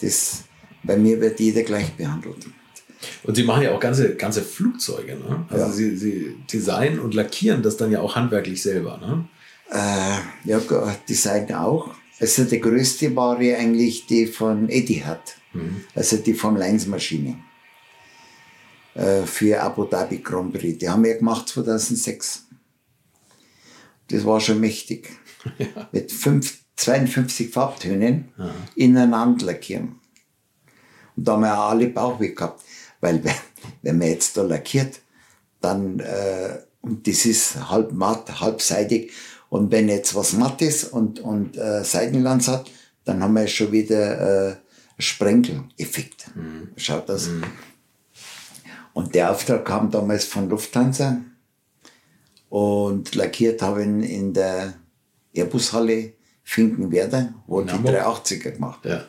[0.00, 0.42] Das,
[0.82, 2.46] bei mir wird jeder gleich behandelt.
[3.22, 5.16] Und sie machen ja auch ganze, ganze Flugzeuge.
[5.16, 5.46] Ne?
[5.50, 5.70] Also ja.
[5.70, 8.98] sie, sie designen und lackieren das dann ja auch handwerklich selber.
[8.98, 9.28] Ne?
[9.70, 10.60] Äh, ja,
[11.08, 11.94] designen auch.
[12.20, 15.84] Also die größte war ja eigentlich die von Etihad, mhm.
[15.94, 17.38] also die Formel 1 Maschine
[18.94, 20.78] äh, für Abu Dhabi Grand Prix.
[20.78, 22.46] Die haben wir gemacht 2006.
[24.08, 25.10] Das war schon mächtig.
[25.56, 25.88] Ja.
[25.92, 28.50] Mit fünf, 52 Farbtönen ja.
[28.74, 30.00] ineinander lackieren.
[31.16, 32.62] Und da haben wir auch alle Bauchweh gehabt.
[33.00, 33.22] Weil
[33.82, 35.00] wenn man jetzt da lackiert,
[35.60, 39.12] dann, äh, und das ist halb matt, halbseitig,
[39.48, 42.70] und wenn jetzt was matt ist und, und äh, Seitenlanz hat,
[43.04, 44.56] dann haben wir schon wieder äh,
[44.98, 46.30] Sprenkeleffekt.
[46.34, 46.68] Mhm.
[46.76, 47.28] Schaut das.
[47.28, 47.44] Mhm.
[48.92, 51.22] Und der Auftrag kam damals von Lufthansa
[52.48, 54.74] und lackiert habe ihn in der
[55.32, 59.04] Airbushalle Finkenwerder, wo die 380er gemacht ja.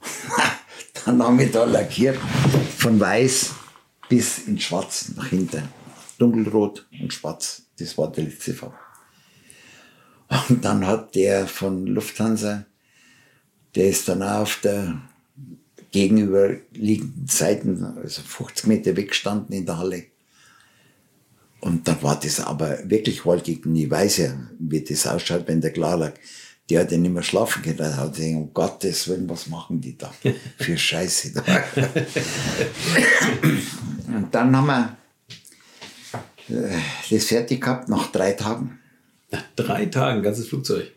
[1.04, 2.18] Dann haben wir da lackiert,
[2.76, 3.52] von weiß
[4.08, 5.62] bis in schwarz nach hinten.
[6.18, 8.76] Dunkelrot und schwarz, das war die letzte Farbe.
[10.48, 12.64] Und dann hat der von Lufthansa,
[13.74, 15.00] der ist dann auch auf der
[15.90, 20.04] gegenüberliegenden Seite, also 50 Meter weggestanden in der Halle.
[21.60, 23.66] Und dann war das aber wirklich wolkig.
[23.66, 26.12] Und ich weiß ja, wie das ausschaut, wenn der klar lag
[26.70, 27.78] die hat ja nicht mehr schlafen können.
[27.78, 30.12] Da hat sie um Gottes Willen, was machen die da
[30.56, 31.42] für Scheiße da?
[34.06, 34.96] und dann haben wir
[36.48, 36.78] äh,
[37.10, 38.78] das fertig gehabt nach drei Tagen.
[39.30, 40.90] Nach drei Tagen, ganzes Flugzeug?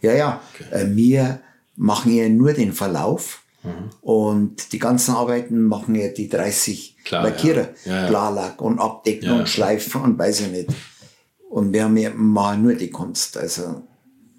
[0.00, 0.40] Ja, ja.
[0.54, 0.64] Okay.
[0.70, 1.40] Äh, wir
[1.76, 3.42] machen ja nur den Verlauf.
[3.62, 3.90] Mhm.
[4.00, 7.68] Und die ganzen Arbeiten machen ja die 30 Klar, Lackierer.
[7.84, 7.92] Ja.
[7.92, 8.08] Ja, ja.
[8.08, 10.68] Klarlack und Abdecken und Schleifen und weiß ich nicht.
[11.50, 13.36] Und wir haben ja machen nur die Kunst.
[13.36, 13.82] Also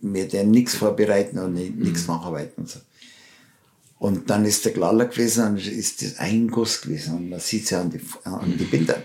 [0.01, 2.13] wir den nichts vorbereiten und nichts mhm.
[2.13, 2.79] nacharbeiten und so.
[3.97, 7.65] Und dann ist der Glaller gewesen und ist das ein Guss gewesen und man sieht
[7.65, 9.03] es ja an die, an die Bilder.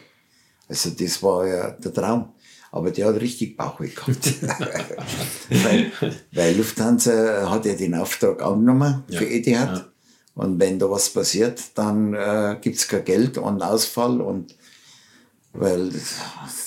[0.69, 2.33] Also das war ja der Traum.
[2.75, 4.35] Aber der hat richtig Bauchweh gehabt.
[5.49, 5.93] weil,
[6.33, 9.77] weil Lufthansa hat ja den Auftrag angenommen für ja, Etihad.
[9.77, 9.87] Ja.
[10.35, 14.57] Und wenn da was passiert, dann äh, es kein Geld und Ausfall und
[15.53, 16.17] Weil das,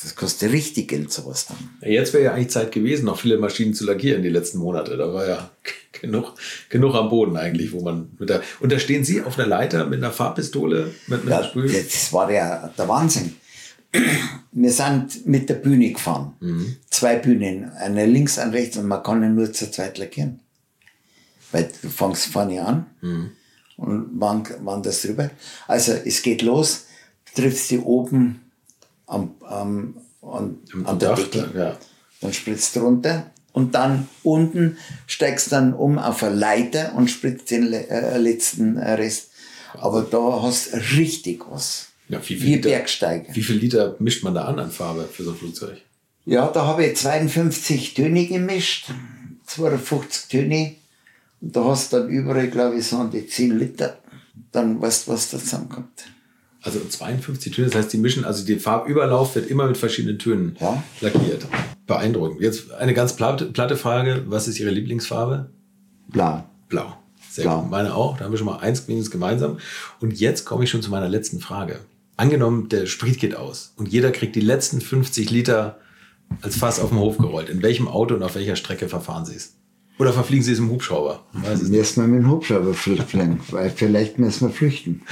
[0.01, 1.57] das kostet richtig Geld, sowas dann.
[1.81, 4.95] Jetzt wäre ja eigentlich Zeit gewesen, noch viele Maschinen zu lackieren die letzten Monate.
[4.95, 5.51] Da war ja
[5.91, 6.35] genug,
[6.69, 8.41] genug am Boden eigentlich, wo man mit der.
[8.61, 11.69] Und da stehen Sie auf einer Leiter mit einer Farbpistole, mit, mit Ja, Sprüh.
[11.69, 13.35] das war ja der Wahnsinn.
[14.51, 16.33] Wir sind mit der Bühne gefahren.
[16.89, 20.39] Zwei Bühnen, eine links, eine rechts und man kann ja nur zu zweit lackieren.
[21.51, 22.85] Weil du fängst vorne an
[23.77, 25.29] und wann, wann das drüber.
[25.67, 26.85] Also es geht los,
[27.35, 28.41] triffst die oben
[29.05, 31.77] am, am, an, an der Decke, ja.
[32.19, 37.51] dann spritzt du runter und dann unten steigst dann um auf eine Leiter und spritzt
[37.51, 39.29] den äh, letzten Rest.
[39.73, 41.87] Aber da hast du richtig was.
[42.09, 43.35] Ja, wie viel Liter- Bergsteiger.
[43.35, 45.77] Wie viel Liter mischt man da an an Farbe für so ein Flugzeug?
[46.25, 48.89] Ja, da habe ich 52 Töne gemischt,
[49.45, 50.75] 52 Töne.
[51.41, 53.97] Und da hast du dann überall, glaube ich, so an die 10 Liter.
[54.51, 56.05] Dann weißt du, was da zusammenkommt.
[56.61, 60.57] Also 52 Töne, das heißt, die mischen, also der Farbüberlauf wird immer mit verschiedenen Tönen
[60.59, 60.83] Ja.
[61.01, 61.45] lackiert.
[61.85, 62.41] Beeindruckend.
[62.41, 64.23] Jetzt eine ganz platte, Frage.
[64.27, 65.49] Was ist Ihre Lieblingsfarbe?
[66.09, 66.43] Blau.
[66.67, 66.97] Blau.
[67.31, 67.61] Sehr Blau.
[67.61, 67.71] gut.
[67.71, 68.17] Meine auch.
[68.17, 68.81] Da haben wir schon mal eins
[69.11, 69.59] gemeinsam.
[70.01, 71.79] Und jetzt komme ich schon zu meiner letzten Frage.
[72.17, 75.77] Angenommen, der Sprit geht aus und jeder kriegt die letzten 50 Liter
[76.41, 77.47] als Fass auf den Hof gerollt.
[77.47, 79.53] In welchem Auto und auf welcher Strecke verfahren Sie es?
[79.99, 81.23] Oder verfliegen Sie es im Hubschrauber?
[81.31, 85.03] Wir mit dem Hubschrauber fliegen, weil vielleicht müssen wir flüchten.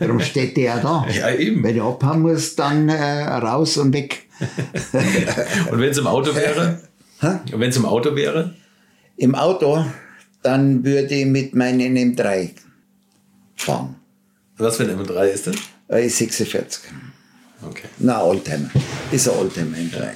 [0.00, 1.06] Darum steht der ja da.
[1.14, 1.62] Ja, eben.
[1.62, 4.24] Wenn der abhauen muss, dann äh, raus und weg.
[5.70, 6.82] Und wenn es im Auto wäre?
[7.22, 8.54] Und wenn es im Auto wäre?
[9.16, 9.84] Im Auto,
[10.42, 12.50] dann würde ich mit meinen M3
[13.54, 13.96] fahren.
[14.58, 15.56] Was für ein M3 ist das?
[15.88, 16.80] Äh, 46.
[17.62, 17.88] Okay.
[17.98, 18.70] Na, Oldtimer.
[19.10, 20.10] Ist ein Oldtimer M3.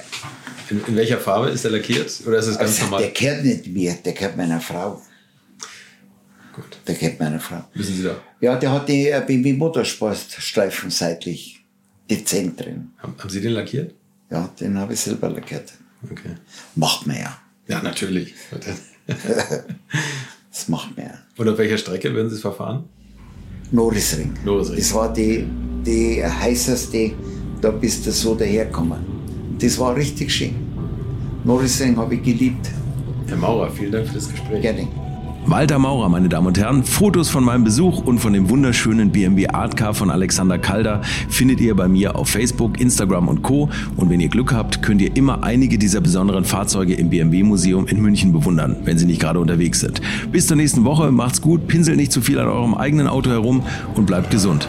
[0.69, 2.11] In, in welcher Farbe ist der lackiert?
[2.25, 3.01] Oder ist es ganz Also, normal?
[3.01, 5.01] der gehört nicht mir, der gehört meiner Frau.
[6.53, 6.65] Gut.
[6.87, 7.63] Der gehört meiner Frau.
[7.73, 8.15] Wissen Sie da?
[8.41, 11.63] Ja, der hat die äh, BMW Motorsportstreifen seitlich
[12.09, 12.91] dezent drin.
[12.99, 13.93] Haben, haben Sie den lackiert?
[14.29, 15.71] Ja, den habe ich selber lackiert.
[16.09, 16.35] Okay.
[16.75, 17.37] Macht man ja.
[17.67, 18.33] Ja, natürlich.
[20.51, 21.13] Das macht man ja.
[21.37, 22.83] Und auf welcher Strecke würden Sie es verfahren?
[23.71, 24.33] Norrisring.
[24.43, 24.77] Norrisring.
[24.77, 25.45] Das war die,
[25.85, 27.11] die heißeste,
[27.61, 28.99] da bist du so dahergekommen.
[29.59, 30.55] Das war richtig schön.
[31.43, 32.69] Norrisring habe ich geliebt.
[33.27, 34.61] Herr Maurer, vielen Dank für das Gespräch.
[34.61, 34.87] Gerne.
[35.45, 39.47] Walter Maurer, meine Damen und Herren, Fotos von meinem Besuch und von dem wunderschönen BMW
[39.47, 43.69] Art Car von Alexander Kalder findet ihr bei mir auf Facebook, Instagram und Co.
[43.97, 47.87] Und wenn ihr Glück habt, könnt ihr immer einige dieser besonderen Fahrzeuge im BMW Museum
[47.87, 49.99] in München bewundern, wenn sie nicht gerade unterwegs sind.
[50.31, 53.63] Bis zur nächsten Woche, macht's gut, pinselt nicht zu viel an eurem eigenen Auto herum
[53.95, 54.67] und bleibt gesund.